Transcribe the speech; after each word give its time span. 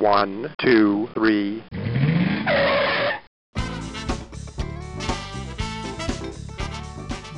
One, 0.00 0.48
two, 0.56 1.10
three. 1.12 1.62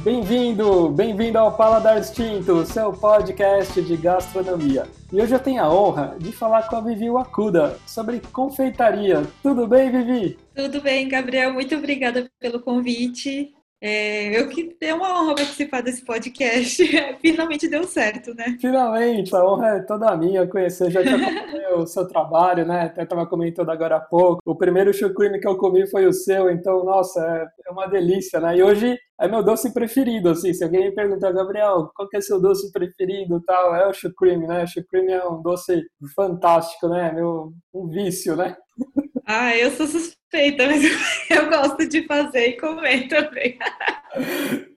Bem-vindo, 0.04 0.88
bem-vindo 0.90 1.38
ao 1.38 1.56
Paladar 1.56 1.98
Distinto, 1.98 2.64
seu 2.64 2.92
podcast 2.92 3.82
de 3.82 3.96
gastronomia. 3.96 4.86
E 5.12 5.20
hoje 5.20 5.34
eu 5.34 5.40
tenho 5.40 5.60
a 5.60 5.74
honra 5.74 6.14
de 6.20 6.30
falar 6.30 6.68
com 6.68 6.76
a 6.76 6.80
Vivi 6.80 7.10
Wakuda 7.10 7.80
sobre 7.84 8.20
confeitaria. 8.32 9.24
Tudo 9.42 9.66
bem, 9.66 9.90
Vivi? 9.90 10.38
Tudo 10.54 10.80
bem, 10.80 11.08
Gabriel. 11.08 11.52
Muito 11.52 11.74
obrigada 11.74 12.30
pelo 12.38 12.60
convite. 12.60 13.52
É, 13.84 14.38
eu 14.38 14.48
que 14.48 14.76
é 14.80 14.94
uma 14.94 15.20
honra 15.20 15.34
participar 15.34 15.82
desse 15.82 16.04
podcast. 16.04 16.86
Finalmente 17.20 17.68
deu 17.68 17.82
certo, 17.82 18.32
né? 18.32 18.56
Finalmente, 18.60 19.34
a 19.34 19.44
honra 19.44 19.68
é 19.70 19.80
toda 19.80 20.16
minha 20.16 20.46
conhecer. 20.46 20.88
Já 20.88 21.00
o 21.74 21.84
seu 21.84 22.06
trabalho, 22.06 22.64
né? 22.64 22.82
Até 22.82 23.02
estava 23.02 23.26
comentando 23.26 23.70
agora 23.70 23.96
há 23.96 24.00
pouco. 24.00 24.40
O 24.46 24.54
primeiro 24.54 24.94
chucrime 24.94 25.40
que 25.40 25.48
eu 25.48 25.56
comi 25.56 25.84
foi 25.88 26.06
o 26.06 26.12
seu, 26.12 26.48
então, 26.48 26.84
nossa, 26.84 27.20
é, 27.20 27.68
é 27.68 27.72
uma 27.72 27.88
delícia, 27.88 28.38
né? 28.38 28.56
E 28.56 28.62
hoje 28.62 28.96
é 29.20 29.28
meu 29.28 29.42
doce 29.42 29.72
preferido, 29.72 30.30
assim. 30.30 30.52
Se 30.52 30.64
alguém 30.64 30.88
me 30.88 30.94
perguntar, 30.94 31.32
Gabriel, 31.32 31.90
qual 31.94 32.08
que 32.08 32.16
é 32.16 32.20
seu 32.20 32.40
doce 32.40 32.72
preferido 32.72 33.40
tal, 33.46 33.74
é 33.74 33.86
o 33.86 33.92
chucrime, 33.92 34.46
né? 34.46 34.64
O 34.64 34.66
chucrime 34.66 35.12
é 35.12 35.24
um 35.26 35.40
doce 35.40 35.82
fantástico, 36.14 36.88
né? 36.88 37.12
Meu, 37.12 37.52
um 37.72 37.88
vício, 37.88 38.36
né? 38.36 38.56
Ah, 39.26 39.56
eu 39.56 39.70
sou 39.70 39.86
suspeita, 39.86 40.66
mas 40.66 40.82
eu 41.30 41.48
gosto 41.48 41.88
de 41.88 42.04
fazer 42.06 42.48
e 42.48 42.56
comer 42.56 43.08
também. 43.08 43.58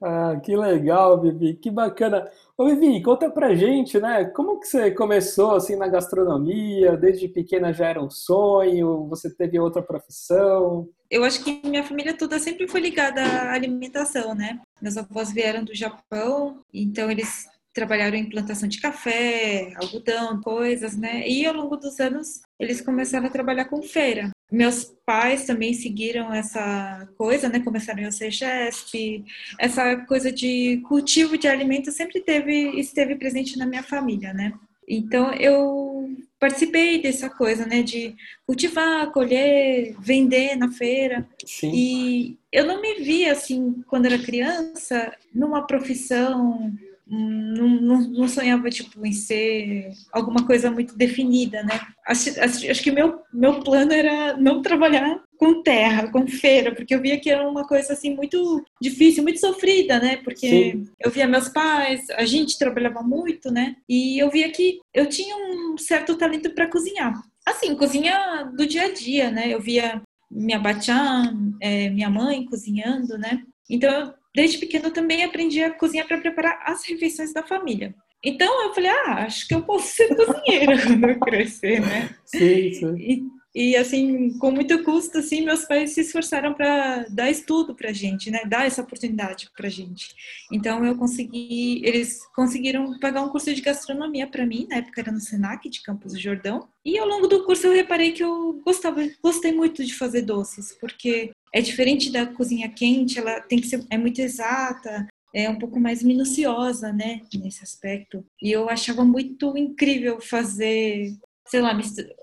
Ah, 0.02 0.40
que 0.44 0.56
legal, 0.56 1.20
Vivi, 1.20 1.56
que 1.56 1.72
bacana. 1.72 2.30
Ô, 2.58 2.66
Vivi, 2.68 3.04
conta 3.04 3.30
pra 3.30 3.54
gente, 3.54 4.00
né? 4.00 4.24
Como 4.26 4.62
que 4.62 4.68
você 4.68 4.90
começou 4.90 5.56
assim 5.56 5.76
na 5.76 5.90
gastronomia? 5.90 6.96
Desde 6.96 7.28
pequena 7.28 7.74
já 7.74 7.88
era 7.90 8.02
um 8.02 8.10
sonho? 8.10 9.10
Você 9.10 9.30
teve 9.30 9.60
outra 9.60 9.82
profissão? 9.82 10.88
Eu 11.12 11.26
acho 11.26 11.44
que 11.44 11.68
minha 11.68 11.84
família 11.84 12.18
toda 12.18 12.40
sempre 12.40 12.66
foi 12.66 12.80
ligada 12.80 13.22
à 13.22 13.52
alimentação, 13.52 14.34
né? 14.34 14.62
Meus 14.82 14.96
avós 14.96 15.34
vieram 15.34 15.66
do 15.66 15.76
Japão, 15.76 16.62
então 16.74 17.12
eles 17.12 17.46
trabalharam 17.76 18.16
em 18.16 18.30
plantação 18.30 18.70
de 18.70 18.80
café, 18.80 19.74
algodão, 19.76 20.42
coisas, 20.42 20.96
né? 20.96 21.28
E 21.28 21.46
ao 21.46 21.54
longo 21.54 21.76
dos 21.76 22.00
anos 22.00 22.42
eles 22.58 22.80
começaram 22.80 23.28
a 23.28 23.30
trabalhar 23.30 23.66
com 23.66 23.84
feira. 23.84 24.32
Meus 24.50 24.86
pais 25.06 25.46
também 25.46 25.74
seguiram 25.74 26.34
essa 26.34 27.06
coisa, 27.18 27.50
né? 27.50 27.60
Começaram 27.60 28.08
a 28.08 28.12
ser 28.12 28.32
chef. 28.32 29.26
Essa 29.60 29.98
coisa 29.98 30.32
de 30.32 30.82
cultivo 30.88 31.38
de 31.38 31.50
alimentos 31.50 31.94
sempre 31.96 32.22
teve 32.22 32.80
esteve 32.80 33.16
presente 33.16 33.58
na 33.58 33.66
minha 33.66 33.84
família, 33.84 34.34
né? 34.34 34.54
Então 34.88 35.34
eu 35.34 36.16
participei 36.40 37.02
dessa 37.02 37.30
coisa, 37.30 37.66
né, 37.66 37.82
de 37.82 38.16
cultivar, 38.46 39.12
colher, 39.12 39.96
vender 40.00 40.56
na 40.56 40.72
feira. 40.72 41.28
Sim. 41.44 41.72
E 41.74 42.38
eu 42.52 42.66
não 42.66 42.80
me 42.82 42.96
via 42.96 43.32
assim 43.32 43.84
quando 43.88 44.06
era 44.06 44.20
criança 44.20 45.12
numa 45.34 45.66
profissão 45.66 46.72
não, 47.08 47.70
não, 47.70 48.02
não, 48.02 48.28
sonhava 48.28 48.70
tipo 48.70 49.06
em 49.06 49.12
ser 49.12 49.92
alguma 50.12 50.46
coisa 50.46 50.72
muito 50.72 50.98
definida, 50.98 51.62
né? 51.62 51.80
Acho, 52.08 52.30
acho, 52.42 52.82
que 52.82 52.92
meu 52.92 53.20
meu 53.32 53.60
plano 53.62 53.94
era 53.94 54.36
não 54.38 54.62
trabalhar 54.62 55.22
com 55.38 55.62
terra, 55.62 56.12
com 56.12 56.26
feira, 56.28 56.74
porque 56.74 56.96
eu 56.96 57.02
via 57.02 57.20
que 57.20 57.30
era 57.30 57.48
uma 57.48 57.68
coisa 57.68 57.94
assim 57.94 58.16
muito 58.16 58.64
difícil, 58.82 59.22
muito 59.22 59.40
sofrida, 59.40 60.00
né? 60.00 60.18
Porque 60.18 60.50
Sim. 60.50 60.88
eu 61.00 61.12
via 61.12 61.28
meus 61.28 61.48
pais, 61.48 62.10
a 62.12 62.26
gente 62.26 62.58
trabalhava 62.58 63.04
muito, 63.04 63.52
né? 63.52 63.76
E 63.88 64.18
eu 64.18 64.32
via 64.32 64.50
que 64.52 64.80
eu 64.94 65.08
tinha 65.08 65.36
um 65.36 65.78
certo 65.78 66.16
talento 66.16 66.50
para 66.52 66.70
cozinhar. 66.70 67.14
Assim, 67.46 67.76
cozinha 67.76 68.50
do 68.58 68.66
dia 68.66 68.86
a 68.86 68.94
dia, 68.94 69.30
né? 69.30 69.54
Eu 69.54 69.62
via 69.62 70.02
minha 70.32 70.58
batiã, 70.58 71.32
é, 71.62 71.90
minha 71.90 72.10
mãe 72.10 72.46
cozinhando, 72.46 73.16
né? 73.18 73.44
Então 73.70 74.14
desde 74.36 74.58
pequeno 74.58 74.92
também 74.92 75.24
aprendi 75.24 75.64
a 75.64 75.72
cozinhar 75.72 76.08
para 76.08 76.20
preparar 76.20 76.62
as 76.66 76.86
refeições 76.86 77.34
da 77.34 77.42
família. 77.42 77.96
Então 78.24 78.64
eu 78.64 78.74
falei, 78.74 78.90
ah, 78.90 79.26
acho 79.26 79.48
que 79.48 79.54
eu 79.54 79.62
posso 79.62 79.88
ser 79.88 80.08
cozinheira 80.16 80.82
quando 80.82 81.10
eu 81.10 81.20
crescer, 81.20 81.80
né? 81.80 82.10
Sim, 82.26 82.74
sim. 82.74 82.96
E, 82.98 83.24
e 83.56 83.78
assim, 83.78 84.38
com 84.40 84.52
muito 84.52 84.84
custo, 84.84 85.20
assim, 85.20 85.46
meus 85.46 85.64
pais 85.64 85.92
se 85.92 86.02
esforçaram 86.02 86.54
para 86.54 87.06
dar 87.10 87.30
estudo 87.30 87.76
para 87.76 87.94
gente, 87.94 88.32
né? 88.32 88.42
Dar 88.46 88.66
essa 88.66 88.82
oportunidade 88.82 89.50
para 89.56 89.70
gente. 89.70 90.14
Então 90.52 90.84
eu 90.84 90.98
consegui, 90.98 91.82
eles 91.86 92.20
conseguiram 92.36 93.00
pagar 93.00 93.22
um 93.22 93.30
curso 93.30 93.54
de 93.54 93.62
gastronomia 93.62 94.28
para 94.28 94.46
mim, 94.46 94.68
na 94.70 94.78
época 94.78 95.02
era 95.02 95.12
no 95.12 95.22
Senac 95.22 95.70
de 95.70 95.84
Campos 95.84 96.14
do 96.14 96.20
Jordão. 96.20 96.68
E 96.84 96.98
ao 96.98 97.08
longo 97.08 97.28
do 97.28 97.46
curso 97.46 97.68
eu 97.68 97.74
reparei 97.74 98.12
que 98.12 98.24
eu 98.24 98.60
gostava, 98.66 99.02
gostei 99.24 99.54
muito 99.54 99.86
de 99.86 99.94
fazer 99.94 100.24
doces, 100.24 100.76
porque 100.82 101.32
é 101.56 101.62
diferente 101.62 102.12
da 102.12 102.26
cozinha 102.26 102.68
quente, 102.68 103.18
ela 103.18 103.40
tem 103.40 103.62
que 103.62 103.68
ser 103.68 103.82
é 103.90 103.98
muito 103.98 104.20
exata, 104.20 105.08
é 105.34 105.50
um 105.50 105.58
pouco 105.58 105.80
mais 105.80 106.04
minuciosa, 106.04 106.92
né, 106.92 107.22
nesse 107.34 107.64
aspecto. 107.64 108.26
E 108.42 108.52
eu 108.52 108.70
achava 108.70 109.06
muito 109.06 109.58
incrível 109.58 110.20
fazer, 110.20 111.14
sei 111.48 111.62
lá, 111.62 111.72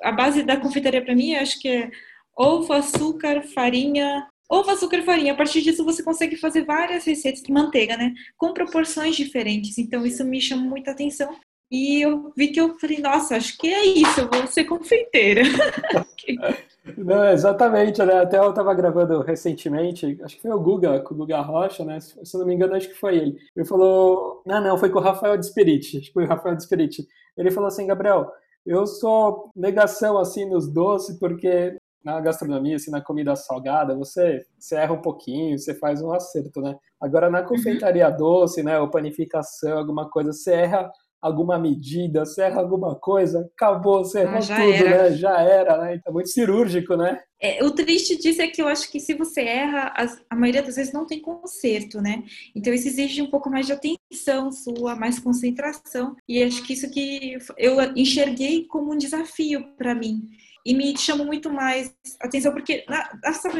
a 0.03 0.12
base 0.12 0.43
da 0.43 0.59
confeitaria 0.59 1.03
para 1.03 1.15
mim, 1.15 1.34
acho 1.34 1.59
que 1.59 1.66
é 1.66 1.91
ovo, 2.37 2.75
açúcar, 2.75 3.43
farinha, 3.54 4.28
ovo, 4.50 4.70
açúcar 4.70 5.03
farinha. 5.03 5.32
A 5.32 5.37
partir 5.37 5.62
disso 5.62 5.82
você 5.82 6.03
consegue 6.03 6.37
fazer 6.37 6.66
várias 6.66 7.06
receitas 7.06 7.43
de 7.43 7.50
manteiga, 7.50 7.97
né, 7.97 8.12
com 8.37 8.53
proporções 8.53 9.16
diferentes. 9.16 9.78
Então 9.78 10.04
isso 10.04 10.22
me 10.26 10.43
chama 10.43 10.62
muita 10.62 10.91
atenção. 10.91 11.34
E 11.72 12.03
eu 12.03 12.31
vi 12.37 12.49
que 12.49 12.60
eu 12.60 12.78
falei, 12.78 12.99
nossa, 12.99 13.34
acho 13.34 13.56
que 13.56 13.72
é 13.72 13.83
isso, 13.87 14.21
eu 14.21 14.28
vou 14.28 14.47
ser 14.47 14.65
confeiteira. 14.65 15.41
Não, 16.99 17.25
exatamente, 17.31 18.03
né? 18.03 18.21
Até 18.21 18.38
eu 18.38 18.50
estava 18.50 18.75
gravando 18.75 19.22
recentemente, 19.22 20.19
acho 20.22 20.37
que 20.37 20.43
foi 20.43 20.50
o 20.50 20.61
Guga, 20.61 21.00
com 21.00 21.15
o 21.15 21.16
Guga 21.16 21.41
Rocha, 21.41 21.82
né? 21.82 21.99
Se 22.00 22.37
não 22.37 22.44
me 22.44 22.55
engano, 22.55 22.75
acho 22.75 22.88
que 22.88 22.94
foi 22.94 23.16
ele. 23.16 23.38
Ele 23.56 23.65
falou. 23.65 24.43
Não, 24.44 24.61
não, 24.61 24.77
foi 24.77 24.91
com 24.91 24.99
o 24.99 25.03
Rafael 25.03 25.38
Desperiti. 25.38 25.99
Acho 25.99 26.09
que 26.09 26.12
foi 26.12 26.25
o 26.25 26.28
Rafael 26.28 26.56
Desperiti. 26.56 27.06
Ele 27.37 27.50
falou 27.50 27.69
assim, 27.69 27.87
Gabriel, 27.87 28.31
eu 28.66 28.87
sou 28.87 29.50
negação 29.56 30.19
assim 30.19 30.44
nos 30.44 30.71
doces, 30.71 31.19
porque 31.19 31.78
na 32.05 32.21
gastronomia, 32.21 32.77
assim, 32.77 32.91
na 32.91 33.00
comida 33.00 33.34
salgada, 33.37 33.94
você, 33.94 34.44
você 34.59 34.75
erra 34.75 34.93
um 34.93 35.00
pouquinho, 35.00 35.59
você 35.59 35.72
faz 35.75 36.03
um 36.03 36.12
acerto, 36.12 36.61
né? 36.61 36.77
Agora 37.00 37.31
na 37.31 37.43
confeitaria 37.43 38.11
doce, 38.11 38.62
né, 38.62 38.78
ou 38.78 38.91
panificação, 38.91 39.78
alguma 39.78 40.11
coisa, 40.11 40.32
você 40.32 40.53
erra 40.53 40.91
alguma 41.22 41.56
medida, 41.56 42.27
você 42.27 42.43
erra 42.43 42.60
alguma 42.60 42.97
coisa, 42.97 43.49
acabou, 43.55 44.05
você 44.05 44.22
errou 44.22 44.38
ah, 44.38 44.41
tudo, 44.41 44.72
era. 44.72 45.10
né? 45.10 45.16
Já 45.16 45.41
era, 45.41 45.78
né? 45.78 45.94
Então, 45.94 46.12
muito 46.12 46.28
cirúrgico, 46.28 46.97
né? 46.97 47.21
É, 47.41 47.65
o 47.65 47.71
triste 47.71 48.16
disso 48.16 48.43
é 48.43 48.49
que 48.49 48.60
eu 48.60 48.69
acho 48.69 48.91
que 48.91 49.00
se 49.00 49.15
você 49.15 49.41
erra, 49.41 49.93
a 50.31 50.37
maioria 50.37 50.62
das 50.62 50.77
vezes 50.77 50.93
não 50.93 51.06
tem 51.06 51.21
conserto, 51.21 52.00
né? 52.00 52.22
Então 52.55 52.72
isso 52.72 52.87
exige 52.87 53.22
um 53.22 53.31
pouco 53.31 53.50
mais 53.50 53.66
de 53.66 53.72
atenção 53.72 54.53
sua, 54.53 54.94
mais 54.94 55.19
concentração. 55.19 56.15
E 56.28 56.43
acho 56.43 56.62
que 56.62 56.72
isso 56.72 56.91
que 56.91 57.37
eu 57.56 57.81
enxerguei 57.97 58.65
como 58.66 58.93
um 58.93 58.99
desafio 58.99 59.65
para 59.77 59.94
mim 59.94 60.28
e 60.65 60.75
me 60.75 60.97
chamou 60.97 61.27
muito 61.27 61.50
mais 61.50 61.95
atenção, 62.21 62.53
porque 62.53 62.84
na, 62.89 63.11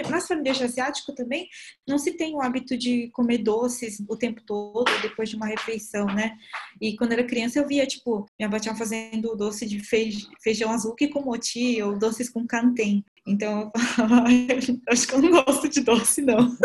nas, 0.09 0.27
famílias 0.27 0.63
asiáticas 0.63 1.15
também 1.15 1.49
não 1.87 1.99
se 1.99 2.13
tem 2.13 2.35
o 2.35 2.41
hábito 2.41 2.77
de 2.77 3.11
comer 3.13 3.39
doces 3.39 4.03
o 4.09 4.17
tempo 4.17 4.41
todo, 4.47 4.91
depois 5.03 5.29
de 5.29 5.37
uma 5.37 5.47
refeição, 5.47 6.07
né? 6.07 6.37
E 6.81 6.97
quando 6.97 7.13
era 7.13 7.25
criança 7.25 7.59
eu 7.59 7.67
via, 7.67 7.87
tipo, 7.87 8.27
minha 8.39 8.49
avó 8.49 8.59
tinha 8.59 8.75
fazendo 8.75 9.37
doce 9.37 9.67
de 9.67 9.81
feijão 9.81 10.71
azul 10.71 10.95
com 11.13 11.23
moti, 11.23 11.83
ou 11.83 11.99
doces 11.99 12.31
com 12.31 12.47
cantem. 12.47 13.05
Então 13.27 13.71
eu 13.75 13.81
falava, 13.81 14.29
acho 14.89 15.07
que 15.07 15.15
eu 15.15 15.23
não 15.23 15.45
gosto 15.45 15.69
de 15.69 15.81
doce, 15.81 16.23
não. 16.23 16.57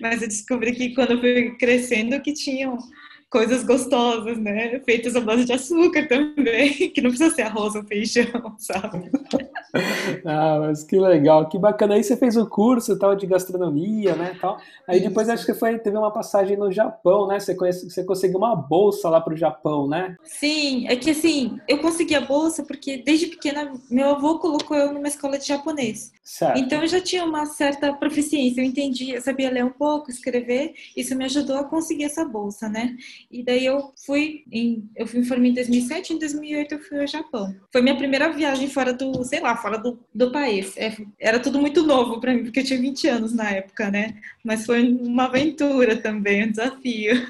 Mas 0.00 0.22
eu 0.22 0.28
descobri 0.28 0.72
que 0.72 0.94
quando 0.94 1.12
eu 1.12 1.20
fui 1.20 1.56
crescendo 1.58 2.20
que 2.20 2.32
tinham 2.32 2.78
coisas 3.36 3.62
gostosas, 3.64 4.38
né? 4.38 4.80
Feitas 4.80 5.14
à 5.14 5.20
base 5.20 5.44
de 5.44 5.52
açúcar 5.52 6.08
também, 6.08 6.72
que 6.88 7.02
não 7.02 7.10
precisa 7.10 7.34
ser 7.34 7.42
arroz 7.42 7.74
ou 7.74 7.84
feijão, 7.84 8.24
sabe? 8.56 9.10
ah, 10.24 10.58
mas 10.60 10.82
que 10.82 10.98
legal, 10.98 11.46
que 11.46 11.58
bacana. 11.58 11.96
Aí 11.96 12.02
você 12.02 12.16
fez 12.16 12.34
o 12.34 12.46
curso 12.46 12.98
tal 12.98 13.14
de 13.14 13.26
gastronomia, 13.26 14.16
né, 14.16 14.34
tal. 14.40 14.56
Aí 14.88 15.00
Isso. 15.00 15.08
depois 15.08 15.28
acho 15.28 15.44
que 15.44 15.52
foi 15.52 15.78
teve 15.78 15.98
uma 15.98 16.10
passagem 16.10 16.56
no 16.56 16.72
Japão, 16.72 17.26
né? 17.26 17.38
Você 17.38 17.54
conhece, 17.54 17.90
você 17.90 18.02
conseguiu 18.04 18.38
uma 18.38 18.56
bolsa 18.56 19.10
lá 19.10 19.20
para 19.20 19.34
o 19.34 19.36
Japão, 19.36 19.86
né? 19.86 20.16
Sim, 20.24 20.88
é 20.88 20.96
que 20.96 21.10
assim, 21.10 21.60
eu 21.68 21.76
consegui 21.78 22.14
a 22.14 22.22
bolsa 22.22 22.64
porque 22.64 22.96
desde 22.96 23.26
pequena 23.26 23.70
meu 23.90 24.08
avô 24.12 24.38
colocou 24.38 24.78
eu 24.78 24.94
numa 24.94 25.08
escola 25.08 25.38
de 25.38 25.46
japonês. 25.46 26.10
Certo. 26.24 26.58
Então 26.58 26.80
eu 26.80 26.88
já 26.88 27.02
tinha 27.02 27.24
uma 27.24 27.44
certa 27.44 27.92
proficiência, 27.92 28.62
eu 28.62 28.64
entendia, 28.64 29.20
sabia 29.20 29.50
ler 29.50 29.64
um 29.64 29.70
pouco, 29.70 30.10
escrever, 30.10 30.74
isso 30.96 31.14
me 31.14 31.26
ajudou 31.26 31.58
a 31.58 31.64
conseguir 31.64 32.04
essa 32.04 32.24
bolsa, 32.24 32.66
né? 32.68 32.96
E 33.30 33.44
daí 33.44 33.64
eu 33.64 33.92
fui, 34.04 34.44
em, 34.50 34.88
eu 34.96 35.06
fui 35.06 35.20
me 35.20 35.26
formei 35.26 35.50
em 35.50 35.54
2007, 35.54 36.14
em 36.14 36.18
2008 36.18 36.74
eu 36.74 36.78
fui 36.80 37.00
ao 37.00 37.06
Japão. 37.06 37.54
Foi 37.72 37.82
minha 37.82 37.96
primeira 37.96 38.30
viagem 38.30 38.68
fora 38.68 38.92
do, 38.92 39.24
sei 39.24 39.40
lá, 39.40 39.56
fora 39.56 39.78
do, 39.78 39.98
do 40.14 40.30
país. 40.30 40.76
É, 40.76 40.96
era 41.18 41.38
tudo 41.38 41.58
muito 41.58 41.82
novo 41.82 42.20
para 42.20 42.32
mim, 42.32 42.44
porque 42.44 42.60
eu 42.60 42.64
tinha 42.64 42.80
20 42.80 43.08
anos 43.08 43.34
na 43.34 43.50
época, 43.50 43.90
né? 43.90 44.16
Mas 44.44 44.64
foi 44.64 44.82
uma 44.88 45.24
aventura 45.24 45.96
também, 45.96 46.44
um 46.44 46.50
desafio. 46.50 47.26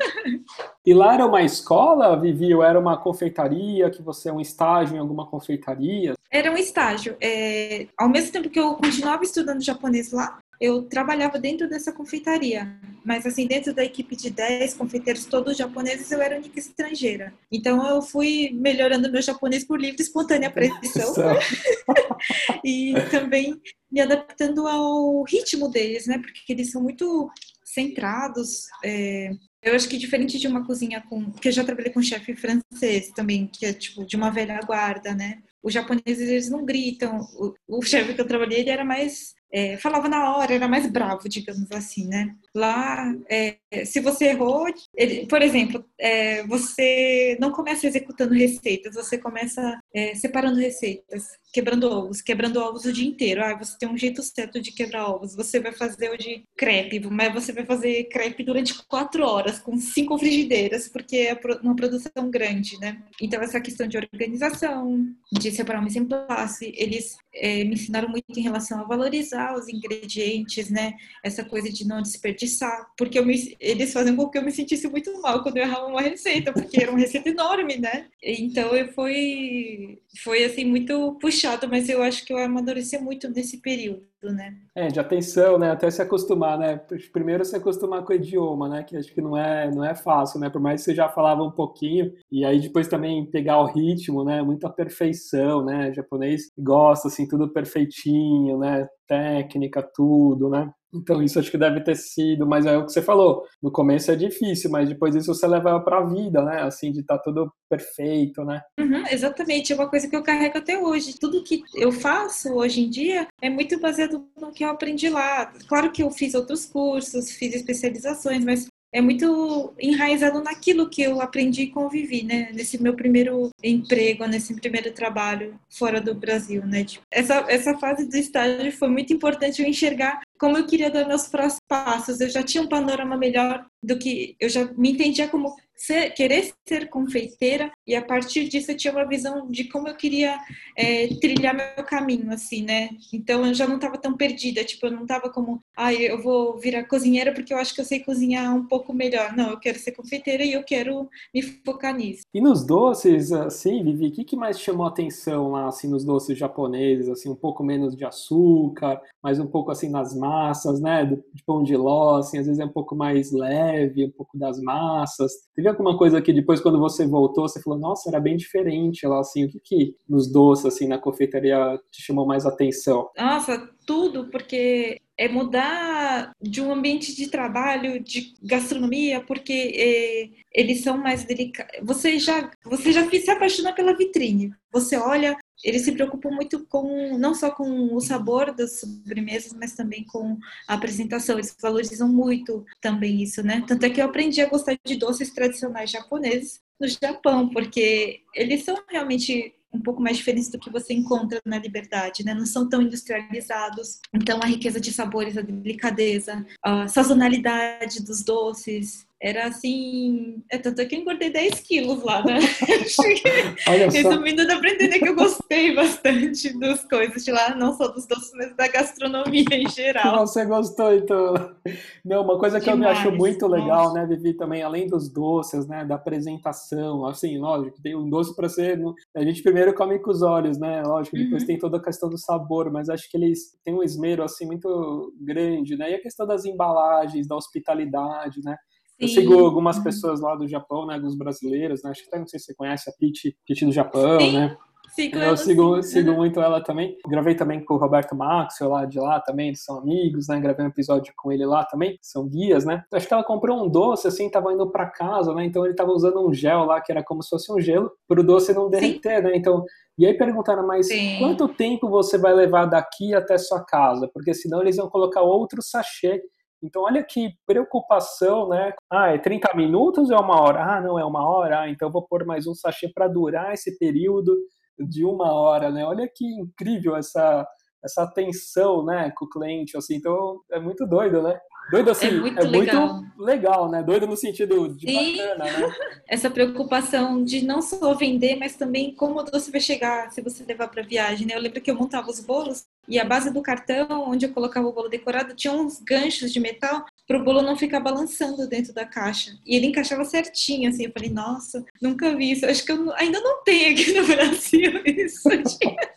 E 0.85 0.95
lá 0.95 1.15
era 1.15 1.27
uma 1.27 1.43
escola, 1.43 2.19
Vivi, 2.21 2.55
ou 2.55 2.63
era 2.63 2.79
uma 2.79 2.97
confeitaria, 2.97 3.91
que 3.91 4.01
você 4.01 4.29
é 4.29 4.33
um 4.33 4.41
estágio 4.41 4.95
em 4.95 5.01
alguma 5.01 5.27
confeitaria? 5.27 6.15
Era 6.31 6.53
um 6.53 6.57
estágio. 6.57 7.17
É, 7.21 7.89
ao 7.99 8.09
mesmo 8.09 8.31
tempo 8.31 8.49
que 8.49 8.61
eu 8.61 8.75
continuava 8.75 9.25
estudando 9.25 9.65
japonês 9.65 10.13
lá, 10.13 10.39
eu 10.61 10.83
trabalhava 10.83 11.39
dentro 11.39 11.69
dessa 11.69 11.93
confeitaria, 11.93 12.79
mas 13.05 13.27
assim, 13.27 13.47
dentro 13.47 13.75
da 13.75 13.85
equipe 13.85 14.17
de 14.17 14.31
10 14.31 14.75
confeiteiros 14.75 15.27
todos 15.27 15.57
japoneses, 15.57 16.11
eu 16.11 16.21
era 16.21 16.37
a 16.37 16.39
única 16.39 16.59
estrangeira. 16.59 17.33
Então 17.53 17.87
eu 17.87 18.03
fui 18.03 18.51
melhorando 18.53 19.11
meu 19.11 19.23
japonês 19.23 19.65
por 19.65 19.81
livre 19.81 20.01
e 20.01 20.03
espontânea 20.03 20.51
pressão. 20.51 21.15
e 22.65 22.95
também 23.11 23.61
me 23.91 24.01
adaptando 24.01 24.67
ao 24.67 25.23
ritmo 25.23 25.69
deles, 25.69 26.07
né? 26.07 26.19
Porque 26.19 26.53
eles 26.53 26.71
são 26.71 26.83
muito 26.83 27.31
centrados. 27.65 28.67
É... 28.85 29.31
Eu 29.63 29.75
acho 29.75 29.89
que 29.89 29.99
diferente 29.99 30.39
de 30.39 30.47
uma 30.47 30.65
cozinha 30.65 31.03
com. 31.09 31.31
que 31.33 31.49
eu 31.49 31.53
já 31.53 31.65
trabalhei 31.65 31.93
com 31.93 32.03
chefe 32.03 32.37
francês 32.37 33.11
também, 33.11 33.47
que 33.47 33.67
é 33.67 33.73
tipo 33.73 34.07
de 34.07 34.17
uma 34.17 34.31
velha 34.31 34.61
guarda, 34.61 35.15
né? 35.15 35.43
Os 35.63 35.73
japoneses 35.73 36.29
eles 36.29 36.49
não 36.49 36.65
gritam. 36.65 37.19
O, 37.35 37.79
o 37.79 37.83
chefe 37.83 38.15
que 38.15 38.21
eu 38.21 38.27
trabalhei 38.27 38.61
ele 38.61 38.71
era 38.71 38.85
mais 38.85 39.35
é, 39.53 39.77
falava 39.77 40.09
na 40.09 40.37
hora, 40.37 40.55
era 40.55 40.69
mais 40.69 40.91
bravo, 40.91 41.29
digamos 41.29 41.71
assim, 41.73 42.07
né? 42.07 42.35
Lá, 42.55 43.15
é, 43.29 43.57
se 43.85 44.01
você 44.01 44.27
errou, 44.27 44.67
ele, 44.95 45.27
por 45.27 45.43
exemplo, 45.43 45.85
é, 45.99 46.47
você 46.47 47.37
não 47.41 47.51
começa 47.51 47.87
executando 47.87 48.35
receitas, 48.35 48.95
você 48.95 49.19
começa 49.19 49.79
é, 49.95 50.15
separando 50.15 50.59
receitas, 50.59 51.25
quebrando 51.53 51.91
ovos, 51.91 52.21
quebrando 52.21 52.61
ovos 52.61 52.85
o 52.85 52.93
dia 52.93 53.07
inteiro. 53.07 53.43
Ah, 53.43 53.57
você 53.57 53.77
tem 53.79 53.89
um 53.89 53.97
jeito 53.97 54.23
certo 54.23 54.61
de 54.61 54.73
quebrar 54.73 55.09
ovos. 55.09 55.35
Você 55.35 55.59
vai 55.61 55.73
fazer 55.73 56.11
o 56.11 56.17
de 56.17 56.45
crepe, 56.57 57.01
mas 57.11 57.33
você 57.33 57.53
vai 57.53 57.65
fazer 57.65 58.05
crepe 58.05 58.45
durante 58.45 58.75
quatro 58.87 59.25
horas, 59.25 59.59
com 59.59 59.77
cinco 59.79 60.19
frigideiras, 60.19 60.89
porque 60.89 61.17
é 61.17 61.41
uma 61.63 61.75
produção 61.75 62.31
grande, 62.31 62.79
né? 62.79 63.03
Então, 63.21 63.43
essa 63.43 63.61
questão 63.61 63.87
de 63.87 63.97
organização, 63.97 65.07
de 65.33 65.51
separar 65.51 65.81
uma 65.81 65.87
em 65.87 66.05
place, 66.05 66.75
eles 66.77 67.17
é, 67.37 67.65
me 67.65 67.75
ensinaram 67.75 68.09
muito 68.09 68.25
em 68.37 68.43
relação 68.43 68.81
a 68.81 68.85
valorizar 68.85 69.55
os 69.55 69.69
ingredientes, 69.69 70.71
né? 70.71 70.95
Essa 71.23 71.45
coisa 71.45 71.71
de 71.71 71.87
não 71.87 72.03
desperdiçar, 72.03 72.87
porque 72.97 73.21
me, 73.21 73.57
eles 73.61 73.93
fazem 73.93 74.17
com 74.17 74.29
que 74.29 74.39
eu 74.39 74.43
me 74.43 74.53
sentisse 74.53 74.89
muito 74.89 75.21
mal 75.21 75.43
quando 75.43 75.59
eu 75.59 75.65
errava 75.65 75.87
uma 75.87 76.01
receita, 76.01 76.53
porque 76.53 76.81
era 76.81 76.91
uma 76.91 77.01
receita 77.01 77.29
enorme, 77.29 77.77
né? 77.79 78.09
Então 78.23 78.75
eu 78.75 78.93
foi 78.93 79.99
foi 80.23 80.45
assim 80.45 80.65
muito 80.65 81.17
puxado, 81.21 81.69
mas 81.69 81.89
eu 81.89 82.03
acho 82.03 82.25
que 82.25 82.33
eu 82.33 82.39
amadureci 82.39 82.99
muito 82.99 83.29
nesse 83.29 83.59
período, 83.59 84.07
né? 84.23 84.57
É, 84.75 84.89
de 84.89 84.99
atenção, 84.99 85.59
né? 85.59 85.71
Até 85.71 85.91
se 85.91 86.03
acostumar, 86.03 86.59
né? 86.59 86.81
Primeiro 87.13 87.45
se 87.45 87.57
acostumar 87.57 88.05
com 88.05 88.13
o 88.13 88.17
idioma, 88.17 88.69
né? 88.69 88.83
Que 88.83 88.97
acho 88.97 89.13
que 89.13 89.21
não 89.21 89.37
é 89.37 89.71
não 89.71 89.85
é 89.85 89.95
fácil, 89.95 90.41
né? 90.41 90.51
Por 90.51 90.61
mais 90.61 90.81
que 90.81 90.87
você 90.87 90.95
já 90.95 91.09
falava 91.09 91.43
um 91.43 91.51
pouquinho 91.51 92.13
e 92.31 92.45
aí 92.45 92.61
depois 92.61 92.89
também 92.89 93.25
pegar 93.31 93.59
o 93.61 93.67
ritmo, 93.67 94.25
né? 94.25 94.43
Muita 94.43 94.71
perfeição, 94.71 95.65
né? 95.65 95.91
O 95.91 95.95
japonês 95.95 96.51
gosta 96.59 97.09
assim 97.09 97.27
tudo 97.29 97.53
perfeitinho, 97.53 98.59
né? 98.59 98.89
técnica, 99.07 99.83
tudo, 99.95 100.49
né? 100.51 100.71
Então 100.95 101.23
isso 101.23 101.39
acho 101.39 101.51
que 101.51 101.59
deve 101.59 101.81
ter 101.81 101.97
sido, 101.97 102.47
mas 102.47 102.67
é 102.67 102.77
o 102.77 102.87
que 102.87 102.93
você 102.93 103.03
falou. 103.03 103.45
No 103.63 103.71
começo 103.71 104.11
é 104.11 104.17
difícil, 104.17 104.71
mas 104.71 104.89
depois 104.89 105.15
isso 105.15 105.35
você 105.35 105.47
leva 105.47 105.79
para 105.81 105.99
a 105.99 106.05
vida, 106.05 106.43
né? 106.43 106.63
Assim 106.63 106.93
de 106.93 107.01
estar 107.01 107.19
tá 107.19 107.23
tudo 107.25 107.53
perfeito, 107.69 108.45
né? 108.45 108.61
Uhum, 108.79 109.05
exatamente, 109.11 109.73
é 109.73 109.77
uma 109.77 109.89
coisa 109.89 110.09
que 110.09 110.17
eu 110.17 110.23
carrego 110.23 110.59
até 110.59 110.79
hoje. 110.79 111.19
Tudo 111.19 111.43
que 111.43 111.63
eu 111.75 111.93
faço 111.93 112.53
hoje 112.55 112.83
em 112.83 112.91
dia 112.91 113.27
é 113.41 113.51
muito 113.51 113.79
baseado 113.81 114.27
no 114.41 114.53
que 114.53 114.65
eu 114.65 114.71
aprendi 114.71 115.09
lá. 115.09 115.47
Claro 115.69 115.91
que 115.91 116.03
eu 116.03 116.11
fiz 116.11 116.35
outros 116.35 116.67
cursos, 116.67 117.31
fiz 117.31 117.55
especializações, 117.55 118.45
mas 118.45 118.67
é 118.97 119.01
muito 119.03 119.75
enraizado 119.79 120.43
naquilo 120.43 120.89
que 120.89 121.03
eu 121.03 121.21
aprendi 121.21 121.65
e 121.65 121.71
convivi, 121.71 122.23
né? 122.23 122.49
Nesse 122.55 122.83
meu 122.83 122.95
primeiro 122.95 123.51
emprego, 123.63 124.27
nesse 124.27 124.55
primeiro 124.55 124.91
trabalho 124.91 125.61
fora 125.69 126.01
do 126.01 126.15
Brasil, 126.15 126.65
né? 126.65 126.83
Tipo, 126.83 127.05
essa, 127.11 127.45
essa 127.47 127.77
fase 127.77 128.09
do 128.09 128.17
estágio 128.17 128.73
foi 128.73 128.89
muito 128.89 129.13
importante 129.13 129.61
eu 129.61 129.69
enxergar 129.69 130.23
como 130.39 130.57
eu 130.57 130.67
queria 130.67 130.91
dar 130.91 131.07
meus 131.07 131.29
próximos 131.29 131.61
passos. 131.69 132.23
Eu 132.23 132.31
já 132.31 132.43
tinha 132.43 132.63
um 132.63 132.69
panorama 132.69 133.19
melhor 133.19 133.67
do 133.83 133.99
que 133.99 134.35
eu 134.41 134.49
já 134.49 134.65
me 134.73 134.93
entendia 134.93 135.29
como 135.29 135.55
ser, 135.77 136.11
querer 136.11 136.53
ser 136.67 136.89
confeiteira 136.89 137.71
e 137.87 137.95
a 137.95 138.03
partir 138.03 138.49
disso 138.49 138.71
eu 138.71 138.77
tinha 138.77 138.93
uma 138.93 139.07
visão 139.07 139.47
de 139.49 139.65
como 139.65 139.89
eu 139.89 139.95
queria 139.95 140.39
é, 140.77 141.09
trilhar 141.21 141.55
meu 141.55 141.85
caminho, 141.85 142.33
assim, 142.33 142.63
né? 142.63 142.91
Então 143.13 143.47
eu 143.47 143.55
já 143.55 143.67
não 143.67 143.77
estava 143.77 143.99
tão 143.99 144.17
perdida, 144.17 144.65
tipo, 144.65 144.87
eu 144.87 144.91
não 144.91 145.03
estava 145.03 145.31
como, 145.31 145.61
ah, 145.77 145.93
eu 145.93 146.21
vou 146.23 146.59
virar 146.59 146.85
cozinheira 146.85 147.33
porque 147.33 147.53
eu 147.53 147.59
acho 147.59 147.75
que 147.75 147.81
eu 147.81 147.85
sei 147.85 148.01
cozinhar 148.01 148.55
um 148.55 148.67
pouco 148.67 148.93
melhor. 148.93 149.37
Não, 149.37 149.51
eu 149.51 149.61
quero 149.61 149.79
ser 149.79 149.93
confeiteira 149.93 150.45
e 150.45 150.53
eu 150.53 150.65
quero 150.65 151.09
me 151.35 151.43
focar 151.43 151.95
nisso. 151.95 152.23
E 152.33 152.41
nos 152.41 152.65
doces, 152.65 153.33
assim, 153.33 153.85
Vivi, 153.85 154.09
o 154.09 154.13
que, 154.13 154.25
que 154.25 154.37
mais 154.37 154.59
chamou 154.59 154.87
atenção 154.87 155.51
lá, 155.53 155.69
assim, 155.69 155.89
nos 155.89 156.05
doces 156.05 156.39
japoneses, 156.39 157.09
assim, 157.09 157.29
um 157.29 157.37
pouco 157.37 157.63
menos 157.63 157.97
de 157.97 158.05
açúcar, 158.05 159.01
mas 159.23 159.39
um 159.39 159.47
pouco, 159.47 159.71
assim, 159.71 159.89
nas 159.89 160.15
massas, 160.15 160.81
né, 160.81 161.05
de 161.05 161.43
pão 161.45 161.63
de 161.63 161.77
ló, 161.77 162.17
assim, 162.17 162.39
às 162.39 162.47
vezes 162.47 162.61
é 162.61 162.65
um 162.65 162.73
pouco 162.73 162.95
mais 162.95 163.31
leve, 163.33 164.07
um 164.07 164.11
pouco 164.11 164.39
das 164.39 164.61
massas. 164.61 165.33
Alguma 165.69 165.97
coisa 165.97 166.21
que 166.21 166.33
depois, 166.33 166.61
quando 166.61 166.79
você 166.79 167.07
voltou, 167.07 167.49
você 167.49 167.61
falou, 167.63 167.79
nossa, 167.79 168.09
era 168.09 168.21
bem 168.21 168.37
diferente 168.37 169.07
lá, 169.07 169.21
assim, 169.21 169.45
o 169.45 169.49
que 169.49 169.61
que 169.61 169.97
nos 170.09 170.31
doces, 170.31 170.67
assim, 170.67 170.87
na 170.87 170.99
confeitaria 170.99 171.79
te 171.91 172.03
chamou 172.03 172.27
mais 172.27 172.47
atenção? 172.47 173.09
Nossa, 173.17 173.69
tudo, 173.87 174.29
porque 174.31 175.01
é 175.19 175.29
mudar 175.29 176.33
de 176.41 176.61
um 176.61 176.73
ambiente 176.73 177.17
de 177.17 177.29
trabalho, 177.29 178.03
de 178.03 178.35
gastronomia, 178.43 179.21
porque 179.23 179.53
é, 179.53 180.29
eles 180.53 180.83
são 180.83 180.99
mais 180.99 181.25
delicados. 181.25 181.73
Você 181.83 182.19
já, 182.19 182.51
você 182.65 182.93
já 182.93 183.09
se 183.09 183.31
apaixona 183.31 183.73
pela 183.73 183.97
vitrine. 183.97 184.53
Você 184.73 184.97
olha, 184.97 185.37
eles 185.65 185.83
se 185.83 185.93
preocupam 185.93 186.31
muito 186.31 186.65
com 186.67 187.19
não 187.19 187.35
só 187.35 187.51
com 187.51 187.95
o 187.95 188.01
sabor 188.01 188.55
das 188.55 188.81
sobremesas, 188.81 189.53
mas 189.53 189.75
também 189.75 190.05
com 190.05 190.39
a 190.69 190.75
apresentação. 190.75 191.37
Eles 191.37 191.57
valorizam 191.61 192.09
muito 192.09 192.65
também 192.81 193.23
isso, 193.23 193.43
né? 193.43 193.65
Tanto 193.67 193.85
é 193.85 193.91
que 193.91 194.01
eu 194.01 194.07
aprendi 194.07 194.41
a 194.41 194.49
gostar 194.49 194.77
de 194.85 194.97
doces 194.97 195.33
tradicionais 195.33 195.91
japoneses 195.91 196.61
no 196.79 196.87
Japão, 196.89 197.49
porque 197.49 198.21
eles 198.35 198.65
são 198.65 198.77
realmente 198.89 199.55
um 199.73 199.81
pouco 199.81 200.03
mais 200.03 200.17
diferentes 200.17 200.49
do 200.49 200.59
que 200.59 200.71
você 200.71 200.95
encontra 200.95 201.41
na 201.45 201.59
liberdade, 201.59 202.25
né? 202.25 202.35
Não 202.35 202.47
são 202.47 202.69
tão 202.69 202.81
industrializados. 202.81 204.01
Então, 204.13 204.41
a 204.43 204.47
riqueza 204.47 204.81
de 204.81 204.93
sabores, 204.93 205.37
a 205.37 205.43
delicadeza, 205.43 206.45
a 206.63 206.89
sazonalidade 206.89 208.03
dos 208.03 208.25
doces, 208.25 209.06
era 209.21 209.47
assim. 209.47 210.43
É 210.51 210.59
tanto 210.59 210.87
que 210.87 210.95
eu 210.95 211.01
engordei 211.01 211.31
10 211.31 211.61
quilos 211.61 212.03
lá, 212.03 212.23
né? 212.25 212.39
Resumindo, 213.93 214.47
dá 214.47 214.59
pra 214.59 214.71
entender 214.71 214.99
que 214.99 215.09
eu 215.09 215.15
gostei 215.15 215.75
bastante 215.75 216.59
das 216.59 216.85
coisas 216.85 217.25
de 217.25 217.33
lá, 217.33 217.55
não 217.55 217.73
só 217.73 217.89
dos 217.89 218.07
doces, 218.07 218.31
mas 218.35 218.55
da 218.57 218.69
gastronomia 218.69 219.45
em 219.53 219.69
geral. 219.69 220.27
Você 220.27 220.45
gostou, 220.45 220.95
então. 220.95 221.57
Não, 222.05 222.23
uma 222.23 222.39
coisa 222.39 222.61
que 222.61 222.71
Demais. 222.71 222.99
eu 222.99 223.05
me 223.05 223.11
acho 223.11 223.17
muito 223.17 223.47
legal, 223.47 223.85
Nossa. 223.87 223.95
né, 223.95 224.07
Vivi, 224.07 224.35
também, 224.35 224.63
além 224.63 224.87
dos 224.87 225.11
doces, 225.11 225.67
né, 225.67 225.85
da 225.85 225.95
apresentação, 225.95 227.07
assim, 227.07 227.39
lógico, 227.39 227.81
tem 227.83 227.97
um 227.97 228.09
doce 228.09 228.35
para 228.37 228.49
ser. 228.49 228.79
A 229.17 229.23
gente 229.23 229.43
primeiro 229.43 229.75
come 229.75 229.99
com 229.99 230.11
os 230.11 230.23
olhos, 230.23 230.59
né? 230.59 230.83
Lógico, 230.83 231.17
depois 231.17 231.43
uhum. 231.43 231.47
tem 231.47 231.59
toda 231.59 231.79
a 231.79 231.83
questão 231.83 232.11
do 232.11 232.19
sabor, 232.19 232.71
mas 232.71 232.89
acho 232.89 233.11
que 233.11 233.17
eles 233.17 233.57
têm 233.65 233.75
um 233.75 233.83
esmero, 233.83 234.23
assim, 234.23 234.45
muito 234.45 235.13
grande, 235.21 235.77
né? 235.77 235.91
E 235.91 235.95
a 235.95 236.03
questão 236.03 236.27
das 236.27 236.45
embalagens, 236.45 237.27
da 237.27 237.35
hospitalidade, 237.35 238.41
né? 238.45 238.57
Eu 238.99 239.09
sigo 239.09 239.39
algumas 239.39 239.79
pessoas 239.79 240.21
lá 240.21 240.35
do 240.35 240.49
Japão, 240.49 240.87
né, 240.87 240.95
alguns 240.95 241.17
brasileiros, 241.17 241.83
né, 241.83 241.91
acho 241.91 242.03
que 242.03 242.09
até 242.09 242.19
não 242.19 242.27
sei 242.27 242.41
se 242.41 242.47
você 242.47 242.55
conhece 242.55 242.89
a 242.89 242.93
Pete, 242.99 243.37
Pete 243.47 243.65
do 243.65 243.73
Japão, 243.73 244.21
sim. 244.21 244.33
né? 244.33 244.57
Sigo 244.97 245.19
eu 245.19 245.37
sigo, 245.37 245.83
sigo 245.83 246.11
uhum. 246.13 246.17
muito 246.17 246.41
ela 246.41 246.63
também. 246.63 246.97
Gravei 247.07 247.35
também 247.35 247.63
com 247.63 247.75
o 247.75 247.77
Roberto 247.77 248.15
Maxwell 248.15 248.71
lá 248.71 248.85
de 248.87 248.99
lá 248.99 249.21
também, 249.21 249.49
eles 249.49 249.63
são 249.63 249.79
amigos, 249.79 250.29
né? 250.29 250.41
Gravei 250.41 250.65
um 250.65 250.69
episódio 250.69 251.13
com 251.17 251.31
ele 251.31 251.45
lá 251.45 251.65
também, 251.65 251.99
são 252.01 252.27
guias, 252.27 252.65
né? 252.65 252.83
Acho 252.93 253.07
que 253.07 253.13
ela 253.13 253.25
comprou 253.25 253.63
um 253.63 253.69
doce, 253.69 254.09
assim, 254.09 254.31
tava 254.31 254.53
indo 254.53 254.71
para 254.71 254.87
casa, 254.87 255.35
né? 255.35 255.45
Então 255.45 255.67
ele 255.67 255.75
tava 255.75 255.91
usando 255.91 256.27
um 256.27 256.33
gel 256.33 256.65
lá, 256.65 256.81
que 256.81 256.91
era 256.91 257.05
como 257.05 257.23
se 257.23 257.29
fosse 257.29 257.53
um 257.53 257.61
gelo, 257.61 257.91
para 258.09 258.21
o 258.21 258.25
doce 258.25 258.55
não 258.55 258.71
derreter, 258.71 259.19
Sim. 259.19 259.23
né? 259.25 259.37
Então, 259.37 259.65
e 259.99 260.07
aí 260.07 260.15
perguntaram, 260.15 260.67
mas 260.67 260.89
Sim. 260.89 261.19
quanto 261.19 261.49
tempo 261.49 261.91
você 261.91 262.17
vai 262.17 262.33
levar 262.33 262.67
daqui 262.67 263.15
até 263.15 263.37
sua 263.37 263.63
casa? 263.65 264.09
Porque 264.15 264.33
senão 264.33 264.63
eles 264.63 264.77
iam 264.77 264.89
colocar 264.89 265.21
outro 265.21 265.61
sachê 265.61 266.23
então, 266.63 266.83
olha 266.83 267.03
que 267.05 267.31
preocupação, 267.47 268.49
né? 268.49 268.73
Ah, 268.91 269.09
é 269.13 269.19
30 269.19 269.55
minutos 269.55 270.11
ou 270.11 270.17
é 270.17 270.21
uma 270.21 270.41
hora? 270.41 270.65
Ah, 270.65 270.81
não, 270.81 270.99
é 270.99 271.05
uma 271.05 271.29
hora. 271.29 271.61
Ah, 271.63 271.71
então 271.71 271.91
vou 271.91 272.03
pôr 272.07 272.25
mais 272.25 272.47
um 272.47 272.55
sachê 272.55 272.89
para 272.89 273.09
durar 273.09 273.53
esse 273.55 273.79
período 273.79 274.35
de 274.79 275.05
uma 275.05 275.33
hora, 275.33 275.71
né? 275.71 275.85
Olha 275.87 276.09
que 276.13 276.25
incrível 276.25 276.97
essa 276.97 277.47
essa 277.85 278.03
atenção, 278.03 278.85
né, 278.85 279.13
com 279.17 279.27
o 279.27 279.29
cliente, 279.29 279.77
assim. 279.77 279.95
Então, 279.97 280.41
é 280.51 280.59
muito 280.59 280.85
doido, 280.87 281.23
né? 281.23 281.39
Doido 281.71 281.91
assim, 281.91 282.07
É 282.07 282.11
muito 282.13 282.39
é 282.39 282.45
legal. 282.45 282.95
muito 282.95 283.23
legal, 283.23 283.71
né? 283.71 283.83
Doido 283.83 284.07
no 284.07 284.17
sentido 284.17 284.69
de 284.75 284.87
Sim. 284.87 285.17
bacana, 285.17 285.45
né? 285.45 285.75
Essa 286.09 286.31
preocupação 286.31 287.25
de 287.25 287.45
não 287.45 287.61
só 287.61 287.93
vender, 287.95 288.37
mas 288.37 288.55
também 288.57 288.95
como 288.95 289.25
você 289.33 289.51
vai 289.51 289.61
chegar 289.61 290.11
se 290.13 290.21
você 290.23 290.45
levar 290.45 290.69
para 290.69 290.83
viagem, 290.83 291.27
né? 291.27 291.35
Eu 291.35 291.41
lembro 291.41 291.61
que 291.61 291.71
eu 291.71 291.75
montava 291.75 292.09
os 292.09 292.21
bolos 292.21 292.65
e 292.89 292.99
a 293.01 293.05
base 293.05 293.33
do 293.33 293.43
cartão, 293.43 293.89
onde 294.09 294.27
eu 294.27 294.33
colocava 294.33 294.67
o 294.69 294.73
bolo 294.73 294.89
decorado, 294.89 295.35
tinha 295.35 295.53
uns 295.53 295.81
ganchos 295.81 296.33
de 296.33 296.39
metal 296.39 296.85
para 297.07 297.19
o 297.21 297.25
bolo 297.25 297.43
não 297.43 297.57
ficar 297.57 297.81
balançando 297.81 298.49
dentro 298.49 298.73
da 298.75 298.85
caixa. 298.85 299.31
E 299.47 299.57
ele 299.57 299.67
encaixava 299.67 300.05
certinho, 300.05 300.69
assim. 300.69 300.85
Eu 300.87 300.93
falei, 300.93 301.11
nossa, 301.11 301.65
nunca 301.81 302.15
vi 302.17 302.33
isso. 302.33 302.47
Acho 302.47 302.65
que 302.65 302.73
eu 302.73 302.93
ainda 302.95 303.21
não 303.21 303.43
tenho 303.45 303.73
aqui 303.73 303.93
no 303.93 304.07
Brasil 304.09 304.73
isso. 304.87 305.29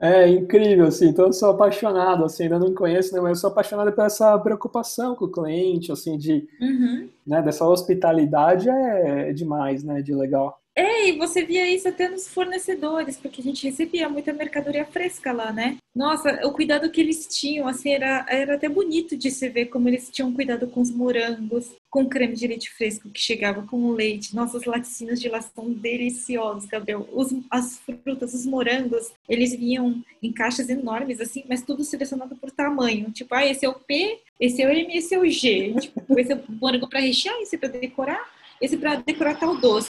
É 0.00 0.28
incrível, 0.28 0.86
assim. 0.86 1.08
Então 1.08 1.26
eu 1.26 1.32
sou 1.32 1.50
apaixonado, 1.50 2.24
assim, 2.24 2.44
ainda 2.44 2.58
não 2.58 2.74
conheço, 2.74 3.14
né? 3.14 3.20
Mas 3.20 3.30
eu 3.38 3.40
sou 3.42 3.50
apaixonado 3.50 3.92
por 3.92 4.04
essa 4.04 4.38
preocupação 4.38 5.14
com 5.16 5.24
o 5.24 5.30
cliente, 5.32 5.90
assim, 5.90 6.16
de, 6.16 6.46
Uhum. 6.60 7.08
né, 7.26 7.42
dessa 7.42 7.64
hospitalidade 7.66 8.68
é 8.68 9.32
demais, 9.32 9.82
né? 9.82 10.00
De 10.02 10.14
legal. 10.14 10.60
É, 10.78 11.08
e 11.08 11.18
você 11.18 11.44
via 11.44 11.68
isso 11.68 11.88
até 11.88 12.08
nos 12.08 12.28
fornecedores, 12.28 13.16
porque 13.16 13.40
a 13.40 13.44
gente 13.44 13.68
recebia 13.68 14.08
muita 14.08 14.32
mercadoria 14.32 14.84
fresca 14.84 15.32
lá, 15.32 15.52
né? 15.52 15.76
Nossa, 15.92 16.46
o 16.46 16.52
cuidado 16.52 16.88
que 16.88 17.00
eles 17.00 17.26
tinham, 17.26 17.66
assim, 17.66 17.90
era, 17.90 18.24
era 18.28 18.54
até 18.54 18.68
bonito 18.68 19.16
de 19.16 19.28
se 19.28 19.48
ver 19.48 19.66
como 19.66 19.88
eles 19.88 20.08
tinham 20.08 20.32
cuidado 20.32 20.68
com 20.68 20.80
os 20.80 20.92
morangos, 20.92 21.72
com 21.90 22.06
creme 22.08 22.36
de 22.36 22.46
leite 22.46 22.70
fresco 22.70 23.10
que 23.10 23.20
chegava 23.20 23.66
com 23.66 23.76
o 23.86 23.92
leite. 23.92 24.36
Nossas 24.36 24.66
laticínios 24.66 25.20
de 25.20 25.28
lá 25.28 25.40
são 25.40 25.68
deliciosos, 25.72 26.66
Gabriel. 26.66 27.08
Os, 27.12 27.34
as 27.50 27.80
frutas, 28.04 28.32
os 28.32 28.46
morangos, 28.46 29.10
eles 29.28 29.56
vinham 29.56 30.00
em 30.22 30.32
caixas 30.32 30.68
enormes, 30.68 31.20
assim, 31.20 31.42
mas 31.48 31.60
tudo 31.60 31.82
selecionado 31.82 32.36
por 32.36 32.52
tamanho. 32.52 33.10
Tipo, 33.10 33.34
ah, 33.34 33.44
esse 33.44 33.66
é 33.66 33.68
o 33.68 33.74
P, 33.74 34.20
esse 34.38 34.62
é 34.62 34.68
o 34.68 34.70
M, 34.70 34.96
esse 34.96 35.12
é 35.12 35.18
o 35.18 35.28
G. 35.28 35.74
Tipo, 35.80 36.20
esse 36.20 36.32
é 36.32 36.36
o 36.36 36.52
morango 36.52 36.88
para 36.88 37.00
rechear, 37.00 37.34
esse 37.40 37.56
é 37.56 37.58
para 37.58 37.68
decorar, 37.68 38.24
esse 38.62 38.76
é 38.76 38.78
para 38.78 38.94
decorar 38.94 39.34
tal 39.40 39.56
doce. 39.56 39.88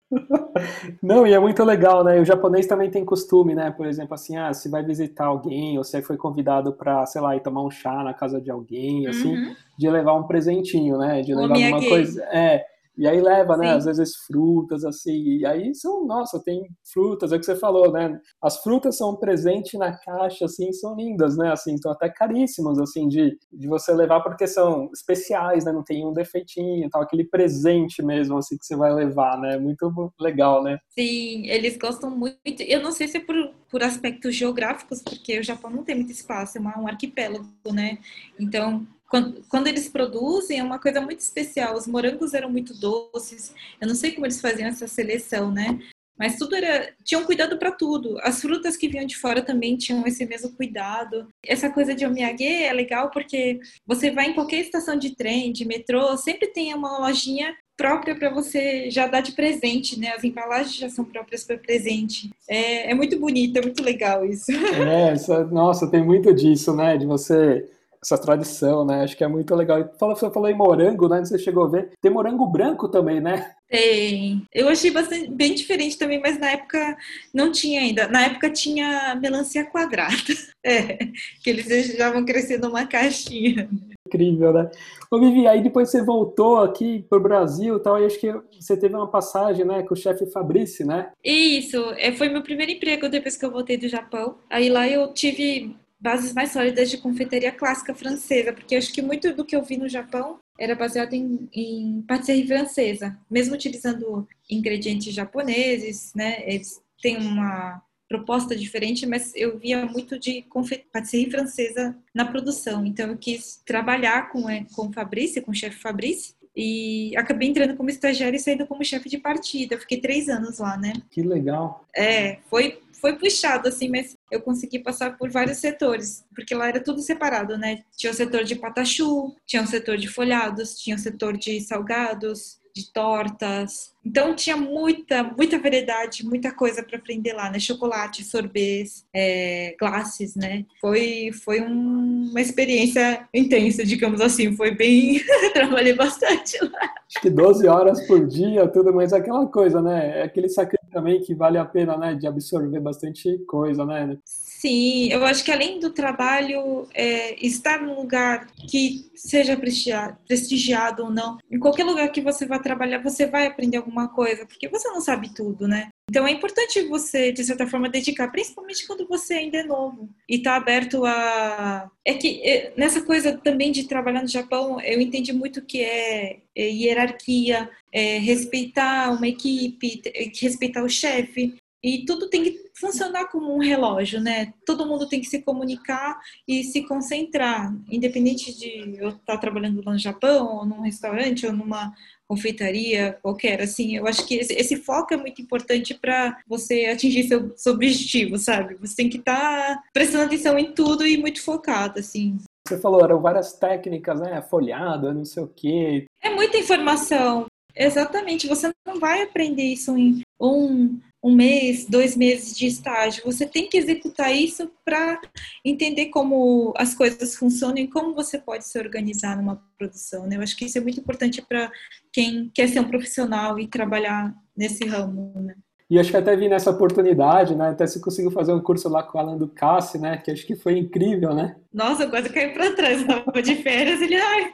Não, 1.01 1.25
e 1.27 1.33
é 1.33 1.39
muito 1.39 1.63
legal, 1.63 2.03
né? 2.03 2.19
O 2.19 2.25
japonês 2.25 2.67
também 2.67 2.89
tem 2.89 3.03
costume, 3.05 3.55
né? 3.55 3.71
Por 3.71 3.85
exemplo, 3.85 4.13
assim, 4.13 4.37
ah, 4.37 4.53
se 4.53 4.69
vai 4.69 4.83
visitar 4.83 5.25
alguém, 5.25 5.77
ou 5.77 5.83
se 5.83 6.01
foi 6.01 6.17
convidado 6.17 6.73
para, 6.73 7.05
sei 7.05 7.21
lá, 7.21 7.35
ir 7.35 7.41
tomar 7.41 7.63
um 7.63 7.71
chá 7.71 8.03
na 8.03 8.13
casa 8.13 8.39
de 8.41 8.49
alguém, 8.51 9.07
assim, 9.07 9.35
Uhum. 9.35 9.55
de 9.77 9.89
levar 9.89 10.13
um 10.15 10.23
presentinho, 10.23 10.97
né? 10.97 11.21
De 11.21 11.33
levar 11.33 11.55
alguma 11.55 11.79
coisa. 11.89 12.23
É. 12.31 12.65
E 12.97 13.07
aí 13.07 13.19
leva, 13.19 13.57
né? 13.57 13.71
Sim. 13.71 13.77
Às 13.77 13.85
vezes 13.85 14.15
frutas, 14.27 14.85
assim. 14.85 15.37
E 15.39 15.45
aí 15.45 15.73
são, 15.73 16.05
nossa, 16.05 16.39
tem 16.43 16.67
frutas, 16.91 17.31
é 17.31 17.35
o 17.35 17.39
que 17.39 17.45
você 17.45 17.55
falou, 17.55 17.91
né? 17.91 18.19
As 18.41 18.61
frutas 18.61 18.97
são 18.97 19.11
um 19.11 19.15
presente 19.15 19.77
na 19.77 19.97
caixa, 19.97 20.45
assim, 20.45 20.71
são 20.71 20.95
lindas, 20.95 21.35
né? 21.37 21.51
Assim, 21.51 21.73
estão 21.73 21.91
até 21.91 22.09
caríssimas, 22.09 22.79
assim, 22.79 23.07
de, 23.07 23.37
de 23.51 23.67
você 23.67 23.93
levar, 23.93 24.21
porque 24.21 24.45
são 24.45 24.89
especiais, 24.93 25.65
né? 25.65 25.71
Não 25.71 25.83
tem 25.83 26.05
um 26.05 26.13
defeitinho, 26.13 26.89
tal, 26.89 27.01
aquele 27.01 27.23
presente 27.23 28.03
mesmo, 28.03 28.37
assim, 28.37 28.57
que 28.57 28.65
você 28.65 28.75
vai 28.75 28.93
levar, 28.93 29.39
né? 29.39 29.57
Muito 29.57 30.13
legal, 30.19 30.63
né? 30.63 30.77
Sim, 30.89 31.47
eles 31.47 31.77
gostam 31.77 32.11
muito. 32.11 32.61
Eu 32.61 32.81
não 32.81 32.91
sei 32.91 33.07
se 33.07 33.17
é 33.17 33.19
por, 33.19 33.35
por 33.69 33.83
aspectos 33.83 34.35
geográficos, 34.35 35.01
porque 35.01 35.39
o 35.39 35.43
Japão 35.43 35.71
não 35.71 35.83
tem 35.83 35.95
muito 35.95 36.11
espaço, 36.11 36.57
é 36.57 36.61
um 36.61 36.87
arquipélago, 36.87 37.47
né? 37.71 37.97
Então, 38.39 38.85
quando, 39.13 39.43
quando 39.47 39.67
eles 39.67 39.87
produzem, 39.87 40.57
é 40.57 40.63
uma 40.63 40.79
coisa 40.79 40.99
muito 40.99 41.19
especial. 41.19 41.75
Os 41.75 41.85
morangos 41.85 42.33
eram 42.33 42.49
muito 42.49 42.73
doces. 42.73 43.53
Eu 43.79 43.87
não 43.87 43.93
sei 43.93 44.11
como 44.11 44.25
eles 44.25 44.41
faziam 44.41 44.67
essa 44.67 44.87
seleção, 44.87 45.51
né? 45.51 45.77
Mas 46.17 46.35
tudo 46.39 46.55
era. 46.55 46.91
Tinham 47.03 47.23
cuidado 47.23 47.59
para 47.59 47.71
tudo. 47.71 48.17
As 48.23 48.41
frutas 48.41 48.75
que 48.75 48.87
vinham 48.87 49.05
de 49.05 49.15
fora 49.15 49.43
também 49.43 49.77
tinham 49.77 50.03
esse 50.07 50.25
mesmo 50.25 50.49
cuidado. 50.53 51.27
Essa 51.45 51.69
coisa 51.69 51.93
de 51.93 52.03
omiyage 52.07 52.43
é 52.43 52.73
legal 52.73 53.11
porque 53.11 53.59
você 53.85 54.09
vai 54.09 54.31
em 54.31 54.33
qualquer 54.33 54.61
estação 54.61 54.95
de 54.97 55.15
trem, 55.15 55.51
de 55.53 55.63
metrô, 55.63 56.17
sempre 56.17 56.47
tem 56.47 56.73
uma 56.73 56.97
lojinha 56.97 57.53
própria 57.77 58.15
para 58.15 58.31
você 58.31 58.89
já 58.89 59.05
dar 59.05 59.21
de 59.21 59.33
presente, 59.33 59.99
né? 59.99 60.13
As 60.15 60.23
embalagens 60.23 60.75
já 60.75 60.89
são 60.89 61.05
próprias 61.05 61.43
para 61.43 61.57
presente. 61.57 62.31
É, 62.49 62.89
é 62.91 62.93
muito 62.95 63.19
bonito, 63.19 63.57
é 63.57 63.61
muito 63.61 63.83
legal 63.83 64.25
isso. 64.25 64.51
É, 64.51 65.09
essa- 65.11 65.43
nossa, 65.45 65.87
tem 65.89 66.03
muito 66.03 66.33
disso, 66.33 66.75
né? 66.75 66.97
De 66.97 67.05
você. 67.05 67.67
Essa 68.03 68.17
tradição, 68.17 68.85
né? 68.85 69.03
Acho 69.03 69.15
que 69.15 69.23
é 69.23 69.27
muito 69.27 69.55
legal. 69.55 69.89
Fala- 69.97 70.13
Você 70.15 70.29
falou 70.29 70.49
em 70.49 70.55
morango, 70.57 71.07
né? 71.07 71.23
Você 71.23 71.39
chegou 71.39 71.63
a 71.63 71.69
ver. 71.69 71.91
Tem 72.01 72.11
morango 72.11 72.45
branco 72.45 72.89
também, 72.89 73.21
né? 73.21 73.51
Tem. 73.69 74.45
Eu 74.53 74.67
achei 74.67 74.91
bastante, 74.91 75.29
bem 75.31 75.55
diferente 75.55 75.97
também, 75.97 76.19
mas 76.19 76.37
na 76.37 76.51
época 76.51 76.97
não 77.33 77.49
tinha 77.51 77.79
ainda. 77.81 78.07
Na 78.07 78.23
época 78.25 78.49
tinha 78.49 79.15
melancia 79.15 79.65
quadrada. 79.65 80.13
É, 80.65 80.97
que 81.43 81.49
eles 81.49 81.65
deixavam 81.67 82.23
crescer 82.23 82.57
numa 82.57 82.87
caixinha. 82.87 83.69
Incrível, 84.07 84.53
né? 84.53 84.71
Ô, 85.11 85.19
Vivi, 85.19 85.45
aí 85.45 85.61
depois 85.61 85.89
você 85.89 86.01
voltou 86.01 86.59
aqui 86.61 87.05
pro 87.09 87.19
Brasil 87.19 87.75
e 87.75 87.79
tal, 87.81 88.01
e 88.01 88.05
acho 88.05 88.17
que 88.17 88.31
você 88.57 88.77
teve 88.77 88.95
uma 88.95 89.07
passagem, 89.09 89.65
né, 89.65 89.83
com 89.83 89.93
o 89.93 89.97
chefe 89.97 90.25
Fabrício, 90.31 90.85
né? 90.87 91.11
Isso, 91.21 91.75
é, 91.97 92.13
foi 92.13 92.29
meu 92.29 92.41
primeiro 92.41 92.71
emprego 92.71 93.09
depois 93.09 93.35
que 93.35 93.43
eu 93.45 93.51
voltei 93.51 93.75
do 93.75 93.89
Japão. 93.89 94.37
Aí 94.49 94.69
lá 94.69 94.87
eu 94.87 95.11
tive 95.13 95.75
bases 96.03 96.33
mais 96.33 96.51
sólidas 96.51 96.89
de 96.89 96.97
confeitaria 96.97 97.49
clássica 97.49 97.95
francesa, 97.95 98.51
porque 98.51 98.75
acho 98.75 98.91
que 98.91 99.01
muito 99.01 99.33
do 99.33 99.45
que 99.45 99.55
eu 99.55 99.63
vi 99.63 99.77
no 99.77 99.87
Japão 99.87 100.37
era 100.59 100.75
baseado 100.75 101.13
em, 101.13 101.47
em 101.53 102.03
patisserie 102.05 102.45
francesa, 102.45 103.17
mesmo 103.31 103.55
utilizando 103.55 104.27
ingredientes 104.49 105.13
japoneses, 105.13 106.11
né? 106.13 106.43
Eles 106.45 106.81
têm 107.01 107.17
uma 107.17 107.81
proposta 108.09 108.53
diferente, 108.53 109.05
mas 109.05 109.31
eu 109.33 109.57
via 109.57 109.85
muito 109.85 110.19
de 110.19 110.45
patisserie 110.91 111.31
francesa 111.31 111.97
na 112.13 112.25
produção. 112.25 112.85
Então 112.85 113.07
eu 113.07 113.17
quis 113.17 113.61
trabalhar 113.65 114.29
com, 114.29 114.49
eh, 114.49 114.65
com 114.75 114.91
Fabrício, 114.91 115.41
com 115.41 115.51
o 115.51 115.55
chefe 115.55 115.79
Fabrício, 115.79 116.35
e 116.55 117.15
acabei 117.17 117.49
entrando 117.49 117.75
como 117.75 117.89
estagiária 117.89 118.37
e 118.37 118.39
saindo 118.39 118.67
como 118.67 118.83
chefe 118.83 119.09
de 119.09 119.17
partida. 119.17 119.73
Eu 119.73 119.79
fiquei 119.79 119.99
três 119.99 120.27
anos 120.29 120.59
lá, 120.59 120.77
né? 120.77 120.93
Que 121.09 121.23
legal. 121.23 121.87
É, 121.95 122.39
foi, 122.49 122.79
foi 122.91 123.17
puxado, 123.17 123.67
assim, 123.67 123.89
mas 123.89 124.15
eu 124.33 124.41
consegui 124.41 124.79
passar 124.79 125.17
por 125.17 125.29
vários 125.29 125.59
setores, 125.59 126.25
porque 126.35 126.55
lá 126.55 126.67
era 126.67 126.83
tudo 126.83 127.01
separado, 127.01 127.57
né? 127.57 127.83
Tinha 127.95 128.11
o 128.11 128.15
setor 128.15 128.43
de 128.43 128.55
patachu, 128.55 129.35
tinha 129.45 129.61
o 129.61 129.67
setor 129.67 129.97
de 129.97 130.07
folhados, 130.07 130.75
tinha 130.79 130.95
o 130.95 130.99
setor 130.99 131.37
de 131.37 131.61
salgados, 131.61 132.59
de 132.75 132.91
tortas. 132.91 133.93
Então 134.05 134.35
tinha 134.35 134.57
muita, 134.57 135.23
muita 135.23 135.59
variedade, 135.59 136.25
muita 136.25 136.51
coisa 136.51 136.83
para 136.83 136.97
aprender 136.97 137.33
lá, 137.33 137.49
né? 137.49 137.59
Chocolate, 137.59 138.23
sorbetes, 138.23 139.05
é, 139.13 139.75
glaces, 139.79 140.35
né? 140.35 140.65
Foi, 140.81 141.31
foi 141.31 141.61
um- 141.61 142.29
uma 142.31 142.41
experiência 142.41 143.27
intensa, 143.33 143.85
digamos 143.85 144.19
assim. 144.19 144.55
Foi 144.55 144.71
bem. 144.71 145.21
Trabalhei 145.53 145.93
bastante 145.93 146.57
lá. 146.63 146.93
Acho 147.07 147.21
que 147.21 147.29
12 147.29 147.67
horas 147.67 148.05
por 148.07 148.25
dia, 148.27 148.67
tudo, 148.67 148.91
mas 148.93 149.13
é 149.13 149.17
aquela 149.17 149.45
coisa, 149.47 149.81
né? 149.81 150.19
É 150.19 150.23
aquele 150.23 150.49
sacrifício 150.49 150.91
também 150.91 151.21
que 151.21 151.33
vale 151.35 151.57
a 151.57 151.65
pena, 151.65 151.95
né? 151.97 152.15
De 152.15 152.25
absorver 152.27 152.79
bastante 152.79 153.37
coisa, 153.47 153.85
né? 153.85 154.17
Sim, 154.63 155.09
eu 155.11 155.25
acho 155.25 155.43
que 155.43 155.51
além 155.51 155.77
do 155.77 155.89
trabalho, 155.89 156.87
é, 156.93 157.35
estar 157.45 157.81
num 157.81 157.95
lugar 157.95 158.47
que 158.69 159.11
seja 159.13 159.57
prestigiado, 159.57 160.17
prestigiado 160.25 161.03
ou 161.03 161.11
não, 161.11 161.37
em 161.51 161.59
qualquer 161.59 161.83
lugar 161.83 162.09
que 162.13 162.21
você 162.21 162.45
vá 162.45 162.57
trabalhar, 162.57 163.03
você 163.03 163.25
vai 163.25 163.45
aprender 163.45 163.75
alguma 163.75 164.07
coisa, 164.07 164.45
porque 164.45 164.69
você 164.69 164.87
não 164.87 165.01
sabe 165.01 165.33
tudo, 165.33 165.67
né? 165.67 165.89
Então 166.09 166.25
é 166.25 166.31
importante 166.31 166.81
você, 166.83 167.33
de 167.33 167.43
certa 167.43 167.67
forma, 167.67 167.89
dedicar, 167.89 168.29
principalmente 168.29 168.87
quando 168.87 169.05
você 169.05 169.33
ainda 169.33 169.57
é 169.57 169.63
novo 169.63 170.09
e 170.29 170.35
está 170.35 170.55
aberto 170.55 171.03
a. 171.05 171.89
É 172.05 172.13
que 172.13 172.41
é, 172.43 172.73
nessa 172.77 173.01
coisa 173.01 173.37
também 173.37 173.71
de 173.71 173.85
trabalhar 173.85 174.21
no 174.21 174.27
Japão, 174.27 174.79
eu 174.79 175.01
entendi 175.01 175.33
muito 175.33 175.61
que 175.61 175.81
é, 175.81 176.39
é 176.55 176.69
hierarquia, 176.69 177.69
é 177.91 178.17
respeitar 178.17 179.11
uma 179.11 179.27
equipe, 179.27 180.01
é 180.05 180.29
respeitar 180.39 180.83
o 180.83 180.89
chefe. 180.89 181.55
E 181.83 182.05
tudo 182.05 182.29
tem 182.29 182.43
que 182.43 182.71
funcionar 182.73 183.25
como 183.25 183.53
um 183.53 183.59
relógio, 183.59 184.21
né? 184.21 184.53
Todo 184.65 184.85
mundo 184.85 185.07
tem 185.09 185.19
que 185.19 185.27
se 185.27 185.41
comunicar 185.41 186.17
e 186.47 186.63
se 186.63 186.83
concentrar, 186.83 187.75
independente 187.91 188.57
de 188.57 188.97
eu 188.97 189.09
estar 189.09 189.37
trabalhando 189.37 189.83
lá 189.85 189.91
no 189.91 189.99
Japão, 189.99 190.59
ou 190.59 190.65
num 190.65 190.81
restaurante, 190.81 191.45
ou 191.45 191.51
numa 191.51 191.93
confeitaria 192.25 193.17
qualquer. 193.21 193.61
Assim, 193.61 193.97
eu 193.97 194.07
acho 194.07 194.25
que 194.25 194.35
esse, 194.35 194.53
esse 194.53 194.77
foco 194.77 195.13
é 195.13 195.17
muito 195.17 195.41
importante 195.41 195.93
para 195.93 196.37
você 196.47 196.85
atingir 196.85 197.27
seu, 197.27 197.51
seu 197.57 197.73
objetivo, 197.73 198.37
sabe? 198.37 198.75
Você 198.75 198.95
tem 198.95 199.09
que 199.09 199.17
estar 199.17 199.83
prestando 199.93 200.23
atenção 200.23 200.57
em 200.57 200.71
tudo 200.71 201.05
e 201.05 201.17
muito 201.17 201.43
focado, 201.43 201.99
assim. 201.99 202.37
Você 202.65 202.77
falou, 202.79 203.03
eram 203.03 203.19
várias 203.19 203.53
técnicas, 203.53 204.21
né? 204.21 204.41
Folhado, 204.41 205.13
não 205.13 205.25
sei 205.25 205.43
o 205.43 205.47
quê. 205.47 206.05
É 206.21 206.29
muita 206.29 206.57
informação. 206.57 207.45
Exatamente. 207.75 208.47
Você 208.47 208.71
não 208.87 208.99
vai 208.99 209.21
aprender 209.21 209.63
isso 209.63 209.97
em 209.97 210.21
um, 210.39 210.99
um 211.23 211.33
mês, 211.33 211.85
dois 211.85 212.17
meses 212.17 212.55
de 212.55 212.67
estágio. 212.67 213.23
Você 213.25 213.45
tem 213.45 213.69
que 213.69 213.77
executar 213.77 214.35
isso 214.35 214.69
para 214.83 215.21
entender 215.63 216.07
como 216.07 216.73
as 216.75 216.93
coisas 216.93 217.35
funcionam 217.35 217.77
e 217.77 217.87
como 217.87 218.13
você 218.13 218.37
pode 218.37 218.67
se 218.67 218.77
organizar 218.77 219.37
numa 219.37 219.61
produção. 219.77 220.27
Né? 220.27 220.35
Eu 220.35 220.41
acho 220.41 220.57
que 220.57 220.65
isso 220.65 220.77
é 220.77 220.81
muito 220.81 220.99
importante 220.99 221.41
para 221.41 221.71
quem 222.11 222.51
quer 222.53 222.67
ser 222.67 222.81
um 222.81 222.89
profissional 222.89 223.57
e 223.57 223.67
trabalhar 223.67 224.35
nesse 224.55 224.85
ramo. 224.85 225.31
Né? 225.35 225.55
E 225.89 225.99
acho 225.99 226.09
que 226.11 226.17
até 226.17 226.35
vi 226.35 226.49
nessa 226.49 226.71
oportunidade, 226.71 227.53
né? 227.55 227.69
Até 227.69 227.85
você 227.85 227.99
conseguiu 227.99 228.31
fazer 228.31 228.51
um 228.51 228.59
curso 228.59 228.89
lá 228.89 229.03
com 229.03 229.17
o 229.17 229.21
Alan 229.21 229.37
Ducassi, 229.37 229.99
né? 229.99 230.17
Que 230.17 230.31
acho 230.31 230.43
que 230.43 230.55
foi 230.55 230.77
incrível, 230.77 231.35
né? 231.35 231.55
Nossa, 231.71 232.03
eu 232.03 232.09
quase 232.09 232.29
caí 232.29 232.51
para 232.51 232.73
trás. 232.73 233.01
Eu 233.01 233.07
estava 233.07 233.41
de 233.43 233.55
férias. 233.57 234.01
Ele, 234.01 234.15
ai, 234.15 234.53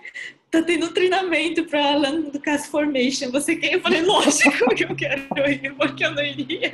tá 0.52 0.62
tendo 0.62 0.92
treinamento 0.94 1.64
para 1.66 1.94
Alan 1.94 2.22
do 2.22 2.40
Cast 2.40 2.70
Formation. 2.70 3.32
Você 3.32 3.56
quer? 3.56 3.74
Eu 3.74 3.82
falei, 3.82 4.02
lógico 4.02 4.76
que 4.76 4.84
eu 4.84 4.96
quero 4.96 5.22
ir, 5.50 5.74
porque 5.76 6.06
eu 6.06 6.12
não 6.12 6.24
iria. 6.24 6.74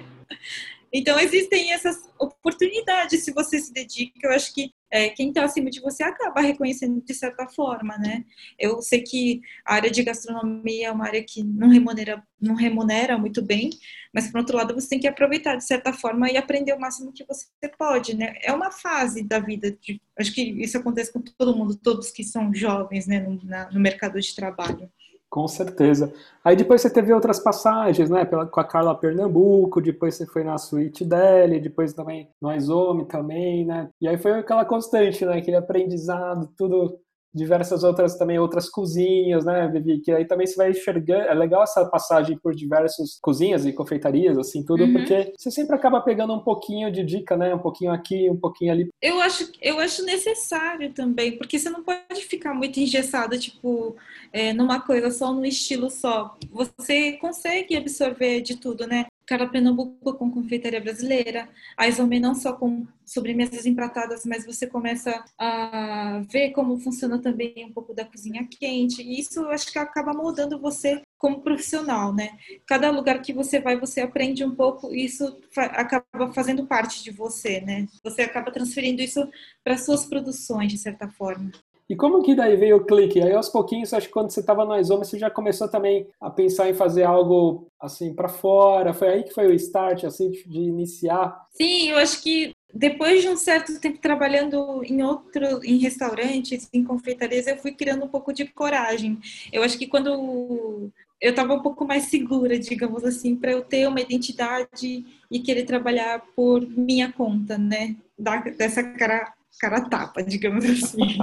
Então, 0.97 1.19
existem 1.19 1.73
essas 1.73 2.09
oportunidades 2.17 3.25
se 3.25 3.33
você 3.33 3.59
se 3.59 3.73
dedica. 3.73 4.13
Eu 4.23 4.31
acho 4.31 4.53
que 4.53 4.71
é, 4.89 5.09
quem 5.09 5.27
está 5.27 5.43
acima 5.43 5.69
de 5.69 5.81
você 5.81 6.01
acaba 6.01 6.39
reconhecendo 6.39 7.03
de 7.03 7.13
certa 7.13 7.45
forma, 7.49 7.97
né? 7.97 8.23
Eu 8.57 8.81
sei 8.81 9.01
que 9.01 9.41
a 9.65 9.73
área 9.73 9.91
de 9.91 10.01
gastronomia 10.01 10.87
é 10.87 10.91
uma 10.91 11.05
área 11.05 11.21
que 11.21 11.43
não 11.43 11.67
remunera, 11.67 12.23
não 12.39 12.55
remunera 12.55 13.17
muito 13.17 13.41
bem, 13.41 13.71
mas, 14.13 14.31
por 14.31 14.39
outro 14.39 14.55
lado, 14.55 14.73
você 14.73 14.87
tem 14.87 14.99
que 15.01 15.07
aproveitar 15.07 15.57
de 15.57 15.65
certa 15.65 15.91
forma 15.91 16.31
e 16.31 16.37
aprender 16.37 16.71
o 16.71 16.79
máximo 16.79 17.11
que 17.11 17.25
você 17.25 17.45
pode, 17.77 18.15
né? 18.15 18.33
É 18.41 18.53
uma 18.53 18.71
fase 18.71 19.21
da 19.21 19.37
vida. 19.37 19.71
De, 19.71 20.01
acho 20.17 20.33
que 20.33 20.41
isso 20.63 20.77
acontece 20.77 21.11
com 21.11 21.19
todo 21.19 21.57
mundo, 21.57 21.75
todos 21.75 22.09
que 22.09 22.23
são 22.23 22.53
jovens, 22.53 23.05
né, 23.05 23.19
no, 23.19 23.43
na, 23.43 23.69
no 23.69 23.81
mercado 23.81 24.17
de 24.17 24.33
trabalho. 24.33 24.89
Com 25.35 25.49
certeza. 25.49 26.13
Aí 26.45 26.55
depois 26.55 26.81
você 26.81 26.89
teve 26.89 27.11
outras 27.13 27.41
passagens, 27.41 28.09
né? 28.09 28.23
Pela, 28.23 28.45
com 28.45 28.57
a 28.61 28.63
Carla 28.63 28.95
Pernambuco, 28.97 29.81
depois 29.81 30.15
você 30.15 30.25
foi 30.25 30.45
na 30.45 30.57
suíte 30.57 31.03
dele, 31.03 31.59
depois 31.59 31.93
também 31.93 32.29
no 32.41 32.47
Aizome 32.47 33.05
também, 33.05 33.65
né? 33.65 33.89
E 33.99 34.07
aí 34.07 34.17
foi 34.17 34.31
aquela 34.39 34.63
constante, 34.63 35.25
né? 35.25 35.37
Aquele 35.37 35.57
aprendizado, 35.57 36.47
tudo 36.55 36.97
diversas 37.35 37.83
outras 37.83 38.17
também 38.17 38.39
outras 38.39 38.69
cozinhas, 38.69 39.43
né, 39.43 39.67
Vivi? 39.67 39.99
Que 39.99 40.11
aí 40.11 40.25
também 40.25 40.47
você 40.47 40.55
vai 40.55 40.71
enxergar. 40.71 41.27
É 41.27 41.33
legal 41.33 41.63
essa 41.63 41.85
passagem 41.85 42.37
por 42.37 42.55
diversas 42.55 43.19
cozinhas 43.21 43.65
e 43.65 43.73
confeitarias, 43.73 44.37
assim, 44.37 44.63
tudo, 44.63 44.85
uhum. 44.85 44.93
porque 44.93 45.33
você 45.37 45.51
sempre 45.51 45.75
acaba 45.75 46.01
pegando 46.01 46.33
um 46.33 46.39
pouquinho 46.39 46.91
de 46.91 47.03
dica, 47.03 47.35
né? 47.35 47.53
Um 47.53 47.59
pouquinho 47.59 47.91
aqui, 47.91 48.29
um 48.29 48.37
pouquinho 48.37 48.71
ali. 48.71 48.89
Eu 49.01 49.19
acho, 49.21 49.51
eu 49.61 49.79
acho 49.79 50.03
necessário 50.05 50.93
também, 50.93 51.37
porque 51.37 51.59
você 51.59 51.69
não 51.69 51.83
pode 51.83 52.21
ficar 52.21 52.53
muito 52.53 52.79
engessado, 52.79 53.37
tipo, 53.37 53.95
é, 54.31 54.53
numa 54.53 54.79
coisa 54.79 55.11
só, 55.11 55.33
num 55.33 55.45
estilo 55.45 55.89
só. 55.89 56.35
Você 56.51 57.13
consegue 57.13 57.75
absorver 57.75 58.41
de 58.41 58.55
tudo, 58.57 58.87
né? 58.87 59.05
Carla 59.25 59.47
Pernambuco 59.49 60.13
com 60.13 60.31
confeitaria 60.31 60.79
brasileira, 60.79 61.49
a 61.75 61.87
Isomê 61.87 62.19
não 62.19 62.35
só 62.35 62.53
com 62.53 62.85
sobremesas 63.05 63.65
empratadas, 63.65 64.25
mas 64.25 64.45
você 64.45 64.67
começa 64.67 65.23
a 65.37 66.21
ver 66.29 66.51
como 66.51 66.79
funciona 66.79 67.19
também 67.19 67.65
um 67.65 67.71
pouco 67.71 67.93
da 67.93 68.05
cozinha 68.05 68.47
quente, 68.47 69.01
e 69.01 69.19
isso 69.19 69.39
eu 69.39 69.49
acho 69.49 69.71
que 69.71 69.79
acaba 69.79 70.13
moldando 70.13 70.59
você 70.59 71.01
como 71.17 71.41
profissional, 71.41 72.13
né? 72.13 72.37
Cada 72.67 72.91
lugar 72.91 73.21
que 73.21 73.33
você 73.33 73.59
vai, 73.59 73.79
você 73.79 74.01
aprende 74.01 74.43
um 74.43 74.53
pouco, 74.53 74.93
e 74.93 75.05
isso 75.05 75.39
acaba 75.55 76.31
fazendo 76.33 76.67
parte 76.67 77.03
de 77.03 77.11
você, 77.11 77.61
né? 77.61 77.87
Você 78.03 78.21
acaba 78.21 78.51
transferindo 78.51 79.01
isso 79.01 79.27
para 79.63 79.77
suas 79.77 80.05
produções, 80.05 80.71
de 80.71 80.77
certa 80.77 81.07
forma. 81.09 81.51
E 81.89 81.95
como 81.95 82.23
que 82.23 82.33
daí 82.33 82.55
veio 82.55 82.77
o 82.77 82.85
clique? 82.85 83.21
Aí 83.21 83.31
aos 83.33 83.49
pouquinhos, 83.49 83.93
acho 83.93 84.07
que 84.07 84.13
quando 84.13 84.31
você 84.31 84.39
estava 84.39 84.65
no 84.65 84.77
Isoma, 84.77 85.03
você 85.03 85.19
já 85.19 85.29
começou 85.29 85.67
também 85.67 86.07
a 86.19 86.29
pensar 86.29 86.69
em 86.69 86.73
fazer 86.73 87.03
algo 87.03 87.67
assim 87.79 88.13
para 88.13 88.27
fora. 88.27 88.93
Foi 88.93 89.07
aí 89.07 89.23
que 89.23 89.33
foi 89.33 89.47
o 89.47 89.53
start, 89.53 90.03
assim, 90.03 90.31
de 90.31 90.59
iniciar? 90.59 91.45
Sim, 91.51 91.89
eu 91.91 91.97
acho 91.97 92.23
que 92.23 92.53
depois 92.73 93.21
de 93.21 93.29
um 93.29 93.37
certo 93.37 93.79
tempo 93.79 93.99
trabalhando 93.99 94.83
em 94.83 95.03
outro, 95.03 95.63
em 95.63 95.77
restaurantes, 95.77 96.67
em 96.73 96.83
confeitarias, 96.83 97.47
eu 97.47 97.57
fui 97.57 97.71
criando 97.71 98.03
um 98.03 98.09
pouco 98.09 98.33
de 98.33 98.45
coragem. 98.45 99.19
Eu 99.53 99.63
acho 99.63 99.77
que 99.77 99.87
quando 99.87 100.91
eu 101.21 101.29
estava 101.29 101.53
um 101.53 101.61
pouco 101.61 101.85
mais 101.85 102.05
segura, 102.05 102.59
digamos 102.59 103.05
assim, 103.05 103.35
para 103.35 103.51
eu 103.51 103.63
ter 103.63 103.87
uma 103.87 104.01
identidade 104.01 105.05
e 105.31 105.39
querer 105.39 105.63
trabalhar 105.63 106.21
por 106.35 106.67
minha 106.67 107.11
conta, 107.13 107.57
né? 107.57 107.95
Da, 108.17 108.37
dessa 108.41 108.83
cara 108.83 109.33
cara 109.59 109.81
tapa, 109.81 110.23
digamos 110.23 110.65
assim. 110.65 110.99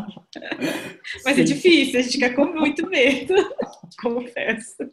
Mas 1.25 1.33
é 1.33 1.35
Sim. 1.35 1.41
é 1.41 1.45
difícil, 1.45 2.01
a 2.01 2.03
gente 2.03 2.13
fica 2.13 2.35
com 2.35 2.47
muito 2.47 2.87
medo, 2.89 3.35
confesso. 4.01 4.91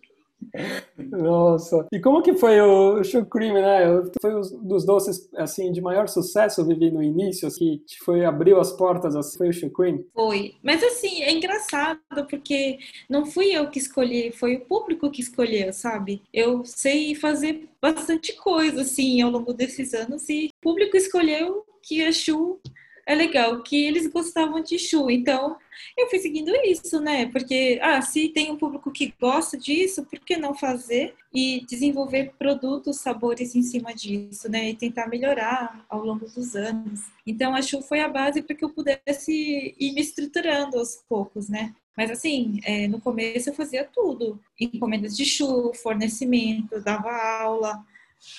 Nossa, 0.98 1.86
e 1.92 2.00
como 2.00 2.22
que 2.22 2.34
foi 2.34 2.60
o 2.62 3.02
cream, 3.30 3.54
né? 3.54 4.12
Foi 4.22 4.36
um 4.36 4.42
dos 4.64 4.86
doces 4.86 5.30
assim 5.36 5.72
de 5.72 5.82
maior 5.82 6.08
sucesso, 6.08 6.66
Vivi, 6.66 6.90
no 6.90 7.04
início, 7.04 7.50
que 7.52 7.84
foi 8.04 8.26
abriu 8.26 8.60
as 8.60 8.72
portas, 8.72 9.16
assim, 9.16 9.38
foi 9.38 9.50
o 9.50 9.72
cream. 9.72 10.04
Foi, 10.14 10.56
mas 10.64 10.84
assim 10.84 11.24
é 11.24 11.32
engraçado 11.32 12.00
porque 12.30 12.80
não 13.10 13.26
fui 13.26 13.52
eu 13.52 13.70
que 13.70 13.80
escolhi, 13.80 14.32
foi 14.32 14.56
o 14.56 14.66
público 14.66 15.12
que 15.12 15.22
escolheu, 15.22 15.72
sabe? 15.72 16.22
Eu 16.34 16.64
sei 16.66 17.14
fazer 17.16 17.70
bastante 17.82 18.34
coisa 18.34 18.82
assim 18.82 19.22
ao 19.22 19.32
longo 19.32 19.54
desses 19.54 19.94
anos 19.94 20.28
e 20.30 20.48
o 20.48 20.62
público 20.62 20.98
escolheu 20.98 21.66
que 21.82 22.04
a 22.04 22.12
Chu 22.12 22.60
é 23.10 23.16
legal 23.16 23.64
que 23.64 23.76
eles 23.86 24.06
gostavam 24.06 24.62
de 24.62 24.78
Chu. 24.78 25.10
Então, 25.10 25.58
eu 25.98 26.08
fui 26.12 26.20
seguindo 26.20 26.56
isso, 26.64 27.02
né? 27.02 27.26
Porque, 27.26 27.80
ah, 27.82 28.00
se 28.04 28.30
tem 28.30 28.52
um 28.52 28.56
público 28.56 28.92
que 28.92 29.12
gosta 29.20 29.58
disso, 29.58 30.06
por 30.06 30.20
que 30.20 30.38
não 30.38 30.54
fazer 30.54 31.16
e 31.34 31.66
desenvolver 31.68 32.34
produtos, 32.38 32.98
sabores 32.98 33.56
em 33.56 33.64
cima 33.64 33.96
disso, 33.96 34.48
né? 34.48 34.70
E 34.70 34.76
tentar 34.76 35.08
melhorar 35.08 35.84
ao 35.90 36.06
longo 36.06 36.30
dos 36.30 36.56
anos. 36.56 37.02
Então, 37.26 37.56
a 37.56 37.64
Chu 37.64 37.82
foi 37.82 38.00
a 38.00 38.08
base 38.08 38.44
para 38.44 38.56
que 38.56 38.64
eu 38.64 38.70
pudesse 38.70 39.76
ir 39.80 39.92
me 39.94 40.02
estruturando 40.02 40.78
aos 40.78 41.04
poucos, 41.10 41.50
né? 41.50 41.74
Mas 41.98 42.12
assim, 42.12 42.60
é, 42.64 42.88
no 42.88 43.02
começo 43.02 43.50
eu 43.50 43.56
fazia 43.56 43.86
tudo: 43.92 44.40
encomendas 44.60 45.18
de 45.18 45.26
chu, 45.26 45.74
fornecimento, 45.74 46.80
dava 46.80 47.12
aula, 47.12 47.84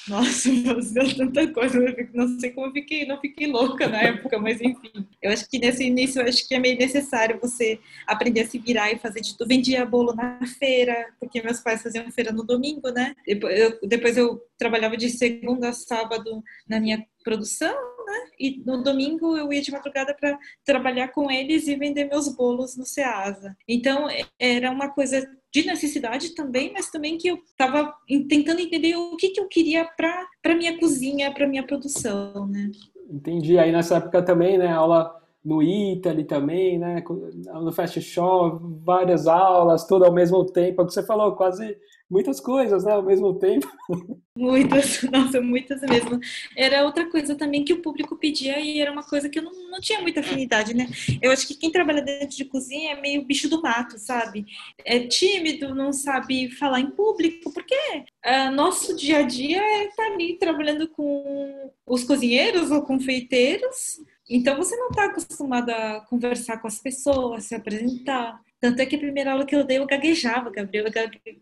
nossa, 0.08 0.50
deu 0.92 1.16
tanta 1.16 1.52
coisa, 1.52 1.78
não 2.12 2.38
sei 2.38 2.50
como 2.50 2.66
eu 2.66 2.72
fiquei, 2.72 3.06
não 3.06 3.20
fiquei 3.20 3.46
louca 3.46 3.88
na 3.88 4.00
época, 4.02 4.38
mas 4.38 4.60
enfim. 4.60 5.06
Eu 5.22 5.32
acho 5.32 5.48
que 5.48 5.58
nesse 5.58 5.84
início, 5.84 6.20
eu 6.20 6.28
acho 6.28 6.46
que 6.46 6.54
é 6.54 6.58
meio 6.58 6.78
necessário 6.78 7.38
você 7.40 7.78
aprender 8.06 8.40
a 8.40 8.46
se 8.46 8.58
virar 8.58 8.92
e 8.92 8.98
fazer 8.98 9.20
de 9.20 9.36
tudo. 9.36 9.48
Vendia 9.48 9.84
bolo 9.86 10.14
na 10.14 10.38
feira, 10.58 11.12
porque 11.18 11.42
meus 11.42 11.60
pais 11.60 11.82
faziam 11.82 12.10
feira 12.10 12.32
no 12.32 12.44
domingo, 12.44 12.90
né? 12.90 13.14
Depois 13.26 13.58
eu, 13.58 13.78
depois 13.82 14.16
eu 14.16 14.40
trabalhava 14.58 14.96
de 14.96 15.08
segunda 15.08 15.70
a 15.70 15.72
sábado 15.72 16.42
na 16.68 16.78
minha 16.78 17.04
produção, 17.24 17.74
né? 18.10 18.18
E 18.38 18.62
no 18.64 18.82
domingo 18.82 19.36
eu 19.36 19.52
ia 19.52 19.62
de 19.62 19.70
madrugada 19.70 20.14
para 20.14 20.38
trabalhar 20.64 21.08
com 21.08 21.30
eles 21.30 21.68
e 21.68 21.76
vender 21.76 22.04
meus 22.04 22.28
bolos 22.28 22.76
no 22.76 22.84
Ceasa. 22.84 23.56
Então 23.68 24.08
era 24.38 24.70
uma 24.70 24.88
coisa 24.88 25.26
de 25.52 25.66
necessidade 25.66 26.34
também, 26.34 26.72
mas 26.72 26.90
também 26.90 27.18
que 27.18 27.28
eu 27.28 27.36
estava 27.36 27.92
tentando 28.28 28.60
entender 28.60 28.96
o 28.96 29.16
que, 29.16 29.30
que 29.30 29.40
eu 29.40 29.48
queria 29.48 29.84
para 29.84 30.54
minha 30.54 30.78
cozinha, 30.78 31.32
para 31.32 31.46
minha 31.46 31.66
produção, 31.66 32.46
né? 32.46 32.70
Entendi. 33.10 33.58
Aí 33.58 33.72
nessa 33.72 33.96
época 33.96 34.22
também, 34.22 34.56
né, 34.56 34.68
aula 34.68 35.19
no 35.44 35.62
Italy 35.62 36.24
também, 36.24 36.78
né, 36.78 37.02
no 37.46 37.72
Fast 37.72 38.00
Show, 38.02 38.60
várias 38.84 39.26
aulas, 39.26 39.86
tudo 39.86 40.04
ao 40.04 40.12
mesmo 40.12 40.44
tempo. 40.44 40.80
É 40.80 40.84
o 40.84 40.86
que 40.86 40.92
você 40.92 41.02
falou, 41.02 41.34
quase 41.34 41.76
muitas 42.10 42.40
coisas, 42.40 42.84
né, 42.84 42.92
ao 42.92 43.02
mesmo 43.02 43.38
tempo. 43.38 43.70
Muitas, 44.36 45.02
nossa, 45.02 45.38
muitas 45.38 45.82
mesmo. 45.82 46.18
Era 46.56 46.84
outra 46.84 47.04
coisa 47.10 47.34
também 47.34 47.62
que 47.62 47.74
o 47.74 47.82
público 47.82 48.16
pedia 48.16 48.58
e 48.58 48.80
era 48.80 48.90
uma 48.90 49.02
coisa 49.02 49.28
que 49.28 49.38
eu 49.38 49.42
não, 49.42 49.52
não 49.70 49.80
tinha 49.80 50.00
muita 50.00 50.20
afinidade, 50.20 50.72
né? 50.72 50.86
Eu 51.20 51.30
acho 51.30 51.46
que 51.46 51.54
quem 51.54 51.70
trabalha 51.70 52.00
dentro 52.00 52.34
de 52.34 52.46
cozinha 52.46 52.92
é 52.92 53.00
meio 53.00 53.26
bicho 53.26 53.50
do 53.50 53.60
mato, 53.60 53.98
sabe? 53.98 54.46
É 54.82 55.00
tímido, 55.00 55.74
não 55.74 55.92
sabe 55.92 56.50
falar 56.52 56.80
em 56.80 56.90
público, 56.90 57.52
porque 57.52 57.74
uh, 57.74 58.50
nosso 58.54 58.96
dia 58.96 59.18
a 59.18 59.22
dia 59.22 59.60
é 59.60 59.88
estar 59.88 60.06
tá 60.06 60.12
ali 60.14 60.38
trabalhando 60.38 60.88
com 60.88 61.70
os 61.86 62.02
cozinheiros 62.02 62.70
ou 62.70 62.80
confeiteiros. 62.80 64.00
Então 64.30 64.56
você 64.56 64.76
não 64.76 64.90
está 64.90 65.06
acostumado 65.06 65.70
a 65.70 66.00
conversar 66.08 66.58
com 66.58 66.68
as 66.68 66.78
pessoas, 66.78 67.44
se 67.44 67.54
apresentar. 67.54 68.40
Tanto 68.60 68.80
é 68.80 68.86
que 68.86 68.94
a 68.94 68.98
primeira 68.98 69.32
aula 69.32 69.44
que 69.44 69.56
eu 69.56 69.64
dei, 69.64 69.78
eu 69.78 69.86
gaguejava, 69.86 70.50
Gabriel. 70.50 70.86
Eu 70.86 70.92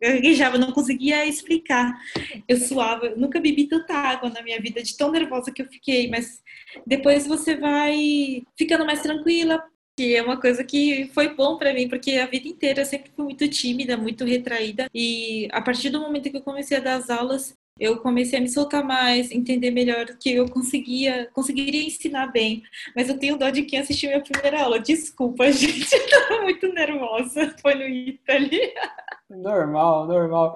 gaguejava, 0.01 0.57
não 0.57 0.73
conseguia 0.73 1.27
explicar. 1.27 1.93
Eu 2.47 2.57
suava, 2.57 3.07
eu 3.07 3.19
nunca 3.19 3.41
bebi 3.41 3.67
tanta 3.67 3.93
água 3.93 4.31
na 4.31 4.41
minha 4.41 4.61
vida, 4.61 4.83
de 4.83 4.97
tão 4.97 5.11
nervosa 5.11 5.53
que 5.53 5.61
eu 5.61 5.67
fiquei. 5.67 6.09
Mas 6.09 6.43
depois 6.87 7.27
você 7.27 7.57
vai 7.57 8.43
ficando 8.57 8.87
mais 8.87 9.03
tranquila, 9.03 9.63
que 9.97 10.15
é 10.15 10.23
uma 10.23 10.41
coisa 10.41 10.63
que 10.63 11.11
foi 11.13 11.35
bom 11.35 11.59
para 11.59 11.75
mim, 11.75 11.89
porque 11.89 12.13
a 12.13 12.27
vida 12.27 12.47
inteira 12.47 12.83
eu 12.83 12.87
sempre 12.87 13.11
fui 13.17 13.25
muito 13.25 13.49
tímida, 13.49 13.97
muito 13.97 14.25
retraída. 14.25 14.89
E 14.95 15.49
a 15.51 15.61
partir 15.61 15.91
do 15.91 16.01
momento 16.01 16.31
que 16.31 16.37
eu 16.37 16.43
comecei 16.43 16.77
a 16.77 16.81
dar 16.81 16.95
as 16.95 17.11
aulas, 17.11 17.58
eu 17.79 17.99
comecei 17.99 18.39
a 18.39 18.43
me 18.43 18.49
soltar 18.49 18.85
mais, 18.85 19.31
entender 19.31 19.71
melhor 19.71 20.07
que 20.19 20.33
eu 20.33 20.49
conseguia, 20.49 21.29
conseguiria 21.33 21.87
ensinar 21.87 22.29
bem. 22.29 22.63
Mas 22.95 23.09
eu 23.09 23.19
tenho 23.19 23.39
dó 23.39 23.51
de 23.51 23.63
quem 23.63 23.79
assistiu 23.79 24.11
minha 24.11 24.23
primeira 24.23 24.63
aula. 24.63 24.81
Desculpa, 24.81 25.51
gente, 25.53 25.93
eu 25.93 26.11
tava 26.11 26.43
muito 26.43 26.73
nervosa. 26.73 27.55
Foi 27.61 27.75
no 27.75 27.83
Italy. 27.83 28.73
Normal, 29.31 30.07
normal. 30.07 30.55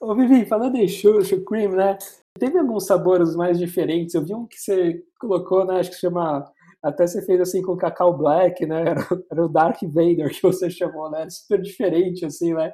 Ô, 0.00 0.14
Vivi, 0.14 0.44
falando 0.44 0.76
em 0.76 0.88
chuchu 0.88 1.44
cream, 1.44 1.72
né? 1.72 1.98
Teve 2.38 2.58
alguns 2.58 2.86
sabores 2.86 3.36
mais 3.36 3.58
diferentes. 3.58 4.14
Eu 4.14 4.24
vi 4.24 4.34
um 4.34 4.46
que 4.46 4.58
você 4.58 5.02
colocou, 5.18 5.64
né? 5.66 5.80
Acho 5.80 5.90
que 5.90 5.96
chama 5.96 6.51
até 6.82 7.06
você 7.06 7.24
fez 7.24 7.40
assim 7.40 7.62
com 7.62 7.72
o 7.72 7.76
Cacau 7.76 8.16
Black, 8.16 8.66
né? 8.66 8.80
Era, 8.80 9.06
era, 9.30 9.44
o 9.44 9.48
Dark 9.48 9.80
Vader 9.82 10.30
que 10.30 10.42
você 10.42 10.68
chamou, 10.68 11.10
né? 11.10 11.28
Super 11.30 11.62
diferente, 11.62 12.26
assim, 12.26 12.52
né? 12.52 12.72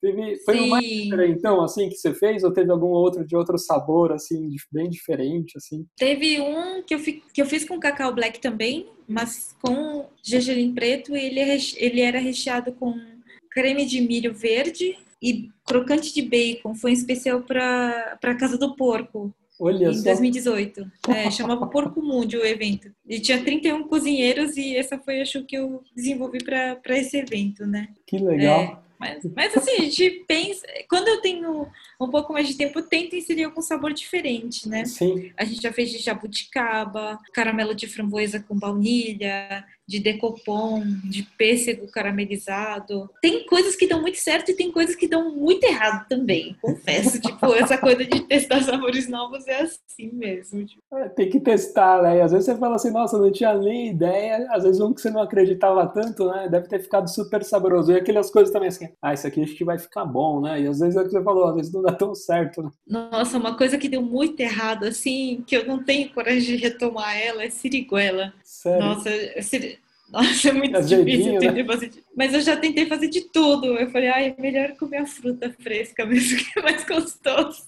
Teve, 0.00 0.36
foi 0.44 0.60
o 0.60 0.68
mais 0.68 0.84
então, 1.30 1.62
assim, 1.62 1.88
que 1.88 1.96
você 1.96 2.12
fez? 2.12 2.44
Ou 2.44 2.52
teve 2.52 2.70
algum 2.70 2.88
outro 2.88 3.26
de 3.26 3.34
outro 3.34 3.56
sabor, 3.56 4.12
assim, 4.12 4.48
bem 4.70 4.90
diferente, 4.90 5.56
assim? 5.56 5.86
Teve 5.96 6.40
um 6.40 6.82
que 6.82 6.94
eu, 6.94 6.98
fi, 6.98 7.22
que 7.32 7.40
eu 7.40 7.46
fiz 7.46 7.64
com 7.64 7.80
Cacau 7.80 8.14
Black 8.14 8.40
também, 8.40 8.86
mas 9.06 9.56
com 9.62 10.06
gergelim 10.22 10.74
preto 10.74 11.16
e 11.16 11.24
ele, 11.24 11.40
é 11.40 11.56
ele 11.76 12.00
era 12.02 12.18
recheado 12.18 12.72
com 12.72 12.94
creme 13.50 13.86
de 13.86 14.00
milho 14.00 14.34
verde 14.34 14.96
e 15.22 15.48
crocante 15.64 16.14
de 16.14 16.22
bacon. 16.22 16.74
Foi 16.74 16.90
em 16.90 16.94
especial 16.94 17.42
para 17.42 18.18
a 18.22 18.34
Casa 18.34 18.58
do 18.58 18.76
Porco. 18.76 19.32
Olha 19.60 19.88
em 19.88 19.94
só. 19.94 20.04
2018. 20.04 20.90
É, 21.08 21.30
chamava 21.30 21.66
Porco 21.66 22.00
Mundi 22.02 22.36
o 22.36 22.44
evento. 22.44 22.90
E 23.06 23.20
tinha 23.20 23.42
31 23.42 23.88
cozinheiros 23.88 24.56
e 24.56 24.76
essa 24.76 24.98
foi, 24.98 25.20
acho 25.20 25.44
que 25.44 25.56
eu 25.56 25.82
desenvolvi 25.94 26.38
para 26.44 26.98
esse 26.98 27.16
evento, 27.16 27.66
né? 27.66 27.88
Que 28.06 28.18
legal. 28.18 28.60
É, 28.60 28.78
mas, 28.98 29.24
mas 29.34 29.56
assim, 29.56 29.72
a 29.72 29.80
gente 29.82 30.24
pensa. 30.26 30.66
Quando 30.88 31.08
eu 31.08 31.20
tenho 31.20 31.68
um 32.00 32.10
pouco 32.10 32.32
mais 32.32 32.48
de 32.48 32.56
tempo, 32.56 32.78
eu 32.78 32.86
tento 32.86 33.14
inserir 33.14 33.44
algum 33.44 33.62
sabor 33.62 33.92
diferente, 33.92 34.68
né? 34.68 34.84
Sim. 34.84 35.32
A 35.36 35.44
gente 35.44 35.62
já 35.62 35.72
fez 35.72 35.90
de 35.90 35.98
jabuticaba, 35.98 37.18
caramelo 37.32 37.74
de 37.74 37.86
framboesa 37.86 38.40
com 38.40 38.58
baunilha, 38.58 39.64
de 39.88 39.98
decopom, 39.98 40.82
de 41.02 41.22
pêssego 41.38 41.88
caramelizado. 41.88 43.08
Tem 43.22 43.46
coisas 43.46 43.74
que 43.74 43.86
dão 43.86 44.02
muito 44.02 44.18
certo 44.18 44.50
e 44.50 44.54
tem 44.54 44.70
coisas 44.70 44.94
que 44.94 45.08
dão 45.08 45.34
muito 45.34 45.64
errado 45.64 46.06
também, 46.06 46.54
confesso. 46.60 47.18
tipo, 47.22 47.54
essa 47.54 47.78
coisa 47.78 48.04
de 48.04 48.20
testar 48.20 48.62
sabores 48.62 49.08
novos 49.08 49.48
é 49.48 49.62
assim 49.62 50.10
mesmo. 50.12 50.64
Tipo. 50.66 50.82
É, 50.92 51.08
tem 51.08 51.30
que 51.30 51.40
testar, 51.40 52.02
né? 52.02 52.18
E 52.18 52.20
às 52.20 52.32
vezes 52.32 52.44
você 52.44 52.56
fala 52.56 52.76
assim, 52.76 52.90
nossa, 52.90 53.16
não 53.16 53.32
tinha 53.32 53.54
nem 53.54 53.88
ideia. 53.88 54.46
Às 54.50 54.64
vezes 54.64 54.78
um 54.80 54.92
que 54.92 55.00
você 55.00 55.10
não 55.10 55.22
acreditava 55.22 55.86
tanto, 55.86 56.30
né? 56.30 56.48
Deve 56.50 56.68
ter 56.68 56.80
ficado 56.80 57.08
super 57.08 57.42
saboroso. 57.42 57.90
E 57.90 57.96
aquelas 57.96 58.30
coisas 58.30 58.52
também 58.52 58.68
assim, 58.68 58.90
ah, 59.00 59.14
isso 59.14 59.26
aqui 59.26 59.42
acho 59.42 59.54
que 59.54 59.64
vai 59.64 59.78
ficar 59.78 60.04
bom, 60.04 60.42
né? 60.42 60.60
E 60.60 60.66
às 60.66 60.80
vezes 60.80 60.96
é 60.96 61.00
o 61.00 61.04
que 61.04 61.10
você 61.10 61.22
falou, 61.22 61.48
às 61.48 61.56
vezes 61.56 61.72
não 61.72 61.80
dá 61.80 61.92
tão 61.92 62.14
certo. 62.14 62.62
Né? 62.62 62.70
Nossa, 62.86 63.38
uma 63.38 63.56
coisa 63.56 63.78
que 63.78 63.88
deu 63.88 64.02
muito 64.02 64.38
errado, 64.40 64.84
assim, 64.84 65.42
que 65.46 65.56
eu 65.56 65.66
não 65.66 65.82
tenho 65.82 66.12
coragem 66.12 66.56
de 66.56 66.62
retomar 66.62 67.16
ela, 67.16 67.42
é 67.42 67.48
siriguela. 67.48 68.34
Sério? 68.58 68.84
Nossa, 68.84 69.10
siri... 69.40 69.78
Nossa, 70.10 70.48
é 70.48 70.52
muito 70.52 70.80
difícil 70.82 71.38
né? 71.38 71.64
fazer. 71.64 71.92
Mas 72.16 72.34
eu 72.34 72.40
já 72.40 72.56
tentei 72.56 72.86
fazer 72.86 73.08
de 73.08 73.20
tudo. 73.30 73.66
Eu 73.66 73.88
falei, 73.90 74.08
ai, 74.08 74.34
é 74.36 74.40
melhor 74.40 74.72
comer 74.76 74.98
a 74.98 75.06
fruta 75.06 75.54
fresca 75.60 76.04
mesmo, 76.04 76.38
que 76.42 76.58
é 76.58 76.62
mais 76.62 76.84
gostoso. 76.84 77.62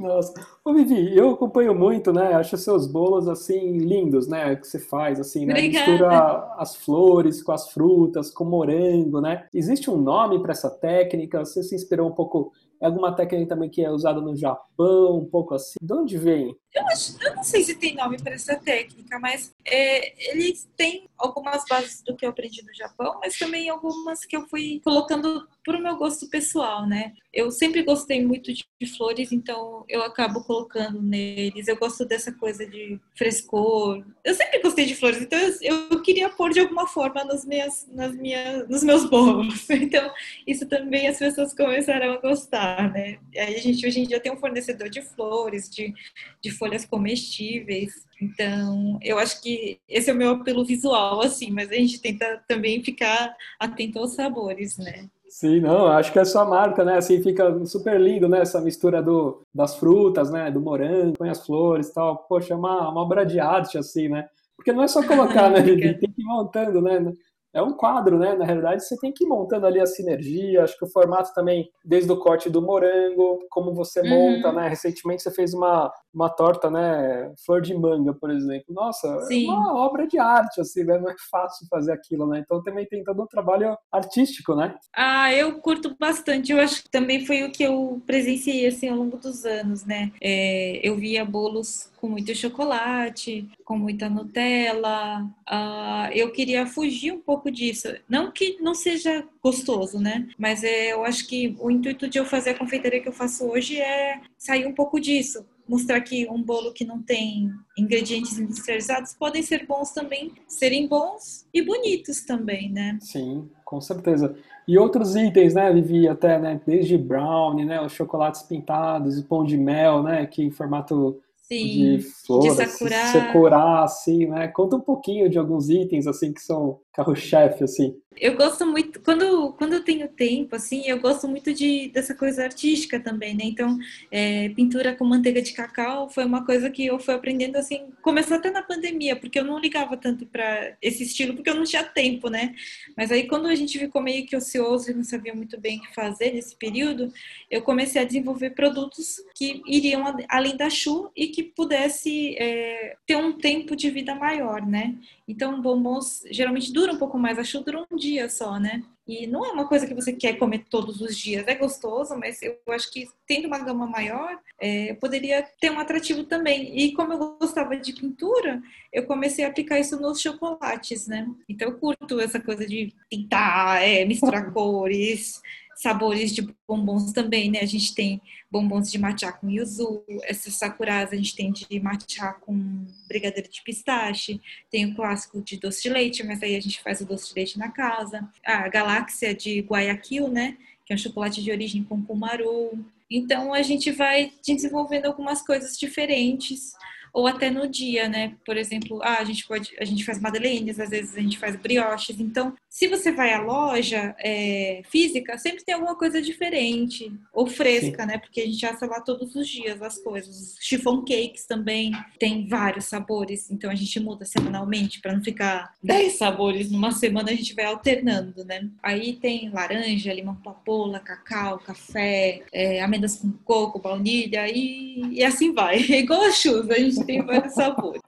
Nossa. 0.00 0.32
Ô, 0.64 0.72
Vivi, 0.72 1.14
eu 1.14 1.30
acompanho 1.30 1.74
muito, 1.74 2.10
né? 2.10 2.34
Acho 2.34 2.56
seus 2.56 2.86
bolos, 2.86 3.28
assim, 3.28 3.78
lindos, 3.78 4.28
né? 4.28 4.56
Que 4.56 4.66
você 4.66 4.78
faz, 4.78 5.20
assim, 5.20 5.44
né? 5.44 5.52
Obrigada. 5.52 5.90
Mistura 5.90 6.54
as 6.56 6.76
flores 6.76 7.42
com 7.42 7.52
as 7.52 7.70
frutas, 7.70 8.30
com 8.30 8.44
morango, 8.44 9.20
né? 9.20 9.46
Existe 9.52 9.90
um 9.90 9.96
nome 9.96 10.40
para 10.40 10.52
essa 10.52 10.70
técnica? 10.70 11.44
Você 11.44 11.62
se 11.62 11.74
inspirou 11.74 12.08
um 12.08 12.14
pouco 12.14 12.52
é 12.80 12.86
alguma 12.86 13.14
técnica 13.14 13.48
também 13.48 13.70
que 13.70 13.82
é 13.82 13.90
usada 13.90 14.20
no 14.20 14.36
Japão, 14.36 15.18
um 15.18 15.24
pouco 15.24 15.54
assim. 15.54 15.76
De 15.80 15.92
onde 15.92 16.18
vem? 16.18 16.54
Eu, 16.74 16.86
acho, 16.88 17.16
eu 17.22 17.36
não 17.36 17.44
sei 17.44 17.62
se 17.62 17.76
tem 17.76 17.94
nome 17.94 18.20
para 18.20 18.34
essa 18.34 18.56
técnica, 18.56 19.18
mas 19.20 19.54
é, 19.64 20.32
eles 20.32 20.68
têm 20.76 21.08
algumas 21.16 21.64
bases 21.68 22.02
do 22.02 22.16
que 22.16 22.26
eu 22.26 22.30
aprendi 22.30 22.62
no 22.62 22.74
Japão, 22.74 23.18
mas 23.22 23.38
também 23.38 23.68
algumas 23.68 24.24
que 24.24 24.36
eu 24.36 24.46
fui 24.48 24.80
colocando 24.84 25.48
para 25.64 25.78
o 25.78 25.82
meu 25.82 25.96
gosto 25.96 26.28
pessoal, 26.28 26.86
né? 26.86 27.14
Eu 27.32 27.50
sempre 27.50 27.82
gostei 27.82 28.24
muito 28.24 28.52
de, 28.52 28.64
de 28.80 28.86
flores, 28.86 29.32
então 29.32 29.84
eu 29.88 30.02
acabo 30.02 30.44
colocando 30.44 31.02
neles. 31.02 31.66
Eu 31.66 31.76
gosto 31.76 32.04
dessa 32.04 32.30
coisa 32.30 32.64
de 32.64 33.00
frescor. 33.16 34.04
Eu 34.22 34.34
sempre 34.34 34.60
gostei 34.60 34.86
de 34.86 34.94
flores, 34.94 35.20
então 35.20 35.38
eu, 35.60 35.88
eu 35.90 36.02
queria 36.02 36.28
pôr 36.28 36.50
de 36.50 36.60
alguma 36.60 36.86
forma 36.86 37.24
nas 37.24 37.44
minhas, 37.44 37.88
nas 37.92 38.14
minhas, 38.14 38.68
nos 38.68 38.82
meus 38.82 39.08
bolos. 39.08 39.66
Então 39.84 40.12
isso 40.46 40.66
também 40.66 41.08
as 41.08 41.18
pessoas 41.18 41.52
começaram 41.52 42.12
a 42.12 42.16
gostar, 42.16 42.90
né? 42.92 43.18
Aí 43.36 43.56
a 43.56 43.60
gente 43.60 43.86
hoje 43.86 44.00
em 44.00 44.06
dia 44.06 44.20
tem 44.20 44.32
um 44.32 44.36
fornecedor 44.36 44.88
de 44.88 45.02
flores, 45.02 45.68
de, 45.68 45.92
de 46.40 46.50
folhas 46.64 46.86
comestíveis. 46.86 47.92
Então, 48.20 48.98
eu 49.02 49.18
acho 49.18 49.42
que 49.42 49.78
esse 49.86 50.08
é 50.08 50.14
o 50.14 50.16
meu 50.16 50.30
apelo 50.30 50.64
visual, 50.64 51.20
assim, 51.20 51.50
mas 51.50 51.70
a 51.70 51.74
gente 51.74 52.00
tenta 52.00 52.42
também 52.48 52.82
ficar 52.82 53.36
atento 53.60 53.98
aos 53.98 54.14
sabores, 54.14 54.78
né? 54.78 55.10
Sim, 55.28 55.60
não, 55.60 55.88
acho 55.88 56.10
que 56.12 56.18
é 56.18 56.24
sua 56.24 56.44
marca, 56.46 56.84
né? 56.84 56.96
Assim 56.96 57.22
fica 57.22 57.66
super 57.66 58.00
lindo, 58.00 58.28
né? 58.28 58.40
Essa 58.40 58.60
mistura 58.62 59.02
do, 59.02 59.42
das 59.52 59.76
frutas, 59.76 60.30
né? 60.30 60.50
Do 60.50 60.60
morango, 60.60 61.18
com 61.18 61.24
as 61.24 61.44
flores 61.44 61.88
e 61.88 61.94
tal. 61.94 62.16
Poxa, 62.28 62.54
é 62.54 62.56
uma, 62.56 62.88
uma 62.88 63.02
obra 63.02 63.26
de 63.26 63.38
arte, 63.40 63.76
assim, 63.76 64.08
né? 64.08 64.26
Porque 64.56 64.72
não 64.72 64.82
é 64.82 64.88
só 64.88 65.06
colocar, 65.06 65.50
né? 65.50 65.60
Tem 65.62 65.76
que 65.76 66.20
ir 66.20 66.24
montando, 66.24 66.80
né? 66.80 67.12
É 67.54 67.62
um 67.62 67.72
quadro, 67.72 68.18
né? 68.18 68.34
Na 68.34 68.44
realidade, 68.44 68.84
você 68.84 68.96
tem 68.98 69.12
que 69.12 69.24
ir 69.24 69.28
montando 69.28 69.66
ali 69.66 69.80
a 69.80 69.86
sinergia. 69.86 70.64
Acho 70.64 70.76
que 70.76 70.84
o 70.84 70.90
formato 70.90 71.32
também, 71.32 71.70
desde 71.84 72.10
o 72.10 72.18
corte 72.18 72.50
do 72.50 72.60
morango, 72.60 73.38
como 73.48 73.72
você 73.72 74.02
monta, 74.02 74.48
uhum. 74.48 74.54
né? 74.56 74.68
Recentemente 74.68 75.22
você 75.22 75.30
fez 75.30 75.54
uma, 75.54 75.92
uma 76.12 76.28
torta, 76.28 76.68
né? 76.68 77.32
Flor 77.46 77.62
de 77.62 77.72
manga, 77.72 78.12
por 78.12 78.30
exemplo. 78.30 78.74
Nossa, 78.74 79.20
Sim. 79.26 79.48
é 79.48 79.52
uma 79.52 79.76
obra 79.78 80.06
de 80.06 80.18
arte, 80.18 80.60
assim, 80.60 80.82
né? 80.82 80.98
Não 80.98 81.08
é 81.08 81.14
fácil 81.30 81.66
fazer 81.70 81.92
aquilo, 81.92 82.26
né? 82.26 82.40
Então 82.40 82.60
também 82.60 82.86
tem 82.86 83.04
todo 83.04 83.22
um 83.22 83.26
trabalho 83.26 83.76
artístico, 83.92 84.56
né? 84.56 84.74
Ah, 84.94 85.32
eu 85.32 85.60
curto 85.60 85.96
bastante. 85.98 86.50
Eu 86.50 86.60
acho 86.60 86.82
que 86.82 86.90
também 86.90 87.24
foi 87.24 87.44
o 87.44 87.52
que 87.52 87.62
eu 87.62 88.02
presenciei, 88.04 88.66
assim, 88.66 88.88
ao 88.88 88.96
longo 88.96 89.16
dos 89.16 89.44
anos, 89.44 89.84
né? 89.84 90.10
É, 90.20 90.80
eu 90.82 90.96
via 90.96 91.24
bolos 91.24 91.93
com 92.04 92.10
muito 92.10 92.34
chocolate, 92.34 93.48
com 93.64 93.78
muita 93.78 94.10
Nutella. 94.10 95.22
Uh, 95.50 96.12
eu 96.12 96.30
queria 96.32 96.66
fugir 96.66 97.12
um 97.12 97.18
pouco 97.18 97.50
disso. 97.50 97.88
Não 98.06 98.30
que 98.30 98.58
não 98.60 98.74
seja 98.74 99.26
gostoso, 99.42 99.98
né? 99.98 100.28
Mas 100.38 100.62
é, 100.62 100.92
eu 100.92 101.02
acho 101.02 101.26
que 101.26 101.56
o 101.58 101.70
intuito 101.70 102.06
de 102.06 102.18
eu 102.18 102.26
fazer 102.26 102.50
a 102.50 102.58
confeitaria 102.58 103.00
que 103.00 103.08
eu 103.08 103.12
faço 103.12 103.46
hoje 103.46 103.80
é 103.80 104.20
sair 104.36 104.66
um 104.66 104.74
pouco 104.74 105.00
disso. 105.00 105.46
Mostrar 105.66 105.98
que 106.02 106.28
um 106.28 106.42
bolo 106.42 106.74
que 106.74 106.84
não 106.84 107.00
tem 107.00 107.50
ingredientes 107.78 108.38
industrializados 108.38 109.14
podem 109.14 109.40
ser 109.42 109.64
bons 109.66 109.90
também, 109.92 110.30
serem 110.46 110.86
bons 110.86 111.46
e 111.54 111.62
bonitos 111.62 112.20
também, 112.20 112.70
né? 112.70 112.98
Sim, 113.00 113.48
com 113.64 113.80
certeza. 113.80 114.36
E 114.68 114.76
outros 114.76 115.16
itens, 115.16 115.54
né, 115.54 115.72
Vivi, 115.72 116.06
até, 116.06 116.38
né, 116.38 116.60
desde 116.66 116.98
brownie, 116.98 117.64
né, 117.64 117.80
os 117.80 117.92
chocolates 117.92 118.42
pintados, 118.42 119.18
o 119.18 119.24
pão 119.24 119.42
de 119.42 119.56
mel, 119.56 120.02
né, 120.02 120.26
que 120.26 120.42
em 120.42 120.50
formato 120.50 121.18
Sim, 121.46 121.96
de 121.96 122.02
flores, 122.26 122.56
de 122.56 122.64
sakura. 122.64 123.06
sakura, 123.06 123.84
assim, 123.84 124.26
né? 124.26 124.48
Conta 124.48 124.76
um 124.76 124.80
pouquinho 124.80 125.28
de 125.28 125.38
alguns 125.38 125.68
itens, 125.68 126.06
assim, 126.06 126.32
que 126.32 126.40
são 126.40 126.80
carro-chefe, 126.92 127.64
assim. 127.64 127.94
Eu 128.16 128.36
gosto 128.36 128.64
muito, 128.66 129.00
quando, 129.00 129.52
quando 129.54 129.72
eu 129.74 129.82
tenho 129.82 130.08
tempo, 130.08 130.54
assim, 130.54 130.86
eu 130.86 131.00
gosto 131.00 131.26
muito 131.26 131.52
de, 131.52 131.88
dessa 131.88 132.14
coisa 132.14 132.44
artística 132.44 133.00
também, 133.00 133.34
né? 133.34 133.44
Então, 133.44 133.78
é, 134.10 134.48
pintura 134.50 134.94
com 134.94 135.04
manteiga 135.04 135.42
de 135.42 135.52
cacau 135.52 136.08
foi 136.08 136.24
uma 136.24 136.44
coisa 136.44 136.70
que 136.70 136.86
eu 136.86 136.98
fui 136.98 137.14
aprendendo, 137.14 137.56
assim, 137.56 137.88
começou 138.02 138.36
até 138.36 138.50
na 138.50 138.62
pandemia, 138.62 139.16
porque 139.16 139.38
eu 139.38 139.44
não 139.44 139.58
ligava 139.58 139.96
tanto 139.96 140.26
para 140.26 140.76
esse 140.80 141.02
estilo, 141.02 141.34
porque 141.34 141.50
eu 141.50 141.54
não 141.54 141.64
tinha 141.64 141.82
tempo, 141.82 142.28
né? 142.28 142.54
Mas 142.96 143.10
aí, 143.10 143.26
quando 143.26 143.46
a 143.46 143.54
gente 143.54 143.78
ficou 143.78 144.00
meio 144.00 144.26
que 144.26 144.36
ocioso 144.36 144.90
e 144.90 144.94
não 144.94 145.04
sabia 145.04 145.34
muito 145.34 145.60
bem 145.60 145.78
o 145.78 145.82
que 145.82 145.94
fazer 145.94 146.32
nesse 146.32 146.56
período, 146.56 147.12
eu 147.50 147.62
comecei 147.62 148.00
a 148.00 148.04
desenvolver 148.04 148.50
produtos 148.50 149.20
que 149.34 149.60
iriam 149.66 150.04
além 150.28 150.56
da 150.56 150.70
chu 150.70 151.10
e 151.16 151.28
que 151.28 151.42
pudesse 151.42 152.36
é, 152.38 152.96
ter 153.06 153.16
um 153.16 153.32
tempo 153.32 153.74
de 153.74 153.90
vida 153.90 154.14
maior, 154.14 154.64
né? 154.64 154.94
Então, 155.26 155.60
bombons 155.60 156.22
geralmente 156.30 156.72
duram 156.72 156.94
um 156.94 156.98
pouco 156.98 157.18
mais, 157.18 157.38
a 157.38 157.44
chu 157.44 157.62
dura 157.62 157.86
um 157.90 157.96
dia 157.96 158.28
só, 158.28 158.58
né? 158.58 158.82
E 159.06 159.26
não 159.26 159.44
é 159.44 159.52
uma 159.52 159.68
coisa 159.68 159.86
que 159.86 159.94
você 159.94 160.12
quer 160.12 160.34
comer 160.38 160.64
todos 160.70 161.00
os 161.00 161.16
dias. 161.16 161.46
É 161.46 161.54
gostoso, 161.54 162.16
mas 162.16 162.40
eu 162.42 162.58
acho 162.70 162.90
que 162.90 163.06
tendo 163.26 163.46
uma 163.46 163.58
gama 163.58 163.86
maior, 163.86 164.38
é, 164.58 164.94
poderia 164.94 165.42
ter 165.60 165.70
um 165.70 165.78
atrativo 165.78 166.24
também. 166.24 166.78
E 166.78 166.92
como 166.94 167.12
eu 167.12 167.36
gostava 167.38 167.76
de 167.76 167.92
pintura, 167.92 168.62
eu 168.92 169.06
comecei 169.06 169.44
a 169.44 169.48
aplicar 169.48 169.78
isso 169.78 170.00
nos 170.00 170.20
chocolates, 170.20 171.06
né? 171.06 171.26
Então 171.48 171.68
eu 171.68 171.78
curto 171.78 172.18
essa 172.18 172.40
coisa 172.40 172.66
de 172.66 172.94
pintar, 173.10 173.82
é, 173.82 174.04
misturar 174.04 174.52
cores 174.52 175.42
sabores 175.76 176.34
de 176.34 176.48
bombons 176.66 177.12
também, 177.12 177.50
né? 177.50 177.60
A 177.60 177.66
gente 177.66 177.94
tem 177.94 178.20
bombons 178.50 178.90
de 178.90 178.98
matcha 178.98 179.32
com 179.32 179.50
yuzu, 179.50 180.04
essas 180.22 180.54
sakuras 180.54 181.12
a 181.12 181.16
gente 181.16 181.34
tem 181.34 181.52
de 181.52 181.80
matcha 181.80 182.32
com 182.40 182.86
brigadeiro 183.08 183.50
de 183.50 183.62
pistache, 183.62 184.40
tem 184.70 184.86
o 184.86 184.94
clássico 184.94 185.42
de 185.42 185.58
doce 185.58 185.82
de 185.82 185.88
leite, 185.88 186.22
mas 186.22 186.42
aí 186.42 186.54
a 186.54 186.60
gente 186.60 186.82
faz 186.82 187.00
o 187.00 187.06
doce 187.06 187.28
de 187.28 187.34
leite 187.34 187.58
na 187.58 187.70
casa. 187.70 188.28
A 188.44 188.68
galáxia 188.68 189.34
de 189.34 189.60
Guayaquil, 189.60 190.28
né? 190.28 190.56
Que 190.86 190.92
é 190.92 190.96
um 190.96 190.98
chocolate 190.98 191.42
de 191.42 191.50
origem 191.50 191.82
com 191.82 192.02
kumaru. 192.02 192.84
Então 193.10 193.52
a 193.52 193.62
gente 193.62 193.90
vai 193.90 194.32
desenvolvendo 194.46 195.06
algumas 195.06 195.42
coisas 195.42 195.78
diferentes 195.78 196.74
ou 197.14 197.28
até 197.28 197.48
no 197.48 197.68
dia, 197.68 198.08
né? 198.08 198.36
Por 198.44 198.56
exemplo, 198.56 199.00
ah, 199.02 199.18
a 199.20 199.24
gente 199.24 199.46
pode, 199.46 199.72
a 199.78 199.84
gente 199.84 200.04
faz 200.04 200.20
madeleines, 200.20 200.80
às 200.80 200.90
vezes 200.90 201.16
a 201.16 201.20
gente 201.20 201.38
faz 201.38 201.54
brioches. 201.54 202.18
Então, 202.18 202.56
se 202.74 202.88
você 202.88 203.12
vai 203.12 203.32
à 203.32 203.40
loja 203.40 204.16
é, 204.18 204.82
física, 204.90 205.38
sempre 205.38 205.62
tem 205.62 205.76
alguma 205.76 205.96
coisa 205.96 206.20
diferente 206.20 207.08
ou 207.32 207.46
fresca, 207.46 208.02
Sim. 208.02 208.08
né? 208.08 208.18
Porque 208.18 208.40
a 208.40 208.46
gente 208.46 208.66
assa 208.66 208.84
lá 208.84 209.00
todos 209.00 209.36
os 209.36 209.48
dias 209.48 209.80
as 209.80 209.96
coisas. 209.96 210.56
Chiffon 210.60 211.04
cakes 211.04 211.46
também 211.46 211.92
tem 212.18 212.48
vários 212.48 212.86
sabores, 212.86 213.48
então 213.48 213.70
a 213.70 213.76
gente 213.76 214.00
muda 214.00 214.24
semanalmente 214.24 215.00
para 215.00 215.14
não 215.14 215.22
ficar 215.22 215.72
10 215.84 216.14
sabores 216.14 216.68
numa 216.68 216.90
semana, 216.90 217.30
a 217.30 217.34
gente 217.36 217.54
vai 217.54 217.66
alternando, 217.66 218.44
né? 218.44 218.68
Aí 218.82 219.12
tem 219.12 219.50
laranja, 219.50 220.12
limão 220.12 220.34
papoula, 220.34 220.98
cacau, 220.98 221.60
café, 221.60 222.42
é, 222.52 222.82
amêndoas 222.82 223.14
com 223.14 223.30
coco, 223.44 223.78
baunilha 223.78 224.48
e, 224.48 225.00
e 225.12 225.22
assim 225.22 225.52
vai. 225.52 225.76
É 225.94 226.00
igual 226.00 226.22
a 226.22 226.32
chuva, 226.32 226.74
a 226.74 226.78
gente 226.78 227.04
tem 227.04 227.22
vários 227.22 227.54
sabores. 227.54 228.02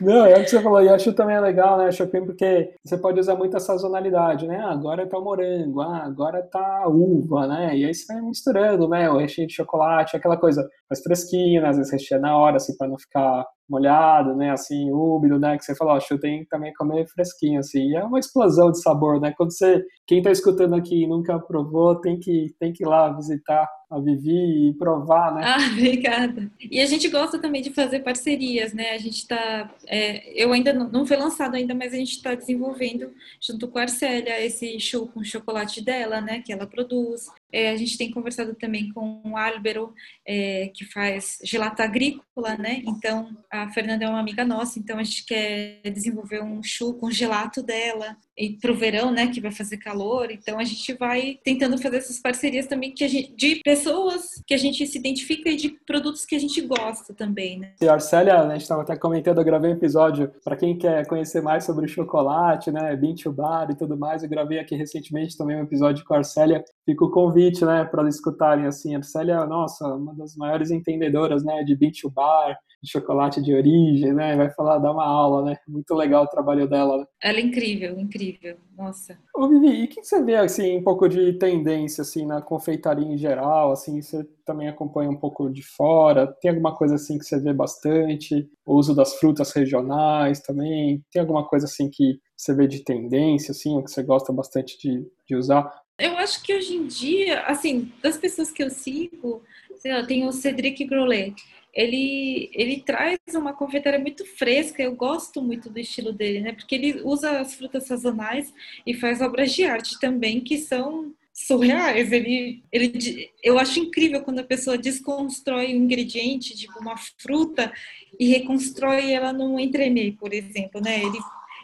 Não, 0.00 0.24
é 0.24 0.38
o 0.38 0.42
que 0.42 0.50
você 0.50 0.62
falou, 0.62 0.82
e 0.82 0.88
acho 0.88 1.12
também 1.12 1.36
é 1.36 1.40
legal, 1.40 1.76
né, 1.76 1.90
Chopin, 1.92 2.24
porque 2.24 2.72
você 2.82 2.96
pode 2.96 3.20
usar 3.20 3.34
muita 3.34 3.60
sazonalidade, 3.60 4.46
né? 4.46 4.58
Ah, 4.58 4.70
agora 4.72 5.06
tá 5.06 5.18
o 5.18 5.24
morango, 5.24 5.80
ah, 5.80 6.04
agora 6.04 6.42
tá 6.42 6.82
a 6.84 6.88
uva, 6.88 7.46
né? 7.46 7.76
E 7.76 7.84
aí 7.84 7.94
você 7.94 8.12
vai 8.12 8.22
misturando, 8.22 8.88
né? 8.88 9.10
O 9.10 9.18
recheio 9.18 9.46
de 9.46 9.54
chocolate, 9.54 10.16
aquela 10.16 10.36
coisa 10.36 10.66
mais 10.88 11.02
fresquinha, 11.02 11.60
né? 11.60 11.68
às 11.68 11.76
vezes 11.76 11.92
recheia 11.92 12.20
na 12.20 12.36
hora, 12.36 12.56
assim, 12.56 12.76
para 12.76 12.88
não 12.88 12.98
ficar 12.98 13.44
molhado, 13.70 14.34
né, 14.34 14.50
assim, 14.50 14.90
úmido, 14.90 15.38
né, 15.38 15.56
que 15.56 15.64
você 15.64 15.76
falou, 15.76 15.94
ó, 15.94 16.16
tem 16.18 16.40
que 16.40 16.48
também 16.48 16.74
comer 16.74 17.06
fresquinho, 17.06 17.60
assim, 17.60 17.90
e 17.90 17.96
é 17.96 18.04
uma 18.04 18.18
explosão 18.18 18.72
de 18.72 18.82
sabor, 18.82 19.20
né, 19.20 19.32
quando 19.36 19.52
você, 19.52 19.84
quem 20.06 20.20
tá 20.20 20.32
escutando 20.32 20.74
aqui 20.74 21.04
e 21.04 21.06
nunca 21.06 21.38
provou, 21.38 21.94
tem 22.00 22.18
que, 22.18 22.52
tem 22.58 22.72
que 22.72 22.82
ir 22.82 22.86
lá 22.86 23.12
visitar 23.12 23.68
a 23.90 23.98
Vivi 23.98 24.68
e 24.68 24.74
provar, 24.74 25.34
né? 25.34 25.42
Ah, 25.44 25.58
obrigada. 25.72 26.50
E 26.70 26.80
a 26.80 26.86
gente 26.86 27.08
gosta 27.08 27.40
também 27.40 27.60
de 27.60 27.70
fazer 27.72 28.00
parcerias, 28.00 28.72
né? 28.72 28.92
A 28.92 28.98
gente 28.98 29.16
está, 29.16 29.68
é, 29.86 30.32
eu 30.40 30.52
ainda 30.52 30.72
não, 30.72 30.88
não 30.88 31.04
foi 31.06 31.16
lançado 31.16 31.56
ainda, 31.56 31.74
mas 31.74 31.92
a 31.92 31.96
gente 31.96 32.12
está 32.12 32.36
desenvolvendo 32.36 33.10
junto 33.40 33.66
com 33.66 33.78
a 33.78 33.82
Arcélia 33.82 34.40
esse 34.40 34.78
show 34.78 35.08
com 35.08 35.24
chocolate 35.24 35.82
dela, 35.82 36.20
né? 36.20 36.40
Que 36.40 36.52
ela 36.52 36.68
produz. 36.68 37.26
É, 37.52 37.70
a 37.70 37.76
gente 37.76 37.98
tem 37.98 38.10
conversado 38.10 38.54
também 38.54 38.92
com 38.92 39.22
o 39.24 39.36
Álvaro, 39.36 39.94
é, 40.26 40.70
que 40.74 40.84
faz 40.84 41.38
gelato 41.44 41.82
agrícola, 41.82 42.56
né? 42.56 42.82
Então, 42.86 43.36
a 43.50 43.70
Fernanda 43.70 44.04
é 44.04 44.08
uma 44.08 44.20
amiga 44.20 44.44
nossa, 44.44 44.78
então 44.78 44.98
a 44.98 45.02
gente 45.02 45.24
quer 45.24 45.80
desenvolver 45.90 46.42
um 46.42 46.62
show 46.62 46.94
com 46.94 47.10
gelato 47.10 47.62
dela 47.62 48.16
e 48.40 48.56
para 48.56 48.72
o 48.72 48.74
verão, 48.74 49.12
né, 49.12 49.26
que 49.26 49.40
vai 49.40 49.52
fazer 49.52 49.76
calor. 49.76 50.30
Então 50.30 50.58
a 50.58 50.64
gente 50.64 50.94
vai 50.94 51.38
tentando 51.44 51.76
fazer 51.76 51.98
essas 51.98 52.18
parcerias 52.18 52.66
também 52.66 52.92
que 52.92 53.04
a 53.04 53.08
gente, 53.08 53.34
de 53.36 53.60
pessoas 53.62 54.42
que 54.46 54.54
a 54.54 54.56
gente 54.56 54.86
se 54.86 54.98
identifica 54.98 55.50
e 55.50 55.56
de 55.56 55.68
produtos 55.86 56.24
que 56.24 56.34
a 56.34 56.38
gente 56.38 56.60
gosta 56.62 57.12
também, 57.12 57.58
né? 57.58 57.74
E 57.80 57.88
Arcélia, 57.88 58.42
né, 58.44 58.48
a 58.48 58.52
gente 58.52 58.62
estava 58.62 58.82
até 58.82 58.96
comentando, 58.96 59.38
eu 59.38 59.44
gravei 59.44 59.70
um 59.70 59.74
episódio 59.74 60.32
para 60.42 60.56
quem 60.56 60.76
quer 60.78 61.06
conhecer 61.06 61.42
mais 61.42 61.64
sobre 61.64 61.84
o 61.84 61.88
chocolate, 61.88 62.70
né, 62.70 62.96
bean 62.96 63.14
to 63.14 63.30
bar 63.30 63.70
e 63.70 63.74
tudo 63.76 63.96
mais. 63.96 64.22
Eu 64.22 64.28
gravei 64.28 64.58
aqui 64.58 64.74
recentemente 64.74 65.36
também 65.36 65.56
um 65.56 65.62
episódio 65.64 66.04
com 66.04 66.14
a 66.14 66.18
Arcélia. 66.18 66.64
Fica 66.86 67.04
o 67.04 67.10
convite, 67.10 67.64
né, 67.64 67.84
para 67.84 68.08
escutarem 68.08 68.66
assim. 68.66 68.94
A 68.94 68.98
Arcélia, 68.98 69.44
nossa, 69.44 69.86
uma 69.94 70.14
das 70.14 70.34
maiores 70.34 70.70
entendedoras, 70.70 71.44
né, 71.44 71.62
de 71.62 71.76
bean 71.76 71.90
to 71.90 72.10
bar, 72.10 72.58
de 72.82 72.90
chocolate 72.90 73.42
de 73.42 73.54
origem, 73.54 74.12
né? 74.12 74.36
Vai 74.36 74.50
falar, 74.50 74.78
dar 74.78 74.92
uma 74.92 75.04
aula, 75.04 75.44
né? 75.44 75.56
Muito 75.68 75.94
legal 75.94 76.24
o 76.24 76.28
trabalho 76.28 76.68
dela. 76.68 76.98
Né? 76.98 77.04
Ela 77.22 77.38
é 77.38 77.42
incrível, 77.42 77.98
incrível. 77.98 78.56
Nossa. 78.76 79.18
Ô, 79.34 79.48
Vivi, 79.48 79.82
e 79.82 79.84
o 79.84 79.88
que 79.88 80.02
você 80.02 80.22
vê, 80.22 80.36
assim, 80.36 80.78
um 80.78 80.82
pouco 80.82 81.08
de 81.08 81.34
tendência, 81.34 82.02
assim, 82.02 82.26
na 82.26 82.40
confeitaria 82.40 83.06
em 83.06 83.18
geral? 83.18 83.72
Assim, 83.72 84.00
você 84.00 84.24
também 84.46 84.68
acompanha 84.68 85.10
um 85.10 85.16
pouco 85.16 85.50
de 85.50 85.62
fora? 85.62 86.26
Tem 86.40 86.50
alguma 86.50 86.74
coisa, 86.74 86.94
assim, 86.94 87.18
que 87.18 87.24
você 87.24 87.38
vê 87.38 87.52
bastante? 87.52 88.48
O 88.64 88.76
uso 88.76 88.94
das 88.94 89.14
frutas 89.16 89.52
regionais 89.52 90.40
também? 90.40 91.04
Tem 91.12 91.20
alguma 91.20 91.46
coisa, 91.46 91.66
assim, 91.66 91.90
que 91.90 92.18
você 92.36 92.54
vê 92.54 92.66
de 92.66 92.82
tendência, 92.82 93.52
assim, 93.52 93.74
ou 93.74 93.84
que 93.84 93.90
você 93.90 94.02
gosta 94.02 94.32
bastante 94.32 94.78
de, 94.78 95.06
de 95.26 95.36
usar? 95.36 95.70
Eu 95.98 96.16
acho 96.16 96.42
que 96.42 96.54
hoje 96.54 96.74
em 96.74 96.86
dia, 96.86 97.42
assim, 97.42 97.92
das 98.02 98.16
pessoas 98.16 98.50
que 98.50 98.62
eu 98.62 98.70
sigo, 98.70 99.42
sei 99.76 99.92
lá, 99.92 100.06
tem 100.06 100.26
o 100.26 100.32
Cedric 100.32 100.82
Grolet 100.86 101.34
ele, 101.74 102.50
ele 102.52 102.82
traz 102.82 103.18
uma 103.34 103.52
confeitaria 103.52 103.98
muito 103.98 104.24
fresca. 104.24 104.82
Eu 104.82 104.94
gosto 104.94 105.42
muito 105.42 105.70
do 105.70 105.78
estilo 105.78 106.12
dele, 106.12 106.40
né? 106.40 106.52
Porque 106.52 106.74
ele 106.74 107.00
usa 107.02 107.40
as 107.40 107.54
frutas 107.54 107.86
sazonais 107.86 108.52
e 108.86 108.94
faz 108.94 109.20
obras 109.20 109.52
de 109.52 109.64
arte 109.64 109.98
também 110.00 110.40
que 110.40 110.58
são 110.58 111.14
surreais. 111.32 112.12
Ele, 112.12 112.62
ele, 112.72 113.30
eu 113.42 113.58
acho 113.58 113.78
incrível 113.78 114.22
quando 114.22 114.40
a 114.40 114.44
pessoa 114.44 114.76
desconstrói 114.76 115.74
um 115.74 115.84
ingrediente, 115.84 116.56
tipo 116.56 116.78
uma 116.80 116.96
fruta, 116.96 117.72
e 118.18 118.26
reconstrói 118.28 119.12
ela 119.12 119.32
num 119.32 119.58
entremê, 119.58 120.12
por 120.18 120.32
exemplo, 120.32 120.80
né? 120.80 121.00
Ele, 121.02 121.18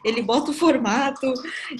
ele 0.05 0.23
bota 0.23 0.51
o 0.51 0.55
formato 0.55 1.33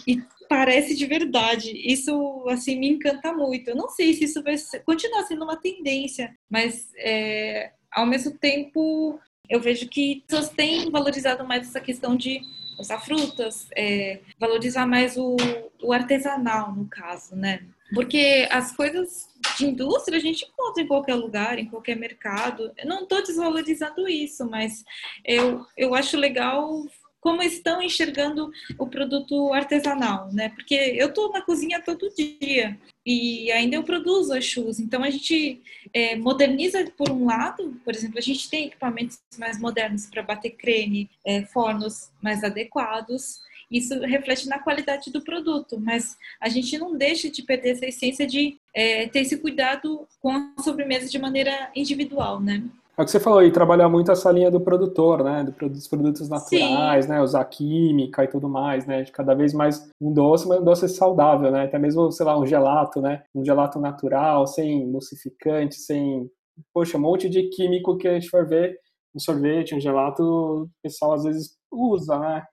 e 0.07 0.21
parece 0.49 0.97
de 0.97 1.07
verdade. 1.07 1.73
Isso, 1.75 2.45
assim, 2.49 2.79
me 2.79 2.89
encanta 2.89 3.33
muito. 3.33 3.69
Eu 3.69 3.77
não 3.77 3.89
sei 3.89 4.13
se 4.15 4.25
isso 4.25 4.43
vai 4.43 4.57
continuar 4.85 5.25
sendo 5.25 5.45
uma 5.45 5.57
tendência, 5.57 6.37
mas 6.51 6.91
é, 6.97 7.73
ao 7.93 8.07
mesmo 8.07 8.33
tempo, 8.33 9.19
eu 9.49 9.61
vejo 9.61 9.89
que 9.89 10.23
pessoas 10.27 10.49
têm 10.51 10.91
valorizado 10.91 11.45
mais 11.47 11.69
essa 11.69 11.81
questão 11.81 12.17
de 12.17 12.41
usar 12.79 12.99
frutas, 13.01 13.69
é, 13.75 14.21
valorizar 14.39 14.87
mais 14.87 15.17
o, 15.17 15.37
o, 15.83 15.93
artesanal, 15.93 16.75
no 16.75 16.87
caso, 16.87 17.35
né? 17.35 17.65
Porque 17.95 18.49
as 18.51 18.75
coisas 18.75 19.29
de 19.57 19.67
indústria 19.67 20.19
a 20.19 20.21
gente 20.21 20.45
encontra 20.45 20.83
em 20.83 20.87
qualquer 20.87 21.15
lugar, 21.15 21.59
em 21.59 21.67
qualquer 21.67 21.97
mercado. 21.97 22.73
Eu 22.77 22.87
não 22.87 23.05
estou 23.05 23.23
desvalorizando 23.23 24.09
isso, 24.09 24.45
mas 24.49 24.85
eu, 25.25 25.65
eu 25.77 25.95
acho 25.95 26.17
legal 26.17 26.85
como 27.21 27.43
estão 27.43 27.81
enxergando 27.83 28.51
o 28.79 28.87
produto 28.87 29.53
artesanal, 29.53 30.29
né? 30.33 30.51
Porque 30.51 30.75
eu 30.75 31.09
estou 31.09 31.33
na 31.33 31.43
cozinha 31.43 31.81
todo 31.81 32.15
dia 32.15 32.79
e 33.07 33.53
ainda 33.53 33.77
eu 33.77 33.85
produzo 33.85 34.35
as 34.35 34.45
chus, 34.45 34.81
então 34.81 35.05
a 35.05 35.11
gente 35.11 35.63
é, 35.95 36.17
moderniza 36.17 36.85
por 36.97 37.09
um 37.11 37.27
lado, 37.27 37.81
por 37.85 37.95
exemplo, 37.95 38.19
a 38.19 38.23
gente 38.23 38.51
tem 38.51 38.67
equipamentos 38.67 39.21
mais 39.39 39.61
modernos 39.61 40.07
para 40.07 40.25
bater 40.25 40.51
creme, 40.51 41.09
é, 41.25 41.43
fornos 41.45 42.11
mais 42.21 42.43
adequados, 42.43 43.41
isso 43.71 43.99
reflete 44.01 44.49
na 44.49 44.59
qualidade 44.59 45.11
do 45.11 45.23
produto, 45.23 45.79
mas 45.81 46.17
a 46.41 46.49
gente 46.49 46.77
não 46.79 46.97
deixa 46.97 47.31
de 47.31 47.43
perder 47.43 47.71
essa 47.71 47.87
essência 47.87 48.27
de 48.27 48.59
é, 48.75 49.07
ter 49.09 49.21
esse 49.21 49.39
cuidado 49.39 50.07
com 50.21 50.31
a 50.31 50.53
sobremesa 50.63 51.09
de 51.09 51.19
maneira 51.19 51.71
individual, 51.75 52.41
né? 52.41 52.63
É 52.99 53.03
o 53.03 53.05
que 53.05 53.11
você 53.11 53.21
falou 53.21 53.41
aí, 53.41 53.53
trabalhar 53.53 53.91
muito 53.91 54.11
essa 54.11 54.33
linha 54.33 54.51
do 54.51 54.59
produtor, 54.59 55.23
né? 55.23 55.45
Dos 55.45 55.87
produtos 55.87 56.31
naturais, 56.31 57.05
Sim. 57.05 57.11
né? 57.11 57.21
Usar 57.21 57.45
química 57.45 58.25
e 58.25 58.29
tudo 58.29 58.49
mais, 58.49 58.87
né? 58.87 59.03
De 59.03 59.13
cada 59.13 59.35
vez 59.35 59.53
mais 59.53 59.91
um 60.01 60.11
doce, 60.11 60.49
mas 60.49 60.61
um 60.61 60.65
doce 60.65 60.89
saudável, 60.89 61.51
né? 61.51 61.65
Até 61.65 61.79
mesmo, 61.79 62.11
sei 62.11 62.25
lá, 62.25 62.39
um 62.39 62.47
gelato, 62.47 63.03
né? 63.03 63.23
Um 63.35 63.45
gelato 63.45 63.79
natural, 63.79 64.47
sem 64.47 64.83
emulsificante, 64.85 65.75
sem. 65.75 66.31
Poxa, 66.73 66.97
um 66.97 67.01
monte 67.03 67.29
de 67.29 67.51
químico 67.51 67.99
que 67.99 68.09
a 68.09 68.15
gente 68.15 68.31
for 68.31 68.49
ver, 68.49 68.79
um 69.15 69.21
sorvete, 69.21 69.75
um 69.75 69.81
gelato, 69.81 70.23
o 70.23 70.71
pessoal 70.83 71.13
às 71.13 71.25
vezes 71.25 71.55
usa, 71.71 72.19
né? 72.19 72.45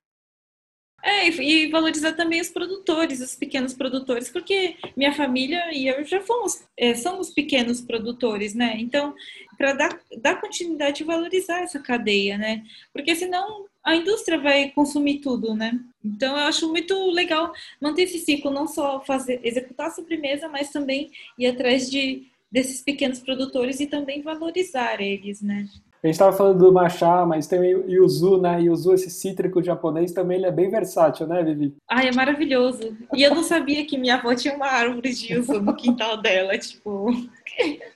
É, 1.05 1.27
e 1.27 1.67
valorizar 1.67 2.13
também 2.13 2.39
os 2.39 2.47
produtores, 2.47 3.19
os 3.19 3.35
pequenos 3.35 3.73
produtores, 3.73 4.29
porque 4.29 4.77
minha 4.95 5.11
família 5.11 5.61
e 5.73 5.85
eu 5.85 6.05
já 6.05 6.21
fomos, 6.21 6.63
é, 6.77 6.95
somos 6.95 7.29
pequenos 7.29 7.81
produtores, 7.81 8.53
né? 8.53 8.77
Então, 8.79 9.13
para 9.57 9.73
dar, 9.73 9.99
dar 10.21 10.39
continuidade 10.39 11.03
e 11.03 11.05
valorizar 11.05 11.59
essa 11.59 11.77
cadeia, 11.77 12.37
né? 12.37 12.63
Porque 12.93 13.13
senão 13.17 13.65
a 13.83 13.97
indústria 13.97 14.39
vai 14.39 14.69
consumir 14.69 15.19
tudo, 15.19 15.53
né? 15.53 15.77
Então, 16.03 16.37
eu 16.37 16.43
acho 16.45 16.69
muito 16.69 16.95
legal 17.11 17.51
manter 17.81 18.03
esse 18.03 18.19
ciclo, 18.19 18.49
não 18.49 18.65
só 18.65 19.01
fazer, 19.01 19.41
executar 19.43 19.87
a 19.87 19.91
sobremesa, 19.91 20.47
mas 20.47 20.71
também 20.71 21.11
ir 21.37 21.47
atrás 21.47 21.91
de, 21.91 22.23
desses 22.49 22.81
pequenos 22.81 23.19
produtores 23.19 23.81
e 23.81 23.87
também 23.87 24.21
valorizar 24.21 25.01
eles, 25.01 25.41
né? 25.41 25.67
A 26.03 26.07
gente 26.07 26.15
estava 26.15 26.35
falando 26.35 26.57
do 26.57 26.73
matcha, 26.73 27.25
mas 27.25 27.47
tem 27.47 27.59
o 27.59 27.89
yuzu, 27.89 28.37
né? 28.37 28.61
Yuzu, 28.61 28.93
esse 28.93 29.09
cítrico 29.09 29.63
japonês, 29.63 30.11
também 30.11 30.37
ele 30.37 30.45
é 30.45 30.51
bem 30.51 30.69
versátil, 30.69 31.25
né, 31.25 31.41
Vivi? 31.41 31.73
Ai, 31.89 32.09
é 32.09 32.11
maravilhoso. 32.11 32.93
E 33.13 33.23
eu 33.23 33.33
não 33.33 33.41
sabia 33.41 33.85
que 33.85 33.97
minha 33.97 34.15
avó 34.15 34.35
tinha 34.35 34.53
uma 34.53 34.67
árvore 34.67 35.13
de 35.13 35.33
yuzu 35.33 35.61
no 35.61 35.73
quintal 35.73 36.21
dela, 36.21 36.57
tipo... 36.57 37.09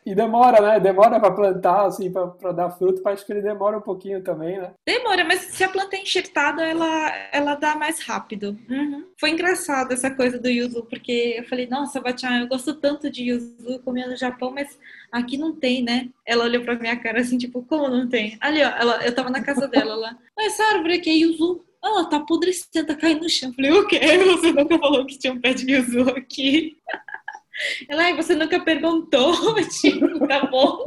E 0.05 0.15
demora, 0.15 0.61
né? 0.61 0.79
Demora 0.79 1.19
para 1.19 1.31
plantar, 1.31 1.85
assim, 1.85 2.11
para 2.11 2.51
dar 2.51 2.69
fruto. 2.71 3.01
Acho 3.07 3.25
que 3.25 3.33
ele 3.33 3.41
demora 3.41 3.77
um 3.77 3.81
pouquinho 3.81 4.21
também, 4.21 4.57
né? 4.57 4.71
Demora, 4.85 5.25
mas 5.25 5.41
se 5.41 5.63
a 5.63 5.69
planta 5.69 5.95
é 5.95 6.01
enxertada, 6.01 6.63
ela, 6.63 7.13
ela 7.31 7.55
dá 7.55 7.75
mais 7.75 7.99
rápido. 7.99 8.57
Uhum. 8.69 9.05
Foi 9.19 9.31
engraçado 9.31 9.91
essa 9.91 10.09
coisa 10.09 10.39
do 10.39 10.49
yuzu, 10.49 10.83
porque 10.89 11.35
eu 11.37 11.43
falei, 11.45 11.67
nossa, 11.67 11.99
Batian, 11.99 12.41
eu 12.41 12.47
gosto 12.47 12.73
tanto 12.75 13.09
de 13.09 13.23
yuzu, 13.23 13.79
comia 13.83 14.07
no 14.07 14.15
Japão, 14.15 14.51
mas 14.51 14.77
aqui 15.11 15.37
não 15.37 15.53
tem, 15.53 15.83
né? 15.83 16.09
Ela 16.25 16.45
olhou 16.45 16.63
pra 16.63 16.75
minha 16.75 16.95
cara 16.97 17.19
assim, 17.19 17.37
tipo, 17.37 17.63
como 17.63 17.89
não 17.89 18.07
tem? 18.07 18.37
Ali, 18.39 18.63
ó, 18.63 18.69
ela, 18.69 19.05
eu 19.05 19.13
tava 19.13 19.29
na 19.29 19.43
casa 19.43 19.67
dela 19.69 19.95
lá. 19.95 20.17
Essa 20.39 20.63
árvore 20.63 20.95
aqui 20.95 21.09
é 21.09 21.13
yuzu. 21.13 21.63
Ela 21.83 22.05
tá 22.05 22.17
apodrecendo, 22.17 22.87
tá 22.87 22.95
caindo 22.95 23.21
no 23.21 23.29
chão. 23.29 23.49
Eu 23.49 23.55
falei, 23.55 23.71
o 23.71 23.87
quê? 23.87 23.99
Você 23.99 24.51
nunca 24.51 24.77
falou 24.79 25.05
que 25.05 25.17
tinha 25.17 25.31
um 25.31 25.39
pé 25.39 25.53
de 25.53 25.71
yuzu 25.71 26.09
aqui. 26.09 26.77
Ela, 27.87 28.13
você 28.15 28.35
nunca 28.35 28.59
perguntou, 28.59 29.33
tipo, 29.81 30.27
tá 30.27 30.45
bom? 30.45 30.83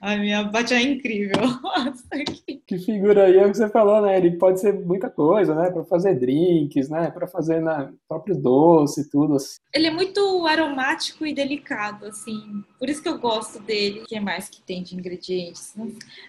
Ai, 0.00 0.18
minha 0.18 0.44
bate 0.44 0.74
é 0.74 0.82
incrível. 0.82 1.40
Nossa, 1.62 2.08
que... 2.46 2.62
que 2.66 2.78
figura 2.78 3.24
aí 3.24 3.36
é 3.36 3.46
o 3.46 3.50
que 3.50 3.56
você 3.56 3.68
falou, 3.68 4.02
né? 4.02 4.16
Ele 4.16 4.32
pode 4.32 4.60
ser 4.60 4.72
muita 4.72 5.10
coisa, 5.10 5.54
né? 5.54 5.70
Para 5.70 5.84
fazer 5.84 6.14
drinks, 6.18 6.88
né? 6.88 7.10
Para 7.10 7.26
fazer 7.26 7.60
na 7.60 7.92
próprio 8.08 8.36
doce 8.36 9.02
e 9.02 9.10
tudo. 9.10 9.36
Assim. 9.36 9.56
Ele 9.74 9.86
é 9.86 9.90
muito 9.90 10.46
aromático 10.46 11.26
e 11.26 11.34
delicado, 11.34 12.06
assim. 12.06 12.64
Por 12.78 12.88
isso 12.88 13.02
que 13.02 13.08
eu 13.08 13.18
gosto 13.18 13.60
dele. 13.60 14.00
O 14.00 14.06
que 14.06 14.18
mais 14.20 14.48
que 14.48 14.62
tem 14.62 14.82
de 14.82 14.96
ingredientes? 14.96 15.74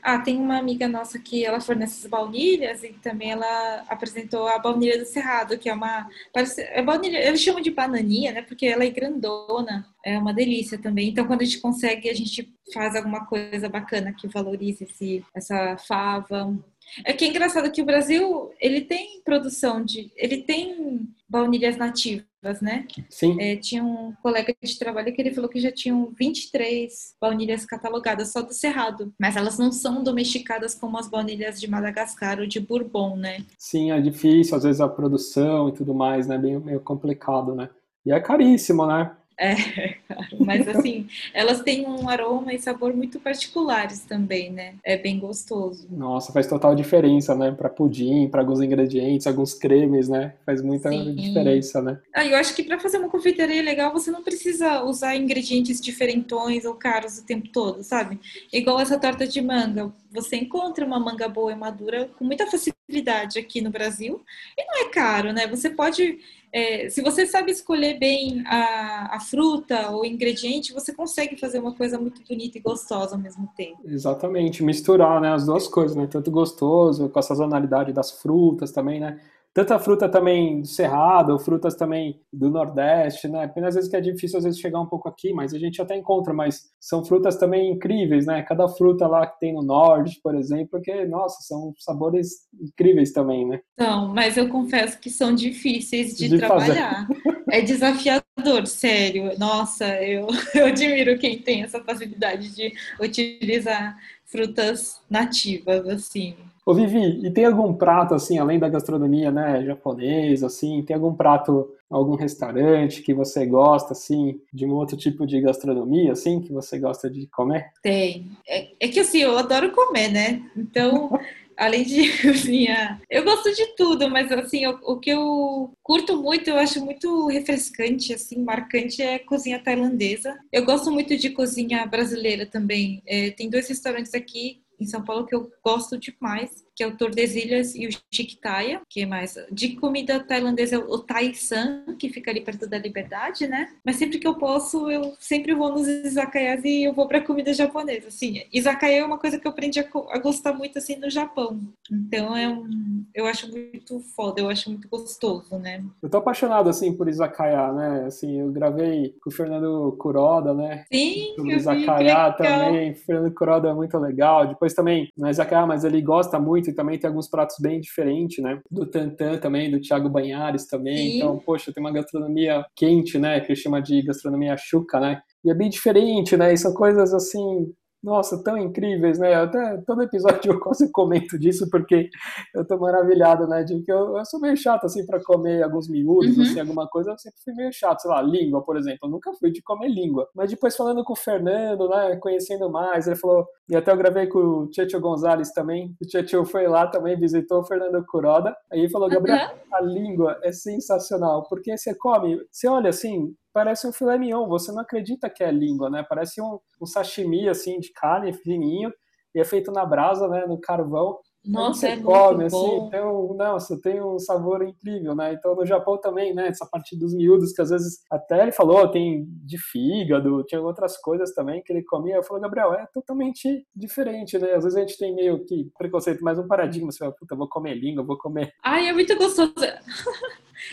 Ah, 0.02 0.20
tem 0.20 0.38
uma 0.38 0.58
amiga 0.58 0.88
nossa 0.88 1.20
que 1.20 1.46
ela 1.46 1.60
fornece 1.60 2.06
as 2.06 2.10
baunilhas 2.10 2.84
e 2.84 2.94
também 2.94 3.32
ela 3.32 3.84
apresentou 3.88 4.48
a 4.48 4.60
baunilha 4.60 4.98
do 4.98 5.06
Cerrado, 5.06 5.58
que 5.58 5.70
é 5.70 5.74
uma... 5.74 6.08
Parece, 6.34 6.62
é 6.62 6.82
baunilha, 6.82 7.18
eles 7.18 7.42
chamam 7.42 7.62
de 7.62 7.72
bananinha, 7.72 8.32
né? 8.32 8.42
Porque 8.42 8.66
ela 8.66 8.84
é 8.84 8.90
grandona 8.90 9.93
é 10.04 10.18
uma 10.18 10.34
delícia 10.34 10.78
também. 10.78 11.10
Então, 11.10 11.26
quando 11.26 11.42
a 11.42 11.46
gente 11.46 11.60
consegue, 11.60 12.10
a 12.10 12.14
gente 12.14 12.54
faz 12.74 12.96
alguma 12.96 13.26
coisa 13.26 13.70
bacana 13.70 14.14
que 14.14 14.28
valorize 14.28 14.84
esse, 14.84 15.24
essa 15.34 15.78
fava, 15.78 16.58
É 17.06 17.14
que 17.14 17.24
é 17.24 17.30
engraçado 17.30 17.72
que 17.72 17.82
o 17.82 17.86
Brasil, 17.86 18.52
ele 18.60 18.82
tem 18.82 19.22
produção 19.24 19.84
de... 19.84 20.12
Ele 20.18 20.42
tem 20.42 21.08
baunilhas 21.30 21.78
nativas, 21.78 22.62
né? 22.62 22.86
Sim. 23.10 23.38
É, 23.40 23.56
tinha 23.56 23.84
um 23.84 24.14
colega 24.22 24.54
de 24.62 24.78
trabalho 24.78 25.14
que 25.14 25.22
ele 25.22 25.34
falou 25.34 25.50
que 25.50 25.62
já 25.62 25.72
tinham 25.72 26.14
23 26.20 27.16
baunilhas 27.20 27.66
catalogadas 27.66 28.34
só 28.34 28.42
do 28.42 28.54
Cerrado. 28.54 29.14
Mas 29.18 29.38
elas 29.38 29.58
não 29.58 29.72
são 29.72 30.04
domesticadas 30.04 30.76
como 30.76 30.98
as 30.98 31.08
baunilhas 31.08 31.60
de 31.60 31.70
Madagascar 31.70 32.40
ou 32.40 32.46
de 32.46 32.60
Bourbon, 32.60 33.16
né? 33.16 33.46
Sim, 33.58 33.92
é 33.92 34.02
difícil, 34.02 34.58
às 34.58 34.64
vezes 34.64 34.82
a 34.82 34.90
produção 34.90 35.70
e 35.70 35.72
tudo 35.72 35.94
mais, 35.94 36.28
né? 36.28 36.38
Bem, 36.38 36.60
meio 36.60 36.82
complicado, 36.82 37.56
né? 37.56 37.70
E 38.06 38.12
é 38.12 38.20
caríssimo, 38.20 38.86
né? 38.86 39.16
É, 39.44 39.98
mas 40.40 40.66
assim, 40.70 41.06
elas 41.34 41.62
têm 41.62 41.86
um 41.86 42.08
aroma 42.08 42.54
e 42.54 42.60
sabor 42.60 42.94
muito 42.94 43.20
particulares 43.20 44.00
também, 44.06 44.50
né? 44.50 44.76
É 44.86 44.96
bem 44.96 45.20
gostoso. 45.20 45.86
Nossa, 45.92 46.32
faz 46.32 46.48
total 46.48 46.74
diferença, 46.74 47.36
né? 47.36 47.52
Para 47.52 47.68
pudim, 47.68 48.30
para 48.30 48.40
alguns 48.40 48.62
ingredientes, 48.62 49.28
alguns 49.28 49.54
cremes, 49.54 50.08
né? 50.08 50.34
Faz 50.46 50.62
muita 50.62 50.90
Sim. 50.90 51.14
diferença, 51.16 51.82
né? 51.82 52.00
Ah, 52.16 52.26
eu 52.26 52.38
acho 52.38 52.56
que 52.56 52.64
para 52.64 52.80
fazer 52.80 53.00
uma 53.00 53.10
confeitaria 53.10 53.62
legal, 53.62 53.92
você 53.92 54.10
não 54.10 54.24
precisa 54.24 54.82
usar 54.84 55.18
ingredientes 55.18 55.82
diferentões 55.82 56.64
ou 56.64 56.76
caros 56.76 57.18
o 57.18 57.26
tempo 57.26 57.50
todo, 57.50 57.84
sabe? 57.84 58.20
Igual 58.52 58.80
essa 58.80 58.98
torta 58.98 59.28
de 59.28 59.42
manga. 59.42 59.92
Você 60.14 60.36
encontra 60.38 60.86
uma 60.86 61.00
manga 61.00 61.28
boa 61.28 61.52
e 61.52 61.56
madura 61.56 62.10
com 62.18 62.24
muita 62.24 62.46
facilidade 62.46 63.40
aqui 63.40 63.62
no 63.62 63.72
Brasil 63.72 64.24
e 64.58 64.66
não 64.66 64.88
é 64.88 64.90
caro, 64.90 65.34
né? 65.34 65.48
Você 65.48 65.70
pode 65.70 66.20
é, 66.54 66.88
se 66.88 67.02
você 67.02 67.26
sabe 67.26 67.52
escolher 67.52 67.98
bem 67.98 68.44
a, 68.46 69.16
a 69.16 69.20
fruta 69.20 69.90
ou 69.90 70.06
ingrediente, 70.06 70.72
você 70.72 70.94
consegue 70.94 71.36
fazer 71.36 71.58
uma 71.58 71.74
coisa 71.74 71.98
muito 71.98 72.22
bonita 72.30 72.60
e 72.60 72.62
gostosa 72.62 73.16
ao 73.16 73.22
mesmo 73.22 73.50
tempo. 73.58 73.80
Exatamente, 73.84 74.64
misturar 74.64 75.20
né, 75.20 75.34
as 75.34 75.48
duas 75.48 75.68
coisas, 75.68 75.98
né? 75.98 76.06
Tanto 76.06 76.30
gostoso, 76.30 77.10
com 77.10 77.18
a 77.18 77.24
sazonalidade 77.24 77.92
das 77.92 78.12
frutas 78.12 78.72
também, 78.72 79.00
né? 79.00 79.20
Tanta 79.54 79.78
fruta 79.78 80.10
também 80.10 80.62
do 80.62 80.68
Cerrado, 80.68 81.38
frutas 81.38 81.76
também 81.76 82.20
do 82.32 82.50
Nordeste, 82.50 83.28
né? 83.28 83.44
Apenas 83.46 83.70
às 83.70 83.76
vezes 83.76 83.90
que 83.90 83.96
é 83.96 84.02
difícil 84.02 84.38
às 84.38 84.44
vezes 84.44 84.60
chegar 84.60 84.82
um 84.82 84.88
pouco 84.88 85.08
aqui, 85.08 85.32
mas 85.34 85.54
a 85.54 85.60
gente 85.60 85.82
até 85.82 85.96
encontra, 85.96 86.34
mas 86.34 86.72
são 86.80 87.06
frutas 87.06 87.38
também 87.38 87.72
incríveis, 87.72 88.26
né? 88.26 88.42
Cada 88.42 88.68
fruta 88.68 89.08
lá 89.08 89.28
que 89.28 89.40
tem 89.40 89.54
no 89.54 89.62
Norte, 89.62 90.20
por 90.24 90.36
exemplo, 90.36 90.82
que, 90.82 91.06
nossa, 91.06 91.42
são 91.42 91.74
sabores 91.78 92.48
incríveis 92.60 93.12
também, 93.12 93.48
né? 93.48 93.60
São, 93.80 94.08
mas 94.14 94.38
eu 94.38 94.50
confesso 94.50 95.00
que 95.00 95.10
são 95.10 95.34
difíceis 95.34 96.18
de, 96.18 96.30
de 96.30 96.38
trabalhar. 96.38 97.08
é 97.52 97.62
desafiador, 97.62 98.24
sério. 98.66 99.38
Nossa, 99.38 99.86
eu, 100.04 100.28
eu 100.54 100.66
admiro 100.68 101.18
quem 101.18 101.40
tem 101.40 101.64
essa 101.64 101.84
facilidade 101.84 102.54
de 102.56 102.74
utilizar 103.00 103.98
frutas 104.26 105.00
nativas, 105.10 105.88
assim. 105.88 106.36
Ô 106.66 106.74
Vivi, 106.74 107.26
e 107.26 107.30
tem 107.30 107.44
algum 107.44 107.74
prato, 107.74 108.16
assim, 108.16 108.40
além 108.40 108.58
da 108.58 108.70
gastronomia, 108.70 109.30
né, 109.30 109.66
japonesa, 109.66 110.48
assim, 110.48 110.82
tem 110.82 110.96
algum 110.96 111.14
prato, 111.14 111.70
algum 111.90 112.16
restaurante 112.16 113.02
que 113.02 113.14
você 113.14 113.46
gosta, 113.46 113.92
assim, 113.92 114.40
de 114.52 114.66
um 114.66 114.72
outro 114.74 114.96
tipo 114.96 115.28
de 115.28 115.42
gastronomia, 115.42 116.14
assim, 116.14 116.40
que 116.40 116.54
você 116.54 116.80
gosta 116.80 117.10
de 117.10 117.28
comer? 117.28 117.70
Tem. 117.82 118.32
É, 118.48 118.70
é 118.80 118.88
que, 118.88 119.02
assim, 119.02 119.20
eu 119.20 119.38
adoro 119.38 119.74
comer, 119.74 120.10
né? 120.10 120.42
Então, 120.56 121.12
além 121.58 121.84
de 121.84 122.18
cozinhar, 122.22 123.02
eu 123.10 123.24
gosto 123.24 123.54
de 123.54 123.76
tudo, 123.76 124.10
mas, 124.10 124.32
assim, 124.32 124.66
o, 124.68 124.80
o 124.84 125.00
que 125.00 125.10
eu 125.10 125.72
curto 125.82 126.22
muito, 126.22 126.50
eu 126.50 126.58
acho 126.58 126.84
muito 126.84 127.28
refrescante, 127.28 128.14
assim, 128.14 128.44
marcante, 128.44 129.02
é 129.02 129.20
cozinha 129.20 129.60
tailandesa. 129.60 130.38
Eu 130.52 130.66
gosto 130.66 130.92
muito 130.92 131.18
de 131.18 131.30
cozinha 131.30 131.86
brasileira 131.86 132.46
também. 132.46 133.02
É, 133.06 133.32
tem 133.32 133.50
dois 133.50 133.68
restaurantes 133.68 134.14
aqui 134.14 134.63
em 134.80 134.86
São 134.86 135.04
Paulo 135.04 135.26
que 135.26 135.36
eu 135.36 135.52
gosto 135.64 135.98
demais, 135.98 136.64
que 136.76 136.84
é 136.84 136.88
o 136.88 136.98
Tordesilhas 136.98 137.76
e 137.76 137.88
o 137.88 137.90
Chiquitaia, 138.12 138.82
que 138.90 139.02
é 139.02 139.06
mais 139.06 139.36
de 139.52 139.76
comida 139.76 140.20
tailandesa, 140.20 140.80
o 140.80 141.00
Thai 141.00 141.34
San, 141.34 141.84
que 142.00 142.10
fica 142.10 142.32
ali 142.32 142.42
perto 142.42 142.68
da 142.68 142.78
Liberdade, 142.78 143.48
né? 143.48 143.70
Mas 143.86 143.98
sempre 143.98 144.18
que 144.18 144.28
eu 144.28 144.36
posso, 144.36 144.90
eu 144.90 145.14
sempre 145.20 145.54
vou 145.54 145.72
nos 145.72 145.88
izakayas 145.88 146.64
e 146.64 146.84
eu 146.84 146.94
vou 146.94 147.08
para 147.08 147.22
comida 147.22 147.54
japonesa, 147.54 148.08
assim. 148.08 148.44
Izakaya 148.52 149.00
é 149.00 149.06
uma 149.06 149.18
coisa 149.18 149.40
que 149.40 149.46
eu 149.46 149.52
aprendi 149.52 149.80
a, 149.80 149.86
a, 150.10 150.20
gostar 150.20 150.54
muito 150.54 150.78
assim 150.78 150.96
no 150.96 151.10
Japão. 151.10 151.60
Então 151.92 152.36
é 152.36 152.50
um, 152.50 153.06
eu 153.14 153.26
acho 153.26 153.50
muito 153.52 154.00
foda, 154.16 154.42
eu 154.42 154.50
acho 154.50 154.70
muito 154.70 154.88
gostoso, 154.88 155.58
né? 155.58 155.84
Eu 156.02 156.10
tô 156.10 156.18
apaixonado 156.18 156.70
assim 156.70 156.94
por 156.94 157.08
izakaya, 157.08 157.72
né? 157.72 158.06
Assim, 158.08 158.40
eu 158.40 158.52
gravei 158.52 159.16
com 159.22 159.30
o 159.30 159.34
Fernando 159.34 159.96
Kuroda, 160.00 160.54
né? 160.54 160.86
Sim, 160.92 161.34
sobre 161.36 161.56
izakaya 161.56 162.32
também. 162.34 162.92
O 162.92 162.96
Fernando 162.96 163.34
Kuroda 163.34 163.70
é 163.70 163.74
muito 163.74 163.98
legal. 163.98 164.48
Depois 164.48 164.63
também, 164.74 165.10
não 165.18 165.28
é 165.28 165.32
izakaya, 165.32 165.68
mas 165.68 165.84
ele 165.84 166.02
gosta 166.02 166.40
muito 166.40 166.54
muito 166.54 166.70
e 166.70 166.74
também 166.74 167.00
tem 167.00 167.08
alguns 167.08 167.28
pratos 167.28 167.56
bem 167.60 167.80
diferentes, 167.80 168.44
né? 168.44 168.60
Do 168.70 168.86
Tantan 168.86 169.38
também, 169.38 169.72
do 169.72 169.82
Thiago 169.82 170.10
Banhares 170.10 170.68
também. 170.68 170.98
Sim. 170.98 171.18
Então, 171.18 171.40
poxa, 171.40 171.74
tem 171.74 171.84
uma 171.84 171.92
gastronomia 171.92 172.64
quente, 172.76 173.18
né? 173.18 173.40
Que 173.40 173.56
chama 173.56 173.82
de 173.82 174.02
gastronomia 174.04 174.56
chuca, 174.58 175.00
né? 175.00 175.22
E 175.44 175.50
é 175.50 175.54
bem 175.54 175.70
diferente, 175.70 176.38
né? 176.38 176.54
E 176.54 176.58
são 176.58 176.74
coisas 176.74 177.14
assim 177.14 177.74
nossa, 178.04 178.44
tão 178.44 178.58
incríveis, 178.58 179.18
né? 179.18 179.34
Até 179.34 179.78
todo 179.88 180.04
episódio 180.04 180.52
eu 180.52 180.60
quase 180.60 180.92
comento 180.92 181.40
disso 181.40 181.70
porque 181.72 182.10
eu 182.54 182.68
tô 182.68 182.78
maravilhado, 182.78 183.48
né? 183.48 183.64
De 183.64 183.82
que 183.82 183.92
eu, 183.92 184.18
eu 184.18 184.26
sou 184.26 184.40
meio 184.42 184.58
chato 184.58 184.86
assim 184.86 185.06
para 185.06 185.24
comer 185.24 185.64
alguns 185.64 185.88
miúdos, 185.88 186.36
uhum. 186.38 186.44
assim, 186.44 186.60
alguma 186.60 186.88
coisa, 186.88 187.12
eu 187.12 187.18
sempre 187.18 187.40
fui 187.44 187.54
meio 187.54 187.72
chato, 187.72 188.02
sei 188.02 188.12
lá, 188.12 188.22
língua, 188.22 188.62
por 188.64 188.76
exemplo. 188.76 189.00
Eu 189.04 189.10
nunca 189.10 189.32
fui 189.40 189.52
de 189.52 189.62
comer 189.62 189.88
língua. 189.88 190.28
Mas 190.36 190.50
depois 190.50 190.76
falando 190.76 191.04
com 191.04 191.14
o 191.14 191.16
Fernando, 191.16 191.88
né, 191.88 192.18
conhecendo 192.18 192.70
mais, 192.70 193.08
ele 193.08 193.16
falou, 193.16 193.46
e 193.70 193.76
até 193.76 193.92
eu 193.92 193.98
gravei 193.98 194.28
com 194.28 194.40
o 194.40 194.70
Tietchan 194.70 195.00
Gonzalez 195.00 195.52
também. 195.52 195.96
O 196.02 196.06
Tietchan 196.06 196.44
foi 196.44 196.68
lá 196.68 196.88
também, 196.88 197.18
visitou 197.18 197.62
o 197.62 197.66
Fernando 197.66 198.04
Kuroda. 198.06 198.54
Aí 198.72 198.80
ele 198.80 198.90
falou, 198.90 199.08
Gabriel, 199.08 199.38
uhum. 199.38 199.76
a 199.76 199.82
língua 199.82 200.40
é 200.44 200.52
sensacional, 200.52 201.48
porque 201.48 201.78
você 201.78 201.96
come, 201.96 202.38
você 202.52 202.68
olha 202.68 202.90
assim, 202.90 203.34
parece 203.54 203.88
um 203.88 203.94
filé 203.94 204.18
mignon, 204.18 204.48
você 204.48 204.72
não 204.72 204.82
acredita 204.82 205.30
que 205.30 205.44
é 205.44 205.52
língua, 205.52 205.90
né? 205.90 206.04
Parece 206.08 206.42
um, 206.42 206.60
um 206.82 206.86
sashimi, 206.86 207.48
assim, 207.48 207.80
de 207.80 207.94
carne 207.94 208.34
fininho, 208.34 208.92
e 209.34 209.40
é 209.40 209.46
feito 209.46 209.72
na 209.72 209.86
brasa, 209.86 210.28
né, 210.28 210.46
no 210.46 210.60
carvão. 210.60 211.20
Nossa, 211.46 211.82
você 211.82 211.88
é 211.88 211.98
come, 211.98 212.46
assim, 212.46 212.90
tem 212.90 213.04
um, 213.04 213.34
nossa, 213.34 213.82
tem 213.82 214.02
um 214.02 214.18
sabor 214.18 214.64
incrível, 214.64 215.14
né? 215.14 215.34
Então, 215.34 215.54
no 215.54 215.66
Japão 215.66 215.98
também, 215.98 216.34
né, 216.34 216.48
essa 216.48 216.66
parte 216.66 216.98
dos 216.98 217.14
miúdos, 217.14 217.52
que 217.52 217.62
às 217.62 217.70
vezes, 217.70 218.00
até 218.10 218.44
ele 218.44 218.54
falou, 218.54 218.88
tem 218.90 219.26
de 219.44 219.58
fígado, 219.58 220.44
tinha 220.46 220.62
outras 220.62 220.96
coisas 220.96 221.34
também 221.34 221.62
que 221.62 221.74
ele 221.74 221.84
comia. 221.84 222.16
Eu 222.16 222.24
falei, 222.24 222.42
Gabriel, 222.44 222.74
é 222.74 222.88
totalmente 222.94 223.68
diferente, 223.76 224.38
né? 224.40 224.54
Às 224.54 224.64
vezes 224.64 224.78
a 224.78 224.82
gente 224.82 224.98
tem 224.98 225.14
meio 225.14 225.44
que 225.44 225.70
preconceito, 225.78 226.24
mas 226.24 226.40
um 226.40 226.48
paradigma, 226.48 226.90
você 226.90 227.00
fala, 227.00 227.12
puta, 227.12 227.36
vou 227.36 227.50
comer 227.50 227.74
língua, 227.74 228.06
vou 228.06 228.18
comer... 228.18 228.54
Ai, 228.64 228.88
é 228.88 228.94
muito 228.94 229.14
gostoso. 229.18 229.54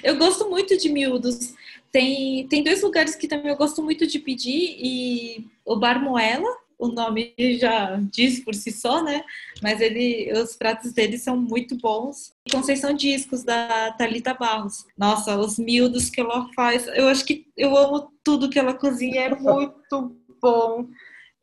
Eu 0.03 0.17
gosto 0.17 0.49
muito 0.49 0.77
de 0.77 0.89
miúdos. 0.89 1.55
Tem, 1.93 2.47
tem 2.49 2.63
dois 2.63 2.83
lugares 2.83 3.15
que 3.15 3.27
também 3.27 3.51
eu 3.51 3.57
gosto 3.57 3.83
muito 3.83 4.07
de 4.07 4.19
pedir 4.19 4.77
e 4.79 5.47
o 5.65 5.77
Bar 5.77 6.03
Moela, 6.03 6.49
o 6.81 6.89
nome 6.89 7.35
já 7.59 8.01
diz 8.11 8.41
por 8.41 8.55
si 8.55 8.73
só, 8.73 9.03
né? 9.03 9.23
Mas 9.63 9.81
ele, 9.81 10.33
os 10.33 10.57
pratos 10.57 10.93
dele 10.93 11.19
são 11.19 11.37
muito 11.37 11.77
bons. 11.77 12.33
Conceição 12.51 12.95
Discos 12.95 13.45
da 13.45 13.93
Talita 13.93 14.33
Barros. 14.33 14.87
Nossa, 14.97 15.37
os 15.39 15.59
miúdos 15.59 16.09
que 16.09 16.21
ela 16.21 16.49
faz, 16.55 16.89
eu 16.89 17.07
acho 17.09 17.25
que 17.27 17.47
eu 17.55 17.77
amo 17.77 18.11
tudo 18.25 18.49
que 18.49 18.59
ela 18.59 18.73
cozinha, 18.73 19.21
é 19.23 19.35
muito 19.35 20.17
bom. 20.41 20.89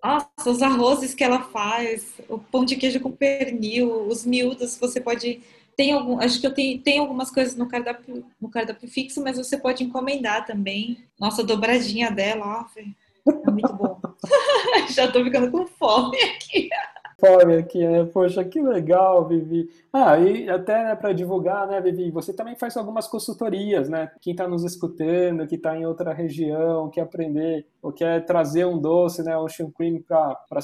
Nossa, 0.04 0.50
os 0.50 0.62
arrozes 0.62 1.14
que 1.14 1.24
ela 1.24 1.44
faz, 1.44 2.14
o 2.28 2.40
pão 2.40 2.66
de 2.66 2.76
queijo 2.76 3.00
com 3.00 3.12
pernil, 3.12 4.08
os 4.08 4.26
miúdos, 4.26 4.78
você 4.78 5.00
pode 5.00 5.42
tem 5.78 5.94
algum, 5.94 6.20
acho 6.20 6.42
que 6.42 6.48
eu 6.48 6.54
tenho, 6.54 6.80
tem 6.82 6.98
algumas 6.98 7.30
coisas 7.30 7.56
no 7.56 7.68
cardápio, 7.68 8.26
no 8.42 8.50
cardápio 8.50 8.90
fixo, 8.90 9.24
mas 9.24 9.38
você 9.38 9.56
pode 9.56 9.84
encomendar 9.84 10.44
também. 10.46 10.98
Nossa, 11.20 11.44
dobradinha 11.44 12.10
dela, 12.10 12.66
ó, 12.68 12.82
é 13.30 13.52
muito 13.52 13.74
bom. 13.74 14.02
Já 14.90 15.12
tô 15.12 15.24
ficando 15.24 15.52
com 15.52 15.68
fome 15.68 16.18
aqui 16.18 16.70
fome 17.20 17.56
aqui, 17.56 17.86
né? 17.86 18.06
Poxa, 18.06 18.44
que 18.44 18.62
legal, 18.62 19.28
Vivi. 19.28 19.70
Ah, 19.92 20.18
e 20.20 20.50
até 20.50 20.84
né, 20.84 20.96
para 20.96 21.13
divulgar, 21.13 21.68
né, 21.68 21.82
Vivi, 21.82 22.12
você 22.12 22.32
também 22.34 22.56
faz 22.56 22.78
algumas 22.78 23.08
consultorias, 23.08 23.90
né? 23.90 24.12
Quem 24.22 24.32
está 24.32 24.48
nos 24.48 24.63
escutando, 24.63 25.48
que 25.48 25.56
está 25.56 25.76
em 25.76 25.86
outra 25.86 26.13
região, 26.13 26.90
quer 26.90 27.02
aprender 27.02 27.66
ou 27.88 27.93
quer 27.93 28.26
trazer 28.26 28.65
um 28.65 28.78
doce, 28.78 29.23
né, 29.23 29.38
Ocean 29.38 29.71
Cream 29.71 30.02
para 30.02 30.62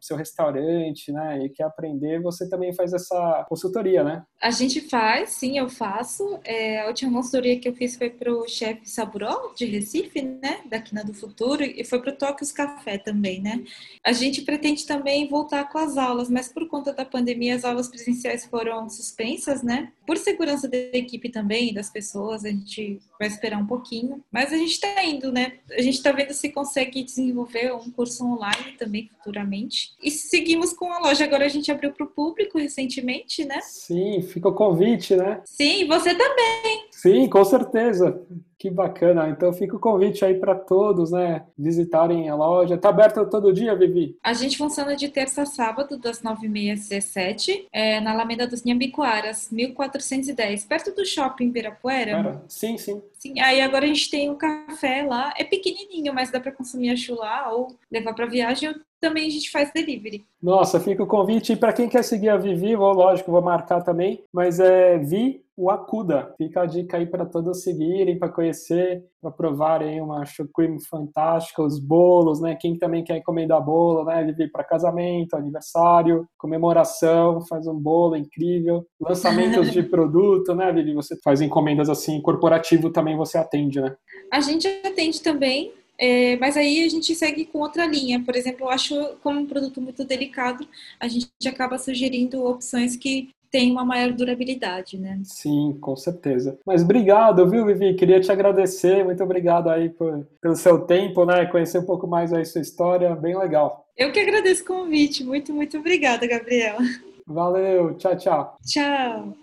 seu 0.00 0.16
restaurante, 0.16 1.10
né, 1.10 1.44
e 1.44 1.48
quer 1.48 1.64
aprender, 1.64 2.22
você 2.22 2.48
também 2.48 2.72
faz 2.72 2.92
essa 2.92 3.44
consultoria, 3.48 4.04
né? 4.04 4.22
A 4.40 4.52
gente 4.52 4.80
faz, 4.80 5.30
sim, 5.30 5.58
eu 5.58 5.68
faço. 5.68 6.38
É, 6.44 6.82
a 6.82 6.86
última 6.86 7.12
consultoria 7.12 7.58
que 7.58 7.68
eu 7.68 7.74
fiz 7.74 7.96
foi 7.96 8.08
para 8.08 8.32
o 8.32 8.46
chefe 8.46 8.88
Saburó, 8.88 9.52
de 9.56 9.64
Recife, 9.64 10.22
né, 10.22 10.60
da 10.66 10.80
Quina 10.80 11.02
do 11.02 11.12
Futuro, 11.12 11.64
e 11.64 11.84
foi 11.84 12.00
para 12.00 12.12
o 12.12 12.16
Tóquio 12.16 12.46
Café 12.54 12.98
também, 12.98 13.42
né? 13.42 13.64
A 14.04 14.12
gente 14.12 14.42
pretende 14.42 14.86
também 14.86 15.28
voltar 15.28 15.68
com 15.70 15.78
as 15.78 15.96
aulas, 15.96 16.30
mas 16.30 16.48
por 16.48 16.68
conta 16.68 16.92
da 16.92 17.04
pandemia 17.04 17.56
as 17.56 17.64
aulas 17.64 17.88
presenciais 17.88 18.46
foram 18.46 18.88
suspensas, 18.88 19.62
né? 19.64 19.92
Por 20.06 20.16
segurança 20.16 20.68
da 20.68 20.76
equipe 20.76 21.30
também, 21.30 21.74
das 21.74 21.90
pessoas, 21.90 22.44
a 22.44 22.48
gente 22.48 23.00
vai 23.20 23.28
esperar 23.28 23.58
um 23.58 23.66
pouquinho. 23.66 24.24
Mas 24.32 24.50
a 24.50 24.56
gente 24.56 24.72
está 24.72 25.04
indo, 25.04 25.30
né? 25.30 25.58
A 25.70 25.82
gente 25.82 25.96
está 25.96 26.10
vendo 26.10 26.32
se 26.32 26.48
consegue 26.48 27.04
desenvolver 27.04 27.70
um 27.74 27.90
curso 27.90 28.24
online 28.24 28.72
também 28.78 29.10
futuramente. 29.14 29.90
E 30.02 30.10
seguimos 30.10 30.72
com 30.72 30.90
a 30.90 30.98
loja. 31.00 31.24
Agora 31.24 31.44
a 31.44 31.48
gente 31.48 31.70
abriu 31.70 31.92
para 31.92 32.06
o 32.06 32.08
público 32.08 32.58
recentemente, 32.58 33.44
né? 33.44 33.60
Sim, 33.60 34.22
fica 34.22 34.48
o 34.48 34.54
convite, 34.54 35.14
né? 35.14 35.42
Sim, 35.44 35.86
você 35.86 36.14
também. 36.14 36.88
Sim, 36.90 37.28
com 37.28 37.44
certeza. 37.44 38.26
Que 38.60 38.68
bacana. 38.68 39.26
Então 39.30 39.54
fica 39.54 39.74
o 39.74 39.80
convite 39.80 40.22
aí 40.22 40.34
para 40.34 40.54
todos, 40.54 41.12
né? 41.12 41.46
Visitarem 41.56 42.28
a 42.28 42.34
loja. 42.34 42.76
Tá 42.76 42.90
aberta 42.90 43.24
todo 43.24 43.54
dia, 43.54 43.74
Vivi? 43.74 44.18
A 44.22 44.34
gente 44.34 44.58
funciona 44.58 44.94
de 44.94 45.08
terça 45.08 45.42
a 45.42 45.46
sábado, 45.46 45.96
das 45.96 46.20
9h30 46.20 46.74
às 46.74 46.88
17 46.90 47.68
é, 47.72 48.00
na 48.00 48.10
Alameda 48.10 48.46
dos 48.46 48.62
Nhambiquaras, 48.62 49.50
1410, 49.50 50.66
perto 50.66 50.94
do 50.94 51.06
shopping 51.06 51.46
Ibirapuera. 51.46 52.10
Era? 52.10 52.44
Sim, 52.48 52.76
sim. 52.76 53.00
Sim, 53.14 53.40
aí 53.40 53.62
agora 53.62 53.86
a 53.86 53.88
gente 53.88 54.10
tem 54.10 54.28
um 54.28 54.36
café 54.36 55.04
lá. 55.04 55.32
É 55.38 55.44
pequenininho, 55.44 56.12
mas 56.12 56.30
dá 56.30 56.38
para 56.38 56.52
consumir 56.52 56.90
a 56.90 57.14
lá 57.14 57.50
ou 57.54 57.78
levar 57.90 58.12
para 58.12 58.26
viagem 58.26 58.74
também 59.00 59.26
a 59.26 59.30
gente 59.30 59.50
faz 59.50 59.72
delivery. 59.72 60.24
Nossa, 60.42 60.78
fica 60.78 61.02
o 61.02 61.06
convite. 61.06 61.52
E 61.52 61.56
para 61.56 61.72
quem 61.72 61.88
quer 61.88 62.04
seguir 62.04 62.28
a 62.28 62.36
Vivi, 62.36 62.76
vou, 62.76 62.92
lógico, 62.92 63.32
vou 63.32 63.42
marcar 63.42 63.82
também, 63.82 64.22
mas 64.32 64.60
é 64.60 64.98
Vi 64.98 65.42
o 65.60 65.70
Acuda. 65.70 66.32
Fica 66.38 66.62
a 66.62 66.66
dica 66.66 66.96
aí 66.96 67.04
para 67.04 67.26
todos 67.26 67.62
seguirem, 67.62 68.18
para 68.18 68.30
conhecer, 68.30 69.04
para 69.20 69.30
provarem 69.30 70.00
uma 70.00 70.24
cream 70.54 70.78
fantástica, 70.80 71.62
os 71.62 71.78
bolos, 71.78 72.40
né? 72.40 72.56
Quem 72.58 72.78
também 72.78 73.04
quer 73.04 73.18
encomendar 73.18 73.62
bolo, 73.62 74.04
né? 74.04 74.24
Vivi 74.24 74.50
para 74.50 74.64
casamento, 74.64 75.36
aniversário, 75.36 76.26
comemoração, 76.38 77.44
faz 77.46 77.66
um 77.66 77.78
bolo 77.78 78.16
incrível. 78.16 78.86
Lançamentos 78.98 79.70
de 79.70 79.82
produto, 79.84 80.54
né, 80.54 80.72
Vivi? 80.72 80.94
Você 80.94 81.14
faz 81.22 81.42
encomendas 81.42 81.90
assim, 81.90 82.22
corporativo 82.22 82.88
também 82.88 83.16
você 83.16 83.36
atende, 83.36 83.82
né? 83.82 83.94
A 84.32 84.40
gente 84.40 84.66
atende 84.66 85.20
também, 85.20 85.72
é, 86.00 86.36
mas 86.38 86.56
aí 86.56 86.82
a 86.82 86.88
gente 86.88 87.14
segue 87.14 87.44
com 87.44 87.58
outra 87.58 87.84
linha. 87.84 88.22
Por 88.24 88.34
exemplo, 88.34 88.66
eu 88.66 88.70
acho 88.70 88.94
como 89.22 89.38
um 89.38 89.46
produto 89.46 89.82
muito 89.82 90.02
delicado, 90.02 90.66
a 90.98 91.06
gente 91.06 91.28
acaba 91.46 91.76
sugerindo 91.76 92.42
opções 92.42 92.96
que 92.96 93.28
têm 93.50 93.70
uma 93.70 93.84
maior 93.84 94.12
durabilidade, 94.12 94.96
né? 94.96 95.20
Sim, 95.24 95.76
com 95.80 95.94
certeza. 95.96 96.58
Mas 96.64 96.82
obrigado, 96.82 97.50
viu, 97.50 97.66
Vivi? 97.66 97.94
Queria 97.94 98.20
te 98.20 98.32
agradecer. 98.32 99.04
Muito 99.04 99.22
obrigado 99.22 99.68
aí 99.68 99.90
por, 99.90 100.26
pelo 100.40 100.56
seu 100.56 100.80
tempo, 100.80 101.26
né? 101.26 101.44
Conhecer 101.46 101.78
um 101.78 101.84
pouco 101.84 102.06
mais 102.06 102.32
aí 102.32 102.46
sua 102.46 102.60
história, 102.60 103.14
bem 103.14 103.36
legal. 103.36 103.86
Eu 103.96 104.12
que 104.12 104.20
agradeço 104.20 104.62
o 104.62 104.66
convite. 104.66 105.22
Muito, 105.22 105.52
muito 105.52 105.76
obrigada, 105.76 106.26
Gabriela. 106.26 106.78
Valeu, 107.26 107.94
tchau, 107.96 108.16
tchau. 108.16 108.56
Tchau. 108.64 109.34